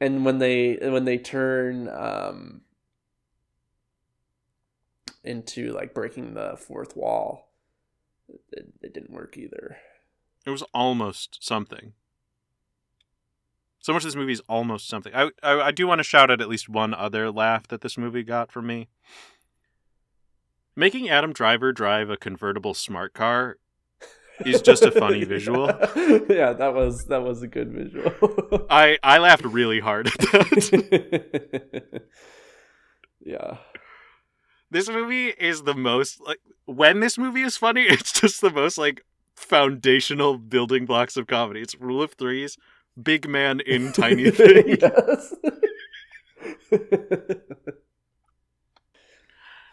And 0.00 0.24
when 0.24 0.38
they 0.38 0.76
when 0.80 1.04
they 1.04 1.18
turn 1.18 1.88
um 1.88 2.62
into 5.24 5.72
like 5.72 5.94
breaking 5.94 6.34
the 6.34 6.56
fourth 6.56 6.96
wall, 6.96 7.52
it, 8.52 8.72
it 8.82 8.94
didn't 8.94 9.12
work 9.12 9.36
either. 9.36 9.76
It 10.44 10.50
was 10.50 10.62
almost 10.72 11.38
something. 11.44 11.94
So 13.80 13.92
much 13.92 14.02
of 14.02 14.08
this 14.08 14.16
movie 14.16 14.32
is 14.32 14.42
almost 14.48 14.88
something. 14.88 15.14
I, 15.14 15.30
I 15.42 15.60
I 15.60 15.70
do 15.70 15.86
want 15.86 15.98
to 15.98 16.04
shout 16.04 16.30
out 16.30 16.40
at 16.40 16.48
least 16.48 16.68
one 16.68 16.92
other 16.92 17.30
laugh 17.30 17.68
that 17.68 17.80
this 17.82 17.96
movie 17.96 18.22
got 18.22 18.50
from 18.50 18.66
me. 18.66 18.88
Making 20.76 21.08
Adam 21.08 21.32
Driver 21.32 21.72
drive 21.72 22.10
a 22.10 22.18
convertible 22.18 22.74
smart 22.74 23.14
car 23.14 23.56
is 24.44 24.60
just 24.60 24.82
a 24.82 24.90
funny 24.90 25.24
visual. 25.34 25.66
yeah, 26.28 26.52
that 26.52 26.72
was 26.74 27.06
that 27.06 27.22
was 27.22 27.42
a 27.42 27.48
good 27.48 27.72
visual. 27.72 28.66
I 28.70 28.98
I 29.02 29.16
laughed 29.18 29.44
really 29.44 29.80
hard 29.80 30.08
at 30.08 30.18
that. 30.18 32.02
yeah. 33.24 33.56
this 34.70 34.90
movie 34.90 35.28
is 35.28 35.62
the 35.62 35.74
most 35.74 36.20
like 36.20 36.40
when 36.66 37.00
this 37.00 37.16
movie 37.16 37.42
is 37.42 37.56
funny, 37.56 37.84
it's 37.84 38.12
just 38.12 38.42
the 38.42 38.50
most 38.50 38.76
like 38.76 39.02
foundational 39.34 40.36
building 40.36 40.84
blocks 40.84 41.16
of 41.16 41.26
comedy. 41.26 41.62
It's 41.62 41.74
rule 41.80 42.02
of 42.02 42.12
threes, 42.12 42.58
big 43.02 43.26
man 43.26 43.60
in 43.60 43.92
tiny 43.92 44.30
thing. 44.30 44.76
yes. 44.78 45.34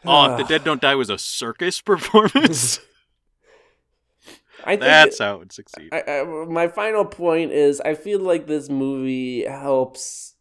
Oh, 0.06 0.32
if 0.32 0.38
the 0.38 0.44
dead 0.44 0.64
don't 0.64 0.82
die 0.82 0.96
was 0.96 1.10
a 1.10 1.18
circus 1.18 1.82
performance, 1.82 2.80
I 4.66 4.72
think 4.72 4.82
that's 4.82 5.20
how 5.20 5.36
it 5.36 5.40
would 5.40 5.52
succeed. 5.52 5.90
I, 5.92 6.02
I, 6.02 6.24
my 6.24 6.68
final 6.68 7.06
point 7.06 7.52
is 7.52 7.82
I 7.82 7.96
feel 7.96 8.20
like 8.20 8.48
this 8.48 8.70
movie 8.70 9.46
helps 9.46 10.36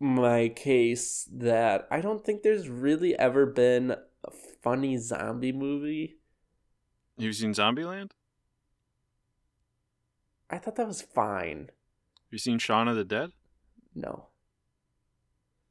my 0.00 0.48
case 0.48 1.28
that 1.32 1.86
I 1.90 2.00
don't 2.00 2.24
think 2.24 2.42
there's 2.42 2.68
really 2.68 3.16
ever 3.18 3.46
been 3.46 3.92
a 3.92 4.30
funny 4.62 4.98
zombie 4.98 5.52
movie. 5.52 6.16
You've 7.16 7.36
seen 7.36 7.52
Zombieland? 7.52 8.10
I 10.50 10.58
thought 10.58 10.76
that 10.76 10.88
was 10.88 11.02
fine. 11.02 11.68
Have 11.68 12.32
you 12.32 12.38
seen 12.38 12.58
Shaun 12.58 12.88
of 12.88 12.96
the 12.96 13.04
Dead? 13.04 13.30
No. 13.94 14.26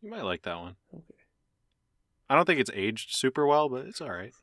You 0.01 0.09
might 0.09 0.23
like 0.23 0.43
that 0.43 0.57
one. 0.57 0.75
I 2.29 2.35
don't 2.35 2.45
think 2.45 2.59
it's 2.59 2.71
aged 2.73 3.15
super 3.15 3.45
well, 3.45 3.69
but 3.69 3.85
it's 3.85 4.01
all 4.01 4.09
right. 4.09 4.33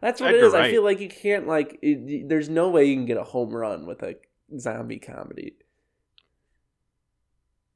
That's 0.00 0.20
what 0.20 0.28
Edgar 0.28 0.44
it 0.44 0.46
is. 0.48 0.54
I 0.54 0.70
feel 0.70 0.84
like 0.84 1.00
you 1.00 1.08
can't 1.08 1.46
like. 1.46 1.78
It, 1.82 2.28
there's 2.28 2.48
no 2.48 2.68
way 2.68 2.84
you 2.84 2.94
can 2.94 3.06
get 3.06 3.16
a 3.16 3.24
home 3.24 3.50
run 3.50 3.86
with 3.86 4.02
a 4.02 4.16
zombie 4.58 5.00
comedy. 5.00 5.54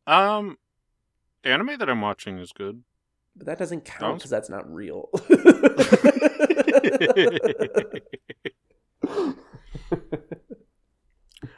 Um, 0.07 0.59
anime 1.45 1.79
that 1.79 1.89
I'm 1.89 2.01
watching 2.01 2.39
is 2.39 2.53
good. 2.53 2.83
But 3.37 3.47
that 3.47 3.59
doesn't 3.59 3.85
count 3.85 4.19
because 4.19 4.31
that's 4.31 4.51
not 4.51 4.73
real. 4.73 5.09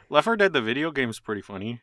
Left 0.09 0.25
4 0.25 0.37
Dead 0.37 0.53
the 0.53 0.61
video 0.61 0.91
game's 0.91 1.19
pretty 1.19 1.41
funny. 1.41 1.81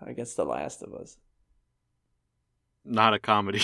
I 0.00 0.12
guess 0.12 0.34
The 0.34 0.44
Last 0.44 0.82
of 0.82 0.94
Us. 0.94 1.18
Not 2.84 3.14
a 3.14 3.18
comedy. 3.18 3.58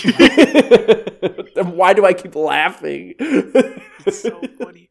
then 1.55 1.71
why 1.75 1.93
do 1.93 2.05
I 2.05 2.13
keep 2.13 2.35
laughing? 2.35 3.15
it's 3.19 4.21
so 4.21 4.39
funny. 4.59 4.89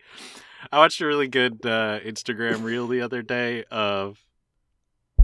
I 0.73 0.79
watched 0.79 1.01
a 1.01 1.07
really 1.07 1.29
good 1.29 1.65
uh, 1.65 2.01
Instagram 2.01 2.65
reel 2.65 2.89
the 2.89 3.01
other 3.01 3.23
day 3.23 3.65
of 3.71 4.19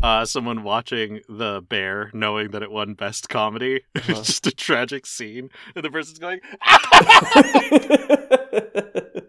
uh, 0.03 0.25
someone 0.25 0.63
watching 0.63 1.21
The 1.29 1.63
Bear, 1.69 2.11
knowing 2.15 2.53
that 2.53 2.63
it 2.63 2.71
won 2.71 2.95
Best 2.95 3.29
Comedy. 3.29 3.81
Uh-huh. 3.97 4.15
It's 4.19 4.27
just 4.29 4.47
a 4.47 4.53
tragic 4.53 5.07
scene, 5.07 5.51
and 5.75 5.85
the 5.85 5.91
person's 5.91 6.19
going, 6.19 6.41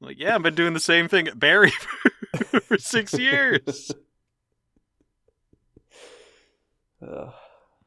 like, 0.00 0.18
"Yeah, 0.18 0.34
I've 0.34 0.42
been 0.42 0.54
doing 0.54 0.74
the 0.74 0.80
same 0.80 1.08
thing 1.08 1.28
at 1.28 1.38
Barry 1.38 1.70
for, 1.70 2.60
for 2.60 2.78
six 2.78 3.18
years." 3.18 3.92
Ugh. 7.06 7.32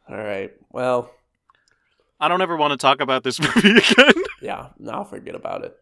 all 0.09 0.17
right. 0.17 0.51
Well, 0.71 1.11
I 2.19 2.27
don't 2.27 2.41
ever 2.41 2.55
want 2.55 2.71
to 2.71 2.77
talk 2.77 3.01
about 3.01 3.23
this 3.23 3.39
movie 3.55 3.77
again. 3.79 4.13
yeah. 4.41 4.69
Now 4.79 5.03
forget 5.03 5.35
about 5.35 5.63
it. 5.63 5.75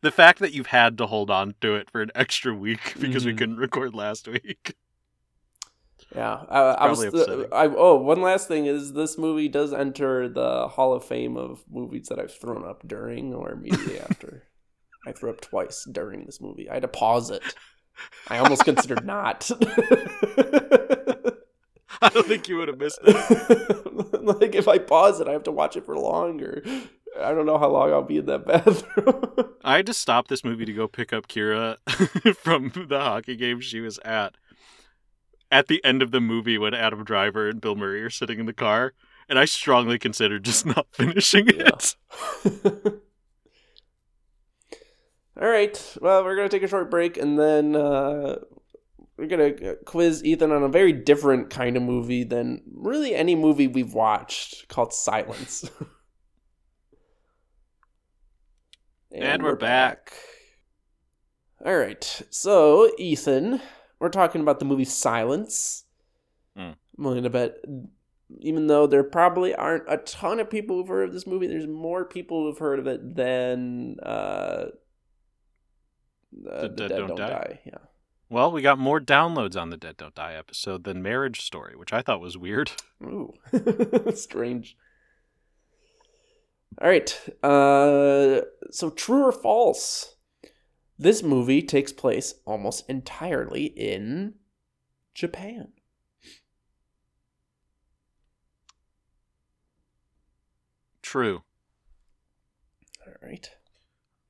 the 0.00 0.10
fact 0.12 0.38
that 0.38 0.52
you've 0.52 0.66
had 0.68 0.96
to 0.98 1.06
hold 1.06 1.30
on 1.30 1.54
to 1.60 1.74
it 1.74 1.90
for 1.90 2.02
an 2.02 2.10
extra 2.14 2.54
week 2.54 2.94
because 3.00 3.24
we 3.24 3.32
Mhm. 3.32 3.38
couldn't 3.38 3.56
record 3.56 3.94
last 3.94 4.28
week. 4.28 4.74
Yeah, 6.14 6.44
I, 6.48 6.60
I 6.60 6.88
was. 6.90 7.02
upsetting. 7.02 7.46
I, 7.52 7.66
oh, 7.66 7.96
one 7.96 8.20
last 8.20 8.46
thing 8.46 8.66
is 8.66 8.92
this 8.92 9.16
movie 9.16 9.48
does 9.48 9.72
enter 9.72 10.28
the 10.28 10.68
Hall 10.68 10.92
of 10.92 11.04
Fame 11.04 11.36
of 11.38 11.64
movies 11.70 12.08
that 12.08 12.18
I've 12.18 12.34
thrown 12.34 12.64
up 12.68 12.86
during 12.86 13.32
or 13.32 13.50
immediately 13.52 13.98
after. 14.10 14.42
I 15.06 15.12
threw 15.12 15.30
up 15.30 15.40
twice 15.40 15.86
during 15.90 16.26
this 16.26 16.40
movie. 16.40 16.68
I 16.68 16.74
had 16.74 16.82
to 16.82 16.88
pause 16.88 17.30
it. 17.30 17.42
I 18.28 18.38
almost 18.38 18.64
considered 18.64 19.04
not. 19.04 19.50
I 22.00 22.08
don't 22.08 22.26
think 22.26 22.48
you 22.48 22.56
would 22.56 22.68
have 22.68 22.78
missed 22.78 22.98
it. 23.04 24.22
like 24.22 24.54
if 24.54 24.66
I 24.66 24.78
pause 24.78 25.20
it, 25.20 25.28
I 25.28 25.32
have 25.32 25.44
to 25.44 25.52
watch 25.52 25.76
it 25.76 25.84
for 25.84 25.96
longer. 25.96 26.62
I 27.20 27.32
don't 27.32 27.46
know 27.46 27.58
how 27.58 27.68
long 27.68 27.92
I'll 27.92 28.02
be 28.02 28.16
in 28.18 28.26
that 28.26 28.46
bathroom. 28.46 29.54
I 29.62 29.76
had 29.76 29.86
to 29.86 29.94
stop 29.94 30.28
this 30.28 30.42
movie 30.44 30.64
to 30.64 30.72
go 30.72 30.88
pick 30.88 31.12
up 31.12 31.28
Kira 31.28 31.76
from 32.36 32.72
the 32.88 32.98
hockey 33.00 33.36
game 33.36 33.60
she 33.60 33.80
was 33.80 33.98
at. 34.04 34.34
At 35.50 35.68
the 35.68 35.84
end 35.84 36.00
of 36.02 36.10
the 36.12 36.20
movie, 36.20 36.56
when 36.56 36.72
Adam 36.72 37.04
Driver 37.04 37.48
and 37.50 37.60
Bill 37.60 37.76
Murray 37.76 38.02
are 38.02 38.08
sitting 38.10 38.40
in 38.40 38.46
the 38.46 38.54
car, 38.54 38.94
and 39.28 39.38
I 39.38 39.44
strongly 39.44 39.98
considered 39.98 40.44
just 40.44 40.64
not 40.64 40.86
finishing 40.92 41.46
Yeah. 41.48 41.68
it. 42.44 43.02
All 45.42 45.48
right. 45.48 45.96
Well, 46.00 46.22
we're 46.22 46.36
gonna 46.36 46.48
take 46.48 46.62
a 46.62 46.68
short 46.68 46.88
break, 46.88 47.16
and 47.16 47.36
then 47.36 47.74
uh, 47.74 48.36
we're 49.16 49.26
gonna 49.26 49.74
quiz 49.84 50.24
Ethan 50.24 50.52
on 50.52 50.62
a 50.62 50.68
very 50.68 50.92
different 50.92 51.50
kind 51.50 51.76
of 51.76 51.82
movie 51.82 52.22
than 52.22 52.62
really 52.72 53.12
any 53.12 53.34
movie 53.34 53.66
we've 53.66 53.92
watched, 53.92 54.68
called 54.68 54.94
Silence. 54.94 55.68
And 59.14 59.42
we're 59.42 59.56
back. 59.56 60.14
All 61.64 61.76
right. 61.76 62.22
So, 62.30 62.90
Ethan, 62.96 63.60
we're 63.98 64.08
talking 64.08 64.40
about 64.40 64.58
the 64.58 64.64
movie 64.64 64.86
Silence. 64.86 65.84
Hmm. 66.56 66.70
I'm 66.96 67.04
willing 67.04 67.22
to 67.24 67.30
bet, 67.30 67.56
even 68.40 68.68
though 68.68 68.86
there 68.86 69.04
probably 69.04 69.54
aren't 69.54 69.84
a 69.86 69.98
ton 69.98 70.40
of 70.40 70.48
people 70.48 70.76
who've 70.76 70.88
heard 70.88 71.08
of 71.08 71.12
this 71.12 71.26
movie, 71.26 71.46
there's 71.46 71.66
more 71.66 72.06
people 72.06 72.44
who've 72.44 72.58
heard 72.58 72.78
of 72.78 72.86
it 72.86 73.14
than 73.14 73.96
uh, 74.02 74.66
uh, 76.50 76.62
the, 76.62 76.68
Dead, 76.68 76.88
Don't, 76.88 77.16
Die. 77.16 77.60
Yeah. 77.64 77.78
Well, 78.28 78.50
we 78.50 78.62
got 78.62 78.78
more 78.78 79.00
downloads 79.00 79.60
on 79.60 79.70
the 79.70 79.76
Dead 79.76 79.96
Don't 79.96 80.14
Die 80.14 80.34
episode 80.34 80.84
than 80.84 81.02
Marriage 81.02 81.42
Story, 81.42 81.76
which 81.76 81.92
I 81.92 82.02
thought 82.02 82.20
was 82.20 82.38
weird. 82.38 82.72
Ooh, 83.02 83.34
strange. 84.14 84.76
All 86.80 86.88
right. 86.88 87.20
Uh, 87.42 88.40
so, 88.70 88.90
true 88.90 89.24
or 89.24 89.32
false? 89.32 90.16
This 90.98 91.22
movie 91.22 91.62
takes 91.62 91.92
place 91.92 92.34
almost 92.46 92.88
entirely 92.88 93.64
in 93.64 94.34
Japan. 95.14 95.72
True. 101.02 101.42
All 103.06 103.12
right. 103.22 103.50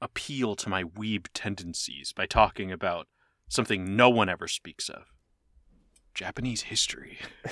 Appeal 0.02 0.56
to 0.56 0.68
my 0.68 0.82
weeb 0.82 1.28
tendencies 1.32 2.12
by 2.12 2.26
talking 2.26 2.72
about 2.72 3.06
something 3.48 3.96
no 3.96 4.10
one 4.10 4.28
ever 4.28 4.48
speaks 4.48 4.88
of 4.88 5.04
Japanese 6.12 6.62
history. 6.62 7.18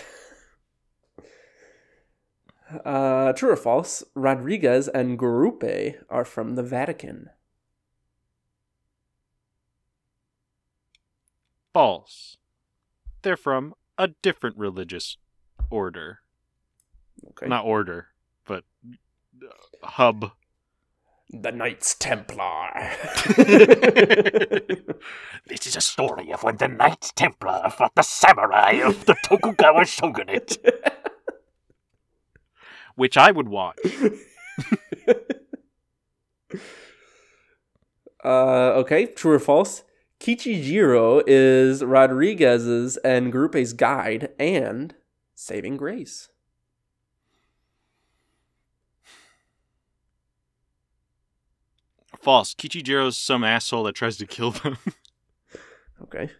Uh, 2.84 3.32
true 3.32 3.50
or 3.50 3.56
false? 3.56 4.04
Rodriguez 4.14 4.86
and 4.88 5.18
Garupe 5.18 5.96
are 6.08 6.24
from 6.24 6.54
the 6.54 6.62
Vatican. 6.62 7.30
False. 11.72 12.36
They're 13.22 13.36
from 13.36 13.74
a 13.98 14.08
different 14.08 14.56
religious 14.56 15.16
order. 15.68 16.20
Okay. 17.30 17.48
Not 17.48 17.64
order, 17.64 18.08
but 18.46 18.64
uh, 19.42 19.86
hub. 19.86 20.32
The 21.32 21.52
Knights 21.52 21.94
Templar. 21.98 22.90
This 25.46 25.66
is 25.66 25.74
a 25.76 25.80
story 25.80 26.32
of 26.32 26.42
when 26.44 26.58
the 26.58 26.68
Knights 26.68 27.12
Templar 27.12 27.70
fought 27.70 27.94
the 27.96 28.02
samurai 28.02 28.80
of 28.84 29.06
the 29.06 29.16
Tokugawa 29.24 29.84
shogunate. 29.84 30.58
Which 32.94 33.16
I 33.16 33.30
would 33.30 33.48
watch. 33.48 33.78
uh, 38.24 38.72
okay, 38.76 39.06
true 39.06 39.32
or 39.32 39.38
false? 39.38 39.82
Kichijiro 40.20 41.22
is 41.26 41.82
Rodriguez's 41.82 42.96
and 42.98 43.32
Garupe's 43.32 43.72
guide 43.72 44.28
and 44.38 44.94
saving 45.34 45.78
grace. 45.78 46.28
False. 52.20 52.54
Kichijiro's 52.54 53.16
some 53.16 53.42
asshole 53.42 53.84
that 53.84 53.94
tries 53.94 54.16
to 54.18 54.26
kill 54.26 54.50
them. 54.52 54.78
Okay. 56.02 56.30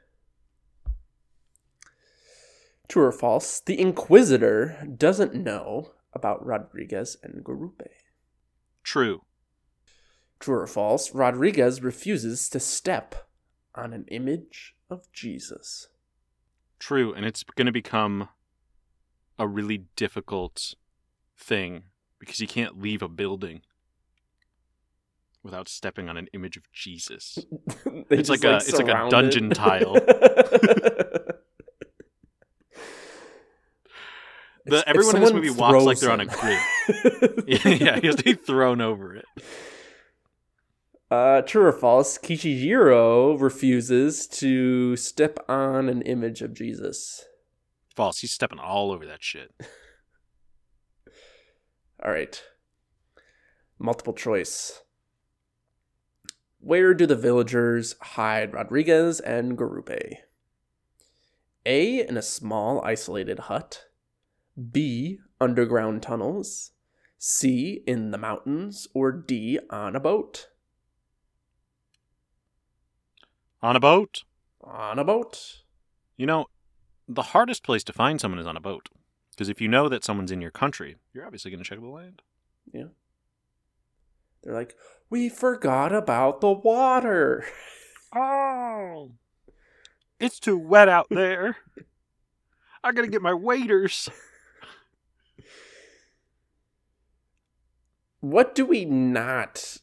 True 2.88 3.04
or 3.04 3.12
false? 3.12 3.60
The 3.60 3.78
Inquisitor 3.78 4.88
doesn't 4.96 5.34
know 5.34 5.92
about 6.12 6.44
Rodriguez 6.44 7.16
and 7.22 7.44
Garupe. 7.44 7.86
True. 8.82 9.22
True 10.40 10.60
or 10.60 10.66
false? 10.66 11.14
Rodriguez 11.14 11.82
refuses 11.82 12.48
to 12.48 12.58
step 12.58 13.28
on 13.74 13.92
an 13.92 14.06
image 14.08 14.74
of 14.88 15.12
Jesus. 15.12 15.88
True. 16.78 17.12
And 17.12 17.26
it's 17.26 17.44
going 17.44 17.66
to 17.66 17.72
become 17.72 18.30
a 19.38 19.46
really 19.46 19.84
difficult 19.94 20.74
thing 21.36 21.84
because 22.18 22.40
you 22.40 22.48
can't 22.48 22.80
leave 22.80 23.02
a 23.02 23.08
building 23.08 23.60
without 25.42 25.68
stepping 25.68 26.08
on 26.08 26.16
an 26.16 26.28
image 26.34 26.56
of 26.56 26.64
Jesus. 26.72 27.38
It's 28.10 28.28
just, 28.28 28.30
like 28.30 28.44
a- 28.44 28.56
it's 28.56 28.72
like 28.72 28.88
a 28.88 29.08
dungeon 29.10 29.50
it. 29.52 29.54
tile. 29.54 29.96
The, 34.66 34.76
If- 34.76 34.82
if 34.82 34.88
everyone 34.88 35.16
in 35.16 35.22
this 35.22 35.32
movie 35.32 35.50
walks 35.50 35.84
like 35.84 35.98
they're 35.98 36.10
on 36.10 36.20
a 36.20 36.26
grid. 36.26 36.58
yeah, 37.80 37.98
he 37.98 38.06
has 38.06 38.16
to 38.16 38.22
be 38.22 38.34
thrown 38.34 38.80
over 38.80 39.16
it. 39.16 39.24
Uh, 41.10 41.40
true 41.42 41.64
or 41.64 41.72
false? 41.72 42.18
Kichijiro 42.18 43.40
refuses 43.40 44.26
to 44.28 44.96
step 44.96 45.38
on 45.48 45.88
an 45.88 46.02
image 46.02 46.42
of 46.42 46.52
Jesus. 46.54 47.24
False. 47.96 48.18
He's 48.20 48.32
stepping 48.32 48.58
all 48.58 48.92
over 48.92 49.06
that 49.06 49.22
shit. 49.22 49.50
All 52.04 52.12
right. 52.12 52.40
Multiple 53.78 54.12
choice. 54.12 54.82
Where 56.60 56.92
do 56.92 57.06
the 57.06 57.16
villagers 57.16 57.96
hide 58.00 58.52
Rodriguez 58.52 59.18
and 59.20 59.56
Garupe? 59.56 60.16
A. 61.64 62.06
In 62.06 62.16
a 62.16 62.22
small 62.22 62.82
isolated 62.84 63.40
hut. 63.40 63.86
B. 64.70 65.18
Underground 65.40 66.02
tunnels. 66.02 66.72
C. 67.18 67.82
In 67.86 68.10
the 68.10 68.18
mountains. 68.18 68.88
Or 68.92 69.10
D. 69.10 69.58
On 69.70 69.96
a 69.96 70.00
boat. 70.00 70.48
On 73.62 73.74
a 73.74 73.80
boat? 73.80 74.24
On 74.62 74.98
a 74.98 75.04
boat. 75.04 75.62
You 76.16 76.26
know, 76.26 76.46
the 77.08 77.22
hardest 77.22 77.62
place 77.62 77.84
to 77.84 77.92
find 77.92 78.20
someone 78.20 78.38
is 78.38 78.46
on 78.46 78.56
a 78.56 78.60
boat. 78.60 78.90
Because 79.30 79.48
if 79.48 79.60
you 79.60 79.68
know 79.68 79.88
that 79.88 80.04
someone's 80.04 80.30
in 80.30 80.42
your 80.42 80.50
country, 80.50 80.96
you're 81.14 81.24
obviously 81.24 81.50
going 81.50 81.62
to 81.62 81.68
check 81.68 81.80
the 81.80 81.86
land. 81.86 82.20
They're 84.42 84.54
like, 84.54 84.76
we 85.08 85.28
forgot 85.28 85.92
about 85.92 86.40
the 86.40 86.52
water. 86.52 87.44
Oh. 88.14 89.12
It's 90.18 90.40
too 90.40 90.58
wet 90.58 90.88
out 90.88 91.06
there. 91.10 91.56
I 92.82 92.92
got 92.92 93.02
to 93.02 93.08
get 93.08 93.22
my 93.22 93.34
waders. 93.34 94.08
what 98.20 98.54
do 98.54 98.66
we 98.66 98.84
not 98.84 99.78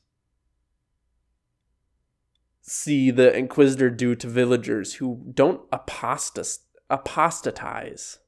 see 2.62 3.12
the 3.12 3.36
inquisitor 3.36 3.90
do 3.90 4.14
to 4.16 4.28
villagers 4.28 4.96
who 4.96 5.22
don't 5.34 5.70
apostas- 5.72 6.60
apostatize 6.90 8.20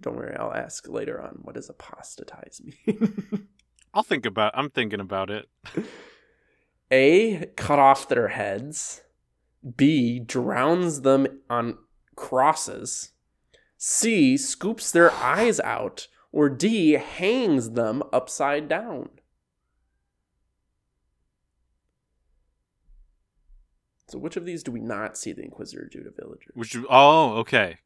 don't 0.00 0.16
worry 0.16 0.34
i'll 0.36 0.54
ask 0.54 0.88
later 0.88 1.20
on 1.20 1.38
what 1.42 1.54
does 1.54 1.68
apostatize 1.68 2.60
mean? 2.64 3.48
I'll 3.94 4.02
think 4.02 4.26
about 4.26 4.56
I'm 4.56 4.70
thinking 4.70 5.00
about 5.00 5.30
it. 5.30 5.48
a 6.90 7.46
cut 7.56 7.78
off 7.78 8.08
their 8.08 8.28
heads. 8.28 9.02
B 9.76 10.18
drowns 10.18 11.02
them 11.02 11.26
on 11.50 11.78
crosses. 12.16 13.12
C 13.76 14.36
scoops 14.36 14.90
their 14.90 15.10
eyes 15.12 15.60
out. 15.60 16.08
Or 16.32 16.48
d 16.48 16.92
hangs 16.92 17.72
them 17.72 18.02
upside 18.12 18.66
down. 18.66 19.10
So 24.08 24.18
which 24.18 24.36
of 24.36 24.46
these 24.46 24.62
do 24.62 24.72
we 24.72 24.80
not 24.80 25.16
see 25.16 25.32
the 25.32 25.42
inquisitor 25.42 25.88
do 25.90 26.02
to 26.02 26.10
villagers? 26.10 26.52
Which 26.54 26.76
oh, 26.88 27.34
okay. 27.36 27.78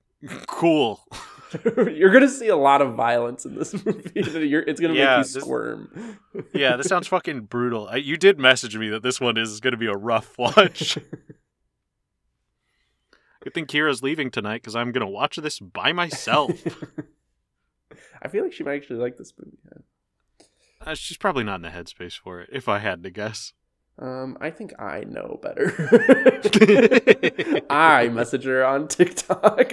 Cool. 0.47 1.05
you're 1.65 2.11
gonna 2.13 2.29
see 2.29 2.49
a 2.49 2.57
lot 2.57 2.83
of 2.83 2.95
violence 2.95 3.45
in 3.45 3.55
this 3.55 3.73
movie 3.87 4.11
it's 4.15 4.81
gonna 4.81 4.95
Yeah, 4.95 5.19
make 5.19 5.27
you 5.27 5.33
this- 5.33 5.43
squirm 5.43 6.19
Yeah, 6.55 6.77
this 6.77 6.87
sounds 6.89 7.07
fucking 7.07 7.43
brutal. 7.43 7.89
I, 7.89 7.97
you 7.97 8.17
did 8.17 8.39
message 8.39 8.77
me 8.77 8.89
that 8.89 9.03
this 9.03 9.21
one 9.21 9.37
is 9.37 9.61
going 9.61 9.73
to 9.73 9.77
be 9.79 9.87
a 9.87 9.95
rough 9.97 10.37
watch. 10.39 10.99
Good 13.43 13.55
thing 13.55 13.67
Kira's 13.67 14.03
leaving 14.03 14.31
tonight 14.31 14.63
because 14.63 14.75
I'm 14.75 14.91
going 14.93 15.07
to 15.07 15.11
watch 15.13 15.37
this 15.37 15.61
by 15.61 15.93
myself. 15.93 16.51
I 18.23 18.29
feel 18.29 18.43
like 18.43 18.53
she 18.53 18.65
might 18.65 18.75
actually 18.77 18.99
like 18.99 19.17
this 19.17 19.33
movie. 19.39 19.57
Uh, 20.85 20.95
she's 20.95 21.17
probably 21.17 21.45
not 21.45 21.57
in 21.57 21.63
the 21.63 21.69
headspace 21.69 22.19
for 22.19 22.41
it, 22.41 22.51
if 22.53 22.69
I 22.69 22.79
had 22.81 23.03
to 23.05 23.11
guess. 23.11 23.53
Um, 23.99 24.37
I 24.41 24.51
think 24.51 24.79
I 24.79 25.05
know 25.05 25.39
better. 25.43 25.73
I 27.71 28.09
message 28.09 28.45
her 28.45 28.65
on 28.65 28.89
TikTok. 28.89 29.73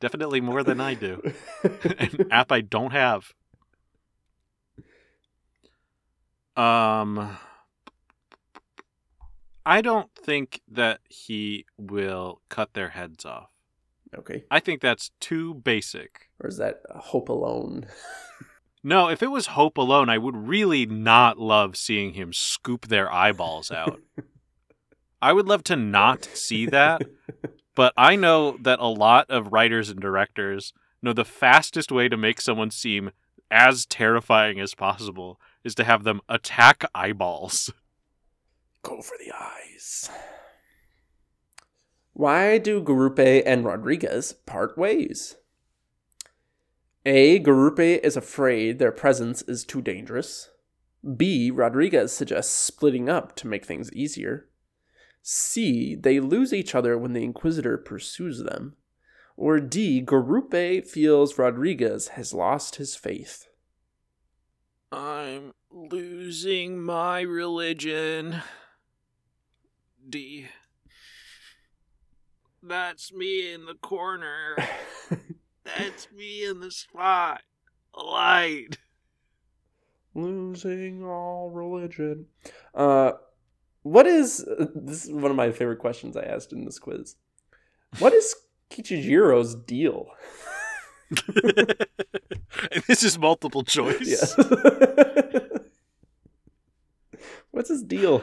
Definitely 0.00 0.40
more 0.40 0.62
than 0.62 0.80
I 0.80 0.94
do. 0.94 1.22
An 1.98 2.26
app 2.30 2.52
I 2.52 2.60
don't 2.60 2.90
have. 2.92 3.32
Um, 6.56 7.38
I 9.64 9.80
don't 9.80 10.10
think 10.14 10.60
that 10.68 11.00
he 11.08 11.64
will 11.78 12.40
cut 12.48 12.74
their 12.74 12.90
heads 12.90 13.24
off. 13.24 13.48
okay, 14.16 14.44
I 14.50 14.60
think 14.60 14.80
that's 14.82 15.10
too 15.20 15.54
basic. 15.54 16.28
or 16.42 16.48
is 16.48 16.58
that 16.58 16.82
Hope 16.90 17.28
Alone? 17.30 17.86
No, 18.82 19.08
if 19.08 19.22
it 19.22 19.30
was 19.30 19.48
Hope 19.48 19.76
alone, 19.76 20.08
I 20.08 20.18
would 20.18 20.36
really 20.36 20.86
not 20.86 21.38
love 21.38 21.76
seeing 21.76 22.14
him 22.14 22.32
scoop 22.32 22.86
their 22.86 23.12
eyeballs 23.12 23.70
out. 23.70 24.00
I 25.22 25.34
would 25.34 25.46
love 25.46 25.62
to 25.64 25.76
not 25.76 26.24
see 26.24 26.64
that, 26.66 27.02
but 27.74 27.92
I 27.96 28.16
know 28.16 28.56
that 28.62 28.78
a 28.78 28.86
lot 28.86 29.26
of 29.28 29.52
writers 29.52 29.90
and 29.90 30.00
directors 30.00 30.72
know 31.02 31.12
the 31.12 31.26
fastest 31.26 31.92
way 31.92 32.08
to 32.08 32.16
make 32.16 32.40
someone 32.40 32.70
seem 32.70 33.10
as 33.50 33.84
terrifying 33.84 34.60
as 34.60 34.74
possible 34.74 35.38
is 35.62 35.74
to 35.74 35.84
have 35.84 36.04
them 36.04 36.22
attack 36.28 36.84
eyeballs. 36.94 37.70
Go 38.82 39.02
for 39.02 39.16
the 39.22 39.32
eyes. 39.38 40.10
Why 42.14 42.56
do 42.56 42.82
Garupe 42.82 43.42
and 43.44 43.64
Rodriguez 43.64 44.32
part 44.32 44.78
ways? 44.78 45.36
A. 47.06 47.40
Garupe 47.40 47.98
is 48.00 48.16
afraid 48.16 48.78
their 48.78 48.92
presence 48.92 49.40
is 49.42 49.64
too 49.64 49.80
dangerous. 49.80 50.50
B. 51.16 51.50
Rodriguez 51.50 52.12
suggests 52.12 52.52
splitting 52.52 53.08
up 53.08 53.34
to 53.36 53.46
make 53.46 53.64
things 53.64 53.90
easier. 53.92 54.48
C. 55.22 55.94
They 55.94 56.20
lose 56.20 56.52
each 56.52 56.74
other 56.74 56.98
when 56.98 57.14
the 57.14 57.24
Inquisitor 57.24 57.78
pursues 57.78 58.42
them. 58.42 58.76
Or 59.36 59.60
D. 59.60 60.02
Garupe 60.02 60.86
feels 60.86 61.38
Rodriguez 61.38 62.08
has 62.08 62.34
lost 62.34 62.76
his 62.76 62.94
faith. 62.94 63.48
I'm 64.92 65.54
losing 65.70 66.82
my 66.82 67.22
religion. 67.22 68.42
D. 70.06 70.48
That's 72.62 73.10
me 73.10 73.54
in 73.54 73.64
the 73.64 73.74
corner. 73.74 74.54
That's 75.78 76.08
me 76.12 76.44
in 76.44 76.60
the 76.60 76.70
spot. 76.70 77.42
Light. 77.96 78.78
Losing 80.14 81.04
all 81.04 81.50
religion. 81.50 82.26
Uh, 82.74 83.12
what 83.82 84.06
is 84.06 84.44
this? 84.74 85.06
Is 85.06 85.12
one 85.12 85.30
of 85.30 85.36
my 85.36 85.52
favorite 85.52 85.78
questions 85.78 86.16
I 86.16 86.22
asked 86.22 86.52
in 86.52 86.64
this 86.64 86.78
quiz. 86.78 87.16
What 87.98 88.12
is 88.12 88.34
Kichijiro's 88.70 89.54
deal? 89.54 90.08
this 92.86 93.02
is 93.02 93.18
multiple 93.18 93.64
choice. 93.64 94.06
Yes. 94.06 94.36
What's 97.50 97.68
his 97.68 97.82
deal? 97.82 98.22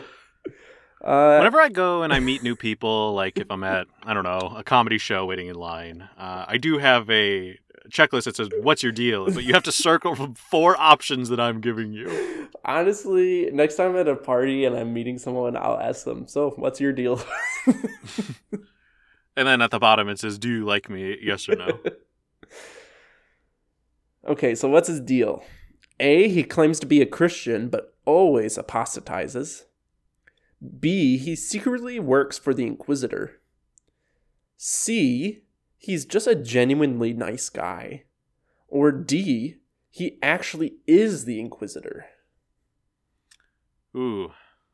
Uh, 1.04 1.38
Whenever 1.38 1.60
I 1.62 1.70
go 1.70 2.04
and 2.04 2.12
I 2.14 2.20
meet 2.20 2.42
new 2.44 2.56
people, 2.56 3.14
like 3.14 3.38
if 3.38 3.50
I'm 3.52 3.64
at, 3.64 3.88
I 4.04 4.14
don't 4.14 4.24
know, 4.24 4.54
a 4.56 4.64
comedy 4.64 4.98
show 4.98 5.26
waiting 5.26 5.48
in 5.48 5.56
line, 5.56 6.10
uh, 6.18 6.46
I 6.48 6.58
do 6.58 6.78
have 6.80 7.10
a 7.10 7.58
checklist 7.90 8.24
that 8.26 8.36
says, 8.36 8.50
What's 8.62 8.84
your 8.84 8.92
deal? 8.92 9.32
But 9.32 9.44
you 9.44 9.54
have 9.54 9.64
to 9.64 9.72
circle 9.72 10.16
from 10.16 10.34
four 10.52 10.76
options 10.80 11.30
that 11.30 11.40
I'm 11.40 11.62
giving 11.62 11.94
you. 11.94 12.50
honestly, 12.66 13.50
next 13.54 13.76
time 13.76 13.92
I'm 13.92 13.98
at 13.98 14.08
a 14.08 14.16
party 14.16 14.66
and 14.66 14.76
I'm 14.76 14.94
meeting 14.94 15.18
someone, 15.18 15.56
I'll 15.56 15.80
ask 15.80 16.04
them. 16.04 16.28
So, 16.28 16.52
what's 16.52 16.82
your 16.82 16.94
deal? 16.94 17.22
And 19.38 19.48
then 19.48 19.62
at 19.62 19.70
the 19.70 19.78
bottom 19.78 20.10
it 20.10 20.18
says, 20.18 20.40
Do 20.40 20.50
you 20.50 20.66
like 20.66 20.90
me? 20.90 21.16
Yes 21.22 21.48
or 21.48 21.56
no? 21.56 21.80
okay, 24.28 24.56
so 24.56 24.68
what's 24.68 24.88
his 24.88 25.00
deal? 25.00 25.44
A, 26.00 26.28
he 26.28 26.44
claims 26.44 26.80
to 26.80 26.88
be 26.88 27.02
a 27.02 27.06
Christian, 27.06 27.70
but 27.70 27.96
always 28.04 28.58
apostatizes. 28.58 29.66
B, 30.80 31.18
he 31.18 31.36
secretly 31.36 32.00
works 32.00 32.38
for 32.38 32.54
the 32.54 32.66
Inquisitor. 32.66 33.40
C, 34.58 35.42
he's 35.78 36.06
just 36.06 36.28
a 36.28 36.36
genuinely 36.36 37.14
nice 37.14 37.50
guy. 37.50 38.04
Or 38.68 38.92
D, 38.92 39.58
he 39.90 40.18
actually 40.22 40.78
is 40.88 41.26
the 41.26 41.40
Inquisitor. 41.40 42.06
Ooh, 43.96 44.32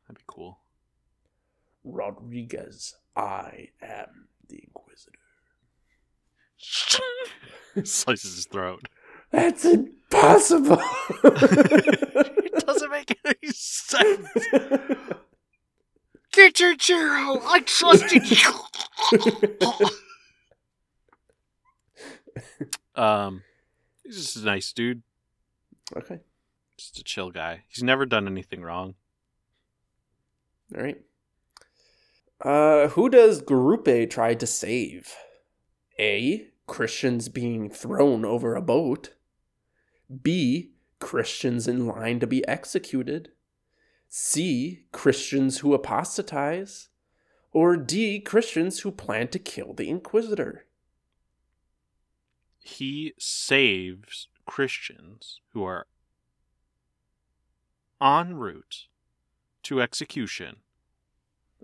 that'd 0.07 0.17
be 0.19 0.23
cool. 0.25 0.59
Rodriguez, 1.84 2.95
I 3.15 3.69
am 3.81 4.29
the 4.47 4.63
Inquisitor. 4.63 5.19
Slices 7.84 8.36
his 8.36 8.45
throat. 8.45 8.88
That's 9.31 9.65
impossible. 9.65 10.81
It 12.55 12.65
doesn't 12.67 12.91
make 12.91 13.19
any 13.25 13.51
sense. 13.51 14.27
Get 16.54 16.60
your 16.60 16.76
chair 16.76 17.10
out. 17.10 17.41
I 17.45 17.62
trusted 17.62 18.30
you. 18.30 18.54
um, 22.95 23.41
he's 24.04 24.18
just 24.18 24.38
a 24.38 24.45
nice 24.45 24.72
dude. 24.72 25.01
okay, 25.97 26.20
Just 26.78 26.99
a 26.99 27.04
chill 27.04 27.32
guy. 27.32 27.64
He's 27.70 27.82
never 27.84 28.06
done 28.06 28.28
anything 28.28 28.62
wrong. 28.62 28.93
all 30.76 30.84
right. 30.84 31.01
Uh, 32.43 32.89
who 32.89 33.10
does 33.10 33.41
Garupe 33.41 34.10
try 34.10 34.36
to 34.36 34.45
save? 34.45 35.14
A. 35.99 36.47
Christians 36.68 37.30
being 37.30 37.70
thrown 37.70 38.26
over 38.26 38.54
a 38.56 38.62
boat. 38.62 39.14
B. 40.22 40.72
Christians 40.99 41.68
in 41.68 41.88
line 41.88 42.20
to 42.20 42.28
be 42.28 42.47
executed. 42.47 43.32
C. 44.16 44.84
Christians 44.91 45.61
who 45.61 45.74
apostatize. 45.74 46.89
Or 47.51 47.76
D. 47.76 48.20
Christians 48.20 48.82
who 48.82 48.91
plan 48.91 49.30
to 49.30 49.39
kill 49.39 49.74
the 49.74 49.89
Inquisitor. 49.89 50.68
He 52.59 53.14
saves 53.18 54.28
Christians 54.45 55.41
who 55.53 55.64
are 55.64 55.88
en 57.99 58.36
route 58.36 58.86
to 59.64 59.82
execution. 59.82 60.57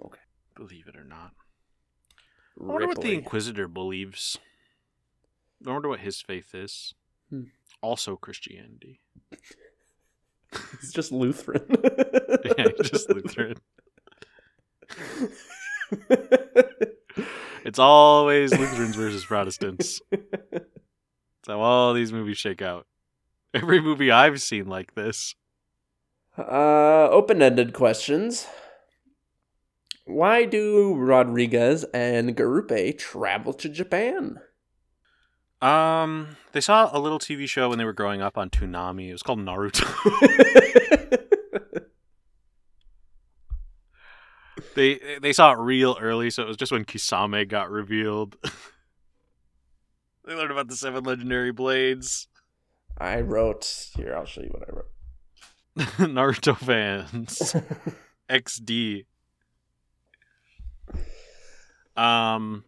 Okay. 0.04 0.22
Believe 0.56 0.88
it 0.88 0.96
or 0.96 1.06
not. 1.06 1.34
I 2.60 2.64
wonder 2.64 2.88
what 2.88 3.02
the 3.02 3.14
Inquisitor 3.14 3.68
believes. 3.68 4.40
I 5.68 5.72
wonder 5.72 5.90
what 5.90 6.00
his 6.00 6.20
faith 6.20 6.56
is. 6.56 6.96
Hmm. 7.30 7.44
Also 7.84 8.16
Christianity. 8.16 9.02
He's 10.82 10.92
just 10.92 11.12
Lutheran. 11.12 11.66
yeah, 12.58 12.68
just 12.84 13.10
Lutheran. 13.10 13.56
It's 17.66 17.78
always 17.78 18.58
Lutherans 18.58 18.96
versus 18.96 19.26
Protestants. 19.26 20.02
That's 20.10 20.66
how 21.48 21.60
all 21.60 21.94
these 21.94 22.12
movies 22.14 22.38
shake 22.38 22.62
out. 22.62 22.88
Every 23.54 23.82
movie 23.82 24.12
I've 24.12 24.42
seen 24.42 24.68
like 24.68 24.96
this. 24.96 25.36
Uh, 26.38 27.10
open-ended 27.12 27.74
questions. 27.74 28.48
Why 30.06 30.46
do 30.46 30.96
Rodriguez 30.96 31.84
and 31.94 32.36
Garupe 32.36 32.98
travel 32.98 33.54
to 33.54 33.70
Japan? 33.70 34.40
Um, 35.62 36.38
they 36.54 36.62
saw 36.62 36.90
a 36.96 37.00
little 37.00 37.20
TV 37.20 37.48
show 37.48 37.70
when 37.70 37.78
they 37.78 37.86
were 37.86 37.94
growing 37.94 38.22
up 38.22 38.38
on 38.38 38.50
Toonami. 38.50 39.10
It 39.10 39.12
was 39.12 39.24
called 39.24 39.40
Naruto. 39.40 39.86
they 44.76 45.20
they 45.22 45.34
saw 45.34 45.52
it 45.52 45.58
real 45.58 45.98
early, 46.00 46.30
so 46.30 46.44
it 46.44 46.48
was 46.48 46.56
just 46.58 46.72
when 46.72 46.86
Kisame 46.86 47.48
got 47.48 47.70
revealed. 47.70 48.38
they 50.26 50.34
learned 50.34 50.52
about 50.52 50.70
the 50.70 50.78
seven 50.78 51.04
legendary 51.04 51.52
blades. 51.52 52.28
I 52.98 53.20
wrote 53.22 53.90
here. 53.96 54.16
I'll 54.16 54.26
show 54.26 54.42
you 54.42 54.50
what 54.50 54.64
I 54.70 54.72
wrote. 54.74 54.90
Naruto 56.14 56.58
fans. 56.58 57.56
XD. 58.30 59.06
Um, 61.98 62.64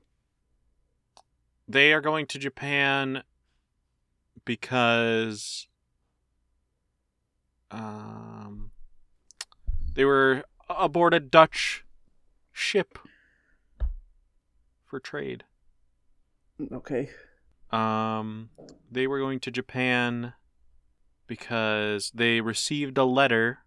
they 1.72 1.94
are 1.94 2.02
going 2.02 2.26
to 2.28 2.40
Japan 2.40 3.24
because 4.46 5.68
um, 7.70 8.72
they 9.94 10.06
were 10.06 10.44
aboard 10.70 11.14
a 11.14 11.20
Dutch 11.20 11.84
ship 12.52 12.98
for 14.86 15.00
trade. 15.00 15.44
Okay. 16.72 17.10
Um, 17.72 18.50
they 18.92 19.08
were 19.08 19.20
going 19.20 19.40
to 19.42 19.52
Japan 19.52 20.34
because 21.28 22.12
they 22.14 22.42
received 22.42 22.98
a 22.98 23.06
letter 23.06 23.60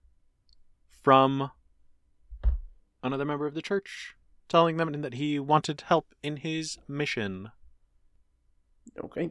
from 1.03 1.51
another 3.03 3.25
member 3.25 3.47
of 3.47 3.55
the 3.55 3.63
church 3.63 4.15
telling 4.49 4.77
them 4.77 5.01
that 5.01 5.15
he 5.15 5.39
wanted 5.39 5.83
help 5.83 6.15
in 6.23 6.37
his 6.37 6.79
mission. 6.87 7.51
Okay. 9.03 9.31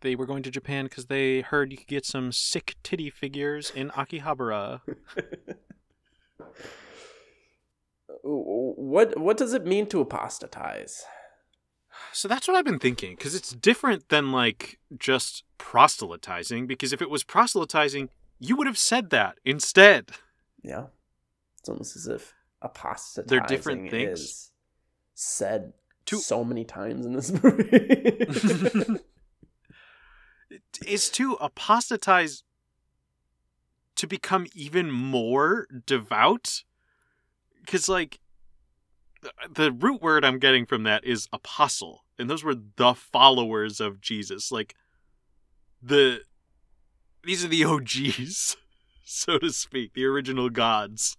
They 0.00 0.14
were 0.16 0.26
going 0.26 0.42
to 0.42 0.50
Japan 0.50 0.86
because 0.86 1.06
they 1.06 1.42
heard 1.42 1.70
you 1.70 1.78
could 1.78 1.86
get 1.86 2.04
some 2.04 2.32
sick 2.32 2.74
titty 2.82 3.08
figures 3.10 3.70
in 3.74 3.90
Akihabara. 3.90 4.80
what 8.22 9.18
what 9.18 9.36
does 9.36 9.52
it 9.52 9.64
mean 9.64 9.86
to 9.88 10.00
apostatize? 10.00 11.04
So 12.12 12.28
that's 12.28 12.48
what 12.48 12.56
I've 12.56 12.64
been 12.64 12.78
thinking 12.78 13.14
because 13.16 13.34
it's 13.34 13.52
different 13.52 14.08
than 14.08 14.32
like 14.32 14.78
just 14.98 15.44
proselytizing. 15.58 16.66
Because 16.66 16.92
if 16.92 17.00
it 17.00 17.10
was 17.10 17.22
proselytizing, 17.22 18.10
you 18.38 18.56
would 18.56 18.66
have 18.66 18.78
said 18.78 19.10
that 19.10 19.38
instead. 19.44 20.10
Yeah. 20.62 20.86
It's 21.60 21.68
almost 21.68 21.96
as 21.96 22.08
if 22.08 22.34
apostatizing 22.60 23.28
they're 23.28 23.46
different 23.46 23.90
things. 23.90 24.20
is 24.20 24.50
said 25.14 25.72
To- 26.06 26.18
so 26.18 26.44
many 26.44 26.64
times 26.64 27.06
in 27.06 27.12
this 27.14 27.30
movie. 27.42 27.68
is 30.86 31.08
to 31.10 31.32
apostatize 31.40 32.42
to 33.96 34.06
become 34.06 34.46
even 34.54 34.90
more 34.90 35.66
devout. 35.86 36.64
Because 37.60 37.88
like 37.88 38.18
the- 39.22 39.32
the 39.54 39.72
root 39.72 40.02
word 40.02 40.24
i'm 40.24 40.38
getting 40.40 40.66
from 40.66 40.82
that 40.82 41.04
is 41.04 41.28
apostle 41.32 42.04
and 42.18 42.28
those 42.28 42.42
were 42.42 42.56
the 42.76 42.94
followers 42.94 43.80
of 43.80 44.00
jesus. 44.00 44.50
Like 44.50 44.74
the 45.80 46.22
these 47.24 47.44
are 47.44 47.48
the 47.48 47.64
og's 47.64 48.56
so 49.04 49.38
to 49.38 49.50
speak 49.52 49.94
the 49.94 50.04
original 50.04 50.50
gods 50.50 51.16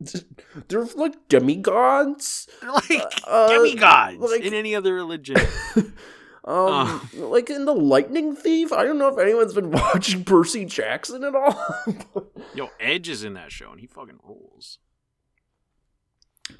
They're 0.68 0.84
like 0.94 1.28
demigods. 1.28 2.46
they're 2.60 2.70
like 2.72 3.02
Uh, 3.26 3.48
demigods 3.48 4.18
like- 4.20 4.42
in 4.42 4.54
any 4.54 4.74
other 4.74 4.94
religion 4.94 5.36
um, 6.44 7.08
like 7.14 7.50
in 7.50 7.64
the 7.64 7.74
Lightning 7.74 8.34
Thief. 8.36 8.72
I 8.72 8.84
don't 8.84 8.98
know 8.98 9.08
if 9.08 9.18
anyone's 9.18 9.54
been 9.54 9.70
watching 9.72 10.24
Percy 10.24 10.64
Jackson 10.64 11.24
at 11.24 11.34
all. 11.34 12.30
yo 12.54 12.68
edge 12.80 13.08
is 13.08 13.24
in 13.24 13.34
that 13.34 13.50
show 13.52 13.70
and 13.72 13.80
he 13.80 13.86
fucking 13.86 14.20
rules 14.22 14.78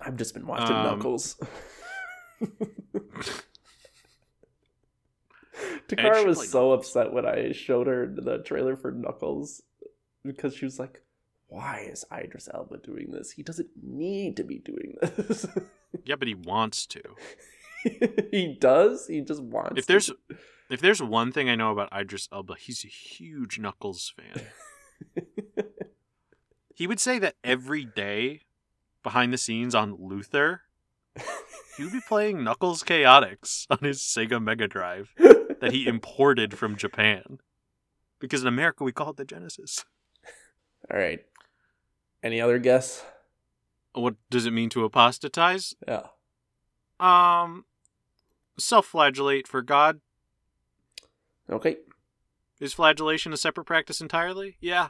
I've 0.00 0.16
just 0.16 0.34
been 0.34 0.46
watching 0.46 0.74
Um, 0.76 0.84
Knuckles. 0.98 1.36
Takara 5.88 6.24
was 6.26 6.48
so 6.50 6.72
upset 6.72 7.12
when 7.12 7.26
I 7.26 7.52
showed 7.52 7.86
her 7.86 8.06
the 8.06 8.38
trailer 8.42 8.76
for 8.76 8.92
Knuckles 8.92 9.62
because 10.24 10.54
she 10.54 10.64
was 10.64 10.78
like, 10.78 11.02
"Why 11.48 11.88
is 11.90 12.04
Idris 12.12 12.48
Elba 12.52 12.78
doing 12.78 13.10
this? 13.10 13.32
He 13.32 13.42
doesn't 13.42 13.68
need 13.82 14.36
to 14.36 14.44
be 14.44 14.58
doing 14.58 14.96
this." 15.00 15.46
yeah 16.04 16.16
but 16.16 16.28
he 16.28 16.34
wants 16.34 16.86
to 16.86 17.00
he 18.30 18.56
does. 18.58 19.06
He 19.06 19.20
just 19.20 19.42
wants. 19.42 19.78
if 19.78 19.86
there's 19.86 20.06
to. 20.06 20.16
if 20.70 20.80
there's 20.80 21.02
one 21.02 21.32
thing 21.32 21.48
I 21.48 21.54
know 21.54 21.70
about 21.70 21.92
Idris 21.92 22.28
Elba, 22.32 22.56
he's 22.58 22.84
a 22.84 22.88
huge 22.88 23.58
Knuckles 23.58 24.12
fan. 24.16 25.24
he 26.74 26.86
would 26.86 27.00
say 27.00 27.18
that 27.18 27.36
every 27.44 27.84
day 27.84 28.42
behind 29.02 29.32
the 29.32 29.38
scenes 29.38 29.74
on 29.74 29.96
Luther, 29.98 30.62
he 31.76 31.84
would 31.84 31.92
be 31.92 32.00
playing 32.06 32.42
Knuckles 32.42 32.82
Chaotix 32.82 33.66
on 33.70 33.78
his 33.82 34.00
Sega 34.00 34.42
Mega 34.42 34.66
Drive 34.66 35.14
that 35.18 35.72
he 35.72 35.86
imported 35.86 36.58
from 36.58 36.76
Japan. 36.76 37.38
Because 38.20 38.42
in 38.42 38.48
America 38.48 38.82
we 38.82 38.92
call 38.92 39.10
it 39.10 39.16
the 39.16 39.24
Genesis. 39.24 39.84
All 40.90 40.98
right. 40.98 41.20
Any 42.22 42.40
other 42.40 42.58
guess? 42.58 43.04
What 43.92 44.16
does 44.30 44.46
it 44.46 44.52
mean 44.52 44.70
to 44.70 44.84
apostatize? 44.84 45.74
Yeah. 45.86 46.06
Um 47.00 47.64
self-flagellate 48.58 49.46
for 49.46 49.62
God. 49.62 50.00
Okay. 51.50 51.76
Is 52.60 52.74
flagellation 52.74 53.32
a 53.32 53.36
separate 53.36 53.64
practice 53.66 54.00
entirely? 54.00 54.56
Yeah. 54.60 54.88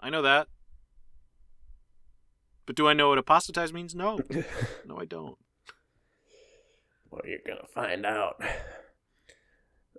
I 0.00 0.10
know 0.10 0.22
that. 0.22 0.48
But 2.66 2.76
do 2.76 2.86
I 2.88 2.92
know 2.92 3.08
what 3.08 3.18
apostatize 3.18 3.72
means? 3.72 3.94
No. 3.94 4.18
No, 4.84 4.98
I 4.98 5.04
don't. 5.04 5.38
Well, 7.10 7.22
you're 7.24 7.38
gonna 7.46 7.66
find 7.72 8.04
out. 8.04 8.42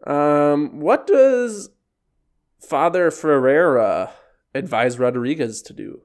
Um, 0.05 0.79
what 0.79 1.07
does 1.07 1.69
Father 2.59 3.09
Ferreira 3.11 4.11
advise 4.53 4.99
Rodriguez 4.99 5.61
to 5.63 5.73
do? 5.73 6.01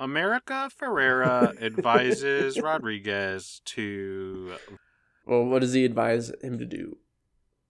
America 0.00 0.70
Ferrera 0.74 1.60
advises 1.62 2.58
Rodriguez 2.60 3.60
to. 3.66 4.54
Well, 5.26 5.44
what 5.44 5.60
does 5.60 5.74
he 5.74 5.84
advise 5.84 6.32
him 6.42 6.58
to 6.58 6.64
do? 6.64 6.96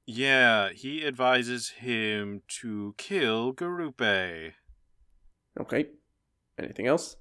Yeah, 0.07 0.71
he 0.71 1.05
advises 1.05 1.71
him 1.71 2.43
to 2.61 2.95
kill 2.97 3.53
Garupe. 3.53 4.53
Okay. 5.61 5.87
Anything 6.59 6.87
else? 6.87 7.17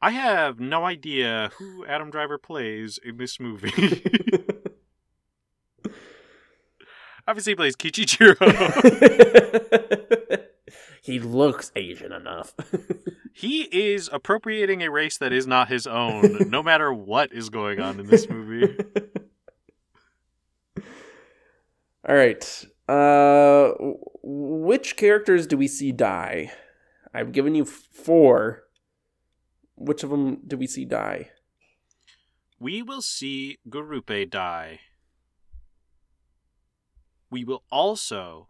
I 0.00 0.12
have 0.12 0.58
no 0.58 0.84
idea 0.84 1.50
who 1.58 1.84
Adam 1.86 2.10
Driver 2.10 2.38
plays 2.38 2.98
in 3.04 3.18
this 3.18 3.38
movie. 3.38 3.70
Obviously, 7.28 7.52
he 7.52 7.56
plays 7.56 7.76
Kichijiro. 7.76 8.36
he 11.02 11.18
looks 11.18 11.72
Asian 11.74 12.12
enough. 12.12 12.54
he 13.34 13.62
is 13.62 14.08
appropriating 14.12 14.82
a 14.82 14.90
race 14.90 15.18
that 15.18 15.32
is 15.32 15.48
not 15.48 15.68
his 15.68 15.84
own, 15.84 16.48
no 16.48 16.62
matter 16.62 16.94
what 16.94 17.32
is 17.32 17.50
going 17.50 17.80
on 17.80 17.98
in 17.98 18.06
this 18.06 18.28
movie. 18.28 18.78
All 22.08 22.14
right. 22.14 22.64
Uh, 22.88 23.72
which 24.22 24.96
characters 24.96 25.48
do 25.48 25.56
we 25.56 25.66
see 25.66 25.90
die? 25.90 26.52
I've 27.12 27.32
given 27.32 27.56
you 27.56 27.64
four. 27.64 28.62
Which 29.74 30.04
of 30.04 30.10
them 30.10 30.42
do 30.46 30.56
we 30.56 30.68
see 30.68 30.84
die? 30.84 31.30
We 32.60 32.80
will 32.80 33.02
see 33.02 33.58
Garupe 33.68 34.30
die. 34.30 34.78
We 37.28 37.42
will 37.42 37.64
also 37.72 38.46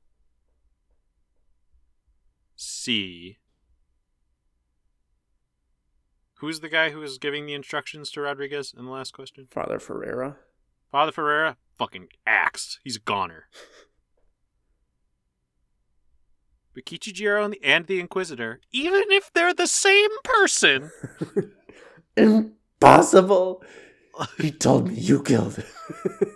see. 2.62 3.38
Who's 6.38 6.60
the 6.60 6.68
guy 6.68 6.90
who 6.90 6.98
was 6.98 7.18
giving 7.18 7.46
the 7.46 7.54
instructions 7.54 8.10
to 8.12 8.20
Rodriguez 8.20 8.74
in 8.76 8.84
the 8.84 8.90
last 8.90 9.12
question? 9.12 9.46
Father 9.50 9.78
Ferreira. 9.78 10.36
Father 10.90 11.12
Ferreira? 11.12 11.56
Fucking 11.78 12.08
axed. 12.26 12.80
He's 12.82 12.96
a 12.96 13.00
goner. 13.00 13.46
But 16.74 16.86
Kichijiro 16.86 17.44
and 17.44 17.52
the, 17.52 17.62
and 17.62 17.86
the 17.86 18.00
Inquisitor, 18.00 18.58
even 18.72 19.02
if 19.08 19.30
they're 19.34 19.52
the 19.52 19.66
same 19.66 20.08
person, 20.24 20.90
Impossible. 22.16 23.62
He 24.38 24.50
told 24.50 24.88
me 24.88 24.94
you 24.94 25.22
killed 25.22 25.56
him. 25.56 25.66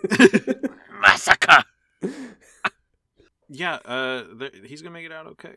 Massacre! 1.01 1.63
yeah, 3.49 3.75
uh, 3.85 4.23
he's 4.63 4.81
gonna 4.81 4.93
make 4.93 5.05
it 5.05 5.11
out 5.11 5.27
okay. 5.27 5.55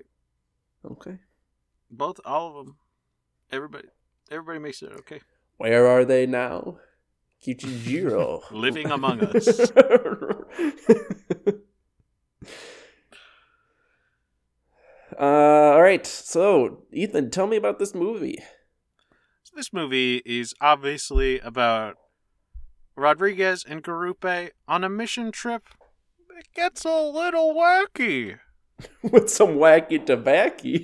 Okay. 0.84 1.18
Both, 1.90 2.20
all 2.24 2.58
of 2.58 2.66
them, 2.66 2.76
everybody, 3.50 3.88
everybody 4.30 4.58
makes 4.58 4.82
it 4.82 4.92
okay. 5.00 5.20
Where 5.56 5.86
are 5.86 6.04
they 6.04 6.26
now? 6.26 6.78
Kichijiro. 7.44 8.42
Living 8.50 8.90
among 8.90 9.20
us. 9.24 9.70
uh, 15.18 15.22
all 15.22 15.82
right. 15.82 16.06
So, 16.06 16.84
Ethan, 16.92 17.30
tell 17.30 17.46
me 17.46 17.56
about 17.56 17.78
this 17.78 17.94
movie. 17.94 18.38
So 19.42 19.52
this 19.56 19.72
movie 19.72 20.22
is 20.24 20.54
obviously 20.60 21.40
about 21.40 21.96
Rodriguez 22.96 23.64
and 23.68 23.82
Garupe 23.82 24.50
on 24.68 24.84
a 24.84 24.88
mission 24.88 25.32
trip. 25.32 25.64
It 26.38 26.46
gets 26.54 26.84
a 26.84 27.00
little 27.00 27.54
wacky. 27.54 28.38
With 29.02 29.28
some 29.30 29.56
wacky 29.56 30.04
tobacco. 30.04 30.78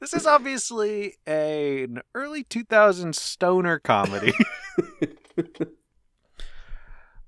this 0.00 0.12
is 0.14 0.26
obviously 0.26 1.16
a, 1.26 1.84
an 1.84 2.02
early 2.14 2.44
2000s 2.44 3.14
stoner 3.16 3.78
comedy. 3.78 4.32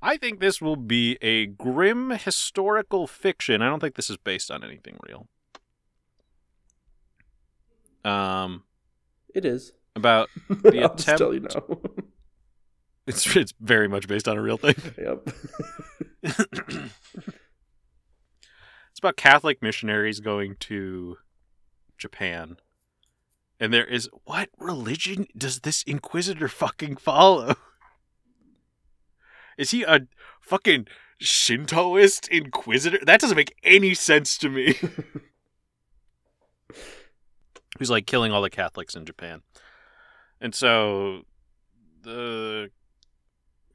I 0.00 0.16
think 0.16 0.38
this 0.40 0.60
will 0.60 0.76
be 0.76 1.18
a 1.20 1.46
grim 1.46 2.10
historical 2.10 3.06
fiction. 3.06 3.62
I 3.62 3.68
don't 3.68 3.80
think 3.80 3.96
this 3.96 4.08
is 4.10 4.16
based 4.16 4.50
on 4.50 4.62
anything 4.62 4.96
real. 5.06 5.26
Um, 8.04 8.62
it 9.34 9.44
is. 9.44 9.72
about 9.96 10.28
The 10.48 10.82
I'll 10.82 10.94
just 10.94 11.18
tell 11.18 11.34
you 11.34 11.44
attempt- 11.44 11.68
now. 11.68 11.78
it's 13.08 13.36
it's 13.36 13.52
very 13.60 13.88
much 13.88 14.06
based 14.06 14.28
on 14.28 14.38
a 14.38 14.42
real 14.42 14.56
thing. 14.56 14.76
yep. 14.96 15.28
It's 18.98 19.04
about 19.04 19.16
Catholic 19.16 19.62
missionaries 19.62 20.18
going 20.18 20.56
to 20.58 21.18
Japan. 21.98 22.56
And 23.60 23.72
there 23.72 23.84
is 23.84 24.10
what 24.24 24.48
religion 24.58 25.28
does 25.36 25.60
this 25.60 25.84
inquisitor 25.84 26.48
fucking 26.48 26.96
follow? 26.96 27.54
Is 29.56 29.70
he 29.70 29.84
a 29.84 30.08
fucking 30.40 30.88
Shintoist 31.22 32.26
inquisitor? 32.26 32.98
That 33.04 33.20
doesn't 33.20 33.36
make 33.36 33.54
any 33.62 33.94
sense 33.94 34.36
to 34.38 34.48
me. 34.48 34.74
Who's 37.78 37.90
like 37.90 38.06
killing 38.06 38.32
all 38.32 38.42
the 38.42 38.50
Catholics 38.50 38.96
in 38.96 39.06
Japan. 39.06 39.42
And 40.40 40.56
so 40.56 41.22
the 42.02 42.72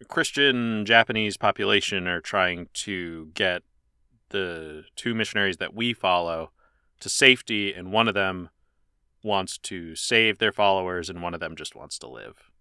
Christian 0.10 0.86
Japanese 0.86 1.38
population 1.38 2.10
are 2.10 2.20
trying 2.20 2.68
to 2.74 3.32
get 3.36 3.64
the 4.34 4.84
two 4.98 5.16
missionaries 5.16 5.58
that 5.58 5.74
we 5.74 5.94
follow 5.94 6.52
to 7.00 7.08
safety, 7.08 7.74
and 7.74 7.94
one 7.94 8.10
of 8.10 8.14
them 8.14 8.50
wants 9.24 9.58
to 9.60 9.96
save 9.96 10.40
their 10.40 10.52
followers, 10.52 11.10
and 11.10 11.22
one 11.22 11.34
of 11.34 11.40
them 11.40 11.56
just 11.56 11.76
wants 11.76 11.98
to 12.00 12.10
live. 12.10 12.52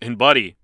And 0.00 0.16
Buddy, 0.16 0.56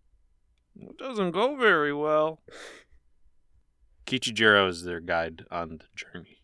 it 0.79 0.97
doesn't 0.99 1.33
go 1.33 1.57
very 1.57 1.93
well. 1.93 2.41
Kichijiro 4.07 4.68
is 4.68 4.85
their 4.85 5.01
guide 5.01 5.47
on 5.51 5.79
the 5.79 5.85
journey. 5.97 6.39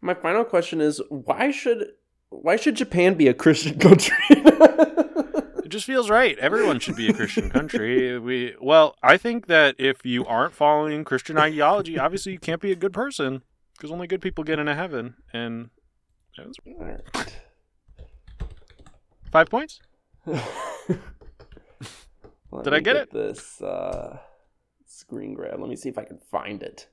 My 0.00 0.14
final 0.14 0.44
question 0.44 0.80
is 0.80 1.00
why 1.08 1.50
should 1.50 1.92
why 2.28 2.56
should 2.56 2.76
Japan 2.76 3.14
be 3.14 3.28
a 3.28 3.34
Christian 3.34 3.78
country? 3.78 4.16
It 5.70 5.74
just 5.74 5.86
feels 5.86 6.10
right. 6.10 6.36
Everyone 6.40 6.80
should 6.80 6.96
be 6.96 7.08
a 7.08 7.12
Christian 7.12 7.48
country. 7.48 8.18
We 8.18 8.56
well, 8.60 8.96
I 9.04 9.16
think 9.16 9.46
that 9.46 9.76
if 9.78 10.04
you 10.04 10.26
aren't 10.26 10.52
following 10.52 11.04
Christian 11.04 11.38
ideology, 11.38 11.96
obviously 11.96 12.32
you 12.32 12.40
can't 12.40 12.60
be 12.60 12.72
a 12.72 12.74
good 12.74 12.92
person 12.92 13.42
because 13.76 13.92
only 13.92 14.08
good 14.08 14.20
people 14.20 14.42
get 14.42 14.58
into 14.58 14.74
heaven. 14.74 15.14
And 15.32 15.70
that 16.36 16.48
was 16.48 16.56
five 19.30 19.48
points. 19.48 19.80
Did 20.26 20.40
I 22.50 22.70
me 22.70 22.80
get 22.80 22.96
it? 22.96 23.12
This 23.12 23.62
uh, 23.62 24.18
screen 24.86 25.34
grab. 25.34 25.60
Let 25.60 25.68
me 25.68 25.76
see 25.76 25.88
if 25.88 25.98
I 25.98 26.02
can 26.02 26.18
find 26.32 26.64
it. 26.64 26.88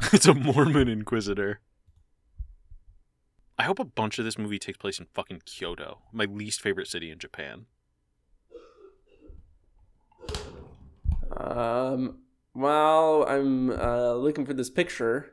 it's 0.10 0.26
a 0.26 0.32
Mormon 0.32 0.88
inquisitor. 0.88 1.60
I 3.58 3.64
hope 3.64 3.78
a 3.80 3.84
bunch 3.84 4.18
of 4.18 4.24
this 4.24 4.38
movie 4.38 4.58
takes 4.58 4.78
place 4.78 4.98
in 5.00 5.06
fucking 5.14 5.42
Kyoto, 5.44 5.98
my 6.12 6.24
least 6.26 6.60
favorite 6.60 6.86
city 6.86 7.10
in 7.10 7.18
Japan. 7.18 7.66
Um, 11.36 12.18
while 12.52 13.26
I'm 13.28 13.70
uh, 13.70 14.14
looking 14.14 14.46
for 14.46 14.54
this 14.54 14.70
picture, 14.70 15.32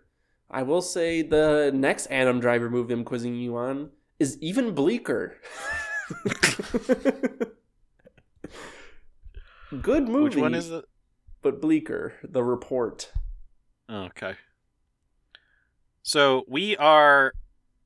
I 0.49 0.63
will 0.63 0.81
say 0.81 1.21
the 1.21 1.71
next 1.73 2.07
Adam 2.09 2.39
Driver 2.39 2.69
movie 2.69 2.93
I'm 2.93 3.03
quizzing 3.03 3.35
you 3.35 3.55
on 3.57 3.91
is 4.19 4.37
even 4.41 4.73
bleaker. 4.73 5.37
Good 9.81 10.07
movie, 10.07 10.23
Which 10.25 10.35
one 10.35 10.53
is 10.55 10.71
it? 10.71 10.85
but 11.41 11.61
bleaker. 11.61 12.13
The 12.23 12.43
Report. 12.43 13.11
Okay. 13.89 14.33
So 16.01 16.43
we 16.47 16.75
are 16.77 17.33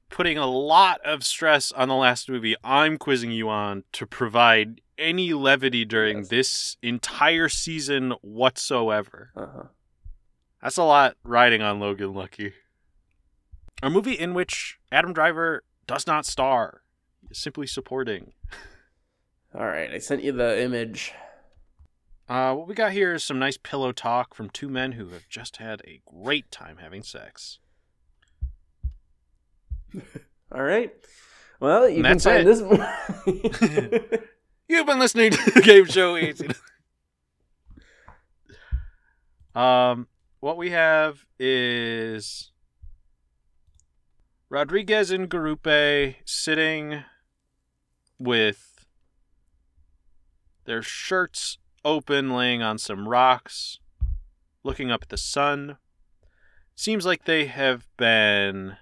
putting 0.09 0.37
a 0.37 0.47
lot 0.47 0.99
of 1.05 1.23
stress 1.23 1.71
on 1.71 1.87
the 1.87 1.95
last 1.95 2.29
movie 2.29 2.55
I'm 2.63 2.97
quizzing 2.97 3.31
you 3.31 3.49
on 3.49 3.83
to 3.93 4.05
provide 4.05 4.81
any 4.97 5.33
levity 5.33 5.85
during 5.85 6.17
Yes. 6.19 6.27
this 6.29 6.77
entire 6.81 7.47
season 7.49 8.11
whatsoever. 8.21 9.31
Uh 9.35 9.45
huh. 9.47 9.63
That's 10.61 10.77
a 10.77 10.83
lot 10.83 11.15
riding 11.23 11.61
on 11.61 11.79
Logan 11.79 12.13
Lucky. 12.13 12.53
A 13.81 13.89
movie 13.89 14.13
in 14.19 14.33
which 14.33 14.77
Adam 14.91 15.13
Driver 15.13 15.63
does 15.87 16.05
not 16.05 16.25
star, 16.25 16.81
simply 17.31 17.65
supporting. 17.65 18.33
All 19.55 19.65
right, 19.65 19.89
I 19.91 19.99
sent 19.99 20.21
you 20.23 20.31
the 20.33 20.61
image. 20.61 21.13
Uh, 22.27 22.53
what 22.53 22.67
we 22.67 22.75
got 22.75 22.91
here 22.91 23.13
is 23.13 23.23
some 23.23 23.39
nice 23.39 23.57
pillow 23.57 23.91
talk 23.91 24.35
from 24.35 24.49
two 24.49 24.67
men 24.69 24.91
who 24.91 25.07
have 25.09 25.27
just 25.29 25.57
had 25.57 25.81
a 25.87 26.01
great 26.05 26.51
time 26.51 26.77
having 26.77 27.01
sex. 27.03 27.57
All 30.51 30.63
right. 30.63 30.93
Well, 31.59 31.89
you 31.89 32.03
can 32.03 32.19
find 32.19 32.41
it. 32.41 32.45
this. 32.45 32.61
You've 34.67 34.85
been 34.85 34.99
listening 34.99 35.31
to 35.31 35.51
the 35.51 35.61
game 35.61 35.85
show 35.85 36.15
18. 36.15 36.53
um, 39.55 40.07
what 40.39 40.57
we 40.57 40.69
have 40.69 41.25
is 41.39 42.51
Rodriguez 44.49 45.11
and 45.11 45.29
Garupe 45.29 46.15
sitting 46.25 47.03
with 48.17 48.85
their 50.65 50.81
shirts 50.81 51.57
open, 51.83 52.31
laying 52.31 52.61
on 52.61 52.77
some 52.77 53.07
rocks, 53.07 53.79
looking 54.63 54.91
up 54.91 55.03
at 55.03 55.09
the 55.09 55.17
sun. 55.17 55.77
Seems 56.75 57.05
like 57.05 57.25
they 57.25 57.45
have 57.45 57.87
been 57.97 58.77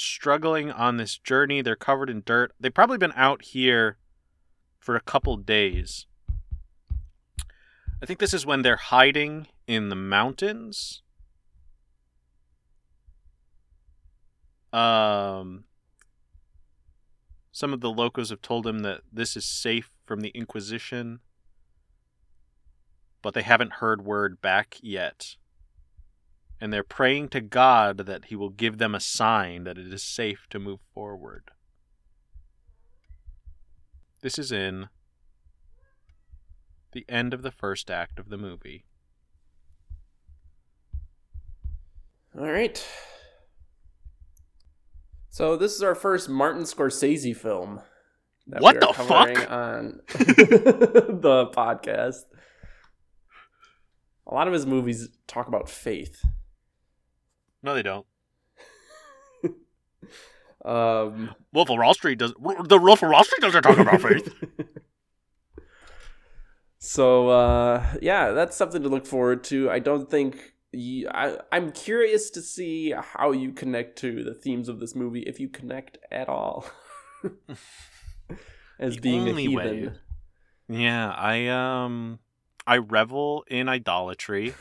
struggling 0.00 0.70
on 0.70 0.96
this 0.96 1.18
journey. 1.18 1.62
They're 1.62 1.76
covered 1.76 2.10
in 2.10 2.22
dirt. 2.24 2.52
They've 2.58 2.74
probably 2.74 2.98
been 2.98 3.12
out 3.14 3.42
here 3.42 3.98
for 4.78 4.96
a 4.96 5.00
couple 5.00 5.36
days. 5.36 6.06
I 8.02 8.06
think 8.06 8.18
this 8.18 8.32
is 8.32 8.46
when 8.46 8.62
they're 8.62 8.76
hiding 8.76 9.46
in 9.66 9.90
the 9.90 9.96
mountains. 9.96 11.02
Um, 14.72 15.64
some 17.52 17.72
of 17.72 17.80
the 17.80 17.90
locals 17.90 18.30
have 18.30 18.40
told 18.40 18.66
him 18.66 18.80
that 18.80 19.02
this 19.12 19.36
is 19.36 19.44
safe 19.44 19.90
from 20.06 20.20
the 20.20 20.30
Inquisition, 20.30 21.20
but 23.20 23.34
they 23.34 23.42
haven't 23.42 23.74
heard 23.74 24.04
word 24.04 24.40
back 24.40 24.76
yet. 24.80 25.36
And 26.60 26.72
they're 26.72 26.84
praying 26.84 27.28
to 27.30 27.40
God 27.40 27.98
that 27.98 28.26
He 28.26 28.36
will 28.36 28.50
give 28.50 28.78
them 28.78 28.94
a 28.94 29.00
sign 29.00 29.64
that 29.64 29.78
it 29.78 29.92
is 29.92 30.02
safe 30.02 30.46
to 30.50 30.58
move 30.58 30.80
forward. 30.92 31.50
This 34.20 34.38
is 34.38 34.52
in 34.52 34.88
the 36.92 37.06
end 37.08 37.32
of 37.32 37.42
the 37.42 37.50
first 37.50 37.90
act 37.90 38.18
of 38.18 38.28
the 38.28 38.36
movie. 38.36 38.84
All 42.38 42.50
right. 42.50 42.86
So 45.30 45.56
this 45.56 45.74
is 45.74 45.82
our 45.82 45.94
first 45.94 46.28
Martin 46.28 46.62
Scorsese 46.62 47.34
film. 47.36 47.80
that 48.48 48.60
What 48.60 48.80
the 48.80 48.88
covering 48.88 49.36
fuck? 49.36 49.50
On 49.50 50.00
the 50.08 51.50
podcast. 51.54 52.24
A 54.26 54.34
lot 54.34 54.46
of 54.46 54.52
his 54.52 54.66
movies 54.66 55.08
talk 55.26 55.48
about 55.48 55.68
faith. 55.68 56.22
No, 57.62 57.74
they 57.74 57.82
don't. 57.82 58.06
Um, 60.62 61.34
Wolf 61.54 61.70
of 61.70 61.78
Wall 61.78 61.94
Street 61.94 62.18
does. 62.18 62.34
The 62.34 62.78
Wolf 62.78 63.02
of 63.02 63.10
Wall 63.10 63.24
Street 63.24 63.40
doesn't 63.40 63.62
talk 63.62 63.78
about 63.78 64.02
faith. 64.02 64.30
so 66.78 67.30
uh, 67.30 67.82
yeah, 68.02 68.32
that's 68.32 68.58
something 68.58 68.82
to 68.82 68.90
look 68.90 69.06
forward 69.06 69.42
to. 69.44 69.70
I 69.70 69.78
don't 69.78 70.10
think 70.10 70.52
you, 70.72 71.08
I, 71.10 71.38
I'm 71.50 71.72
curious 71.72 72.28
to 72.32 72.42
see 72.42 72.90
how 72.92 73.32
you 73.32 73.52
connect 73.52 73.96
to 74.00 74.22
the 74.22 74.34
themes 74.34 74.68
of 74.68 74.80
this 74.80 74.94
movie, 74.94 75.22
if 75.22 75.40
you 75.40 75.48
connect 75.48 75.96
at 76.10 76.28
all, 76.28 76.66
as 78.78 78.96
The 78.96 79.00
being 79.00 79.26
a 79.26 79.30
only 79.30 79.48
way- 79.48 79.76
heathen. 79.80 79.98
Yeah, 80.68 81.10
I 81.10 81.46
um, 81.48 82.20
I 82.66 82.76
revel 82.76 83.44
in 83.48 83.68
idolatry, 83.68 84.54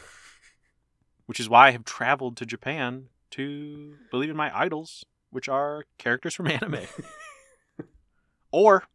which 1.29 1.39
is 1.39 1.47
why 1.47 1.67
I 1.67 1.71
have 1.71 1.85
traveled 1.85 2.35
to 2.37 2.45
Japan 2.47 3.09
to 3.29 3.93
believe 4.09 4.31
in 4.31 4.35
my 4.35 4.51
idols, 4.59 5.05
which 5.29 5.47
are 5.47 5.85
characters 5.99 6.33
from 6.33 6.47
anime 6.51 6.79
or 8.51 8.85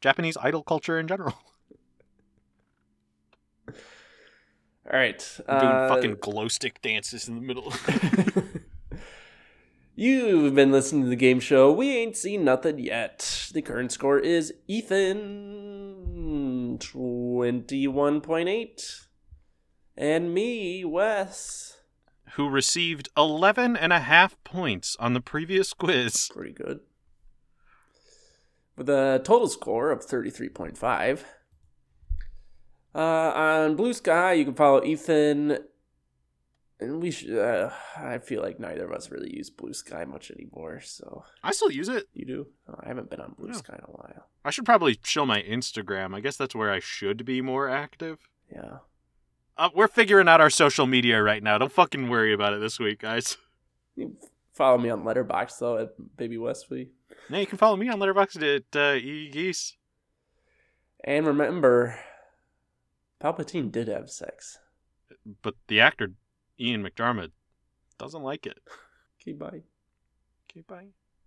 Japanese 0.00 0.36
idol 0.42 0.64
culture 0.64 0.98
in 0.98 1.06
general. 1.06 1.38
All 3.68 3.74
right, 4.92 5.40
I'm 5.48 5.60
doing 5.60 5.72
uh, 5.72 5.88
fucking 5.88 6.16
glow 6.20 6.48
stick 6.48 6.82
dances 6.82 7.28
in 7.28 7.36
the 7.36 7.40
middle. 7.40 7.72
You've 9.94 10.56
been 10.56 10.72
listening 10.72 11.04
to 11.04 11.08
the 11.08 11.14
game 11.14 11.38
show. 11.38 11.70
We 11.70 11.96
ain't 11.96 12.16
seen 12.16 12.42
nothing 12.42 12.80
yet. 12.80 13.48
The 13.52 13.62
current 13.62 13.92
score 13.92 14.18
is 14.18 14.52
Ethan, 14.66 15.18
21.8. 16.80 19.06
And 19.96 20.34
me, 20.34 20.84
Wes. 20.84 21.75
Who 22.34 22.48
received 22.48 23.08
11 23.16 23.76
and 23.76 23.92
a 23.92 24.00
half 24.00 24.36
points 24.44 24.96
on 24.98 25.14
the 25.14 25.20
previous 25.20 25.72
quiz. 25.72 26.28
Pretty 26.32 26.52
good. 26.52 26.80
With 28.76 28.88
a 28.90 29.20
total 29.24 29.48
score 29.48 29.90
of 29.90 30.00
33.5. 30.04 31.20
Uh, 32.94 32.98
on 32.98 33.76
Bluesky, 33.76 34.38
you 34.38 34.44
can 34.44 34.54
follow 34.54 34.82
Ethan. 34.84 35.58
And 36.78 37.00
we 37.00 37.10
should. 37.10 37.38
Uh, 37.38 37.70
I 37.96 38.18
feel 38.18 38.42
like 38.42 38.60
neither 38.60 38.84
of 38.84 38.92
us 38.92 39.10
really 39.10 39.34
use 39.34 39.50
Bluesky 39.50 40.06
much 40.06 40.30
anymore. 40.30 40.80
So 40.82 41.24
I 41.42 41.52
still 41.52 41.70
use 41.70 41.88
it. 41.88 42.06
you 42.12 42.26
do. 42.26 42.48
Oh, 42.68 42.74
I 42.82 42.88
haven't 42.88 43.08
been 43.08 43.20
on 43.20 43.34
Blue 43.38 43.48
Yeah. 43.48 43.54
Sky 43.54 43.76
in 43.78 43.84
a 43.84 43.92
while. 43.92 44.28
I 44.44 44.50
should 44.50 44.66
probably 44.66 44.98
show 45.02 45.24
my 45.24 45.40
Instagram. 45.42 46.14
I 46.14 46.20
guess 46.20 46.36
that's 46.36 46.54
where 46.54 46.70
I 46.70 46.80
should 46.80 47.24
be 47.24 47.40
more 47.40 47.68
active. 47.70 48.18
Yeah. 48.52 48.78
Uh, 49.58 49.70
we're 49.74 49.88
figuring 49.88 50.28
out 50.28 50.40
our 50.40 50.50
social 50.50 50.86
media 50.86 51.22
right 51.22 51.42
now. 51.42 51.56
Don't 51.58 51.72
fucking 51.72 52.08
worry 52.08 52.32
about 52.32 52.52
it 52.52 52.60
this 52.60 52.78
week, 52.78 53.00
guys. 53.00 53.38
You 53.94 54.16
follow 54.52 54.76
me 54.76 54.90
on 54.90 55.04
Letterboxd 55.04 55.58
though 55.58 55.78
at 55.78 56.16
Baby 56.16 56.36
Wesley. 56.36 56.90
Now 57.30 57.38
you 57.38 57.46
can 57.46 57.58
follow 57.58 57.76
me 57.76 57.88
on 57.88 57.98
Letterboxd 57.98 58.56
at 58.56 58.76
uh, 58.78 58.96
E 58.96 59.30
Geese. 59.30 59.76
And 61.04 61.26
remember, 61.26 61.98
Palpatine 63.22 63.72
did 63.72 63.88
have 63.88 64.10
sex. 64.10 64.58
But 65.42 65.54
the 65.68 65.80
actor 65.80 66.12
Ian 66.60 66.82
McDiarmid 66.82 67.30
doesn't 67.98 68.22
like 68.22 68.46
it. 68.46 68.58
Okay, 69.20 69.32
bye. 69.32 69.62
Okay, 70.50 70.62
bye. 70.66 70.88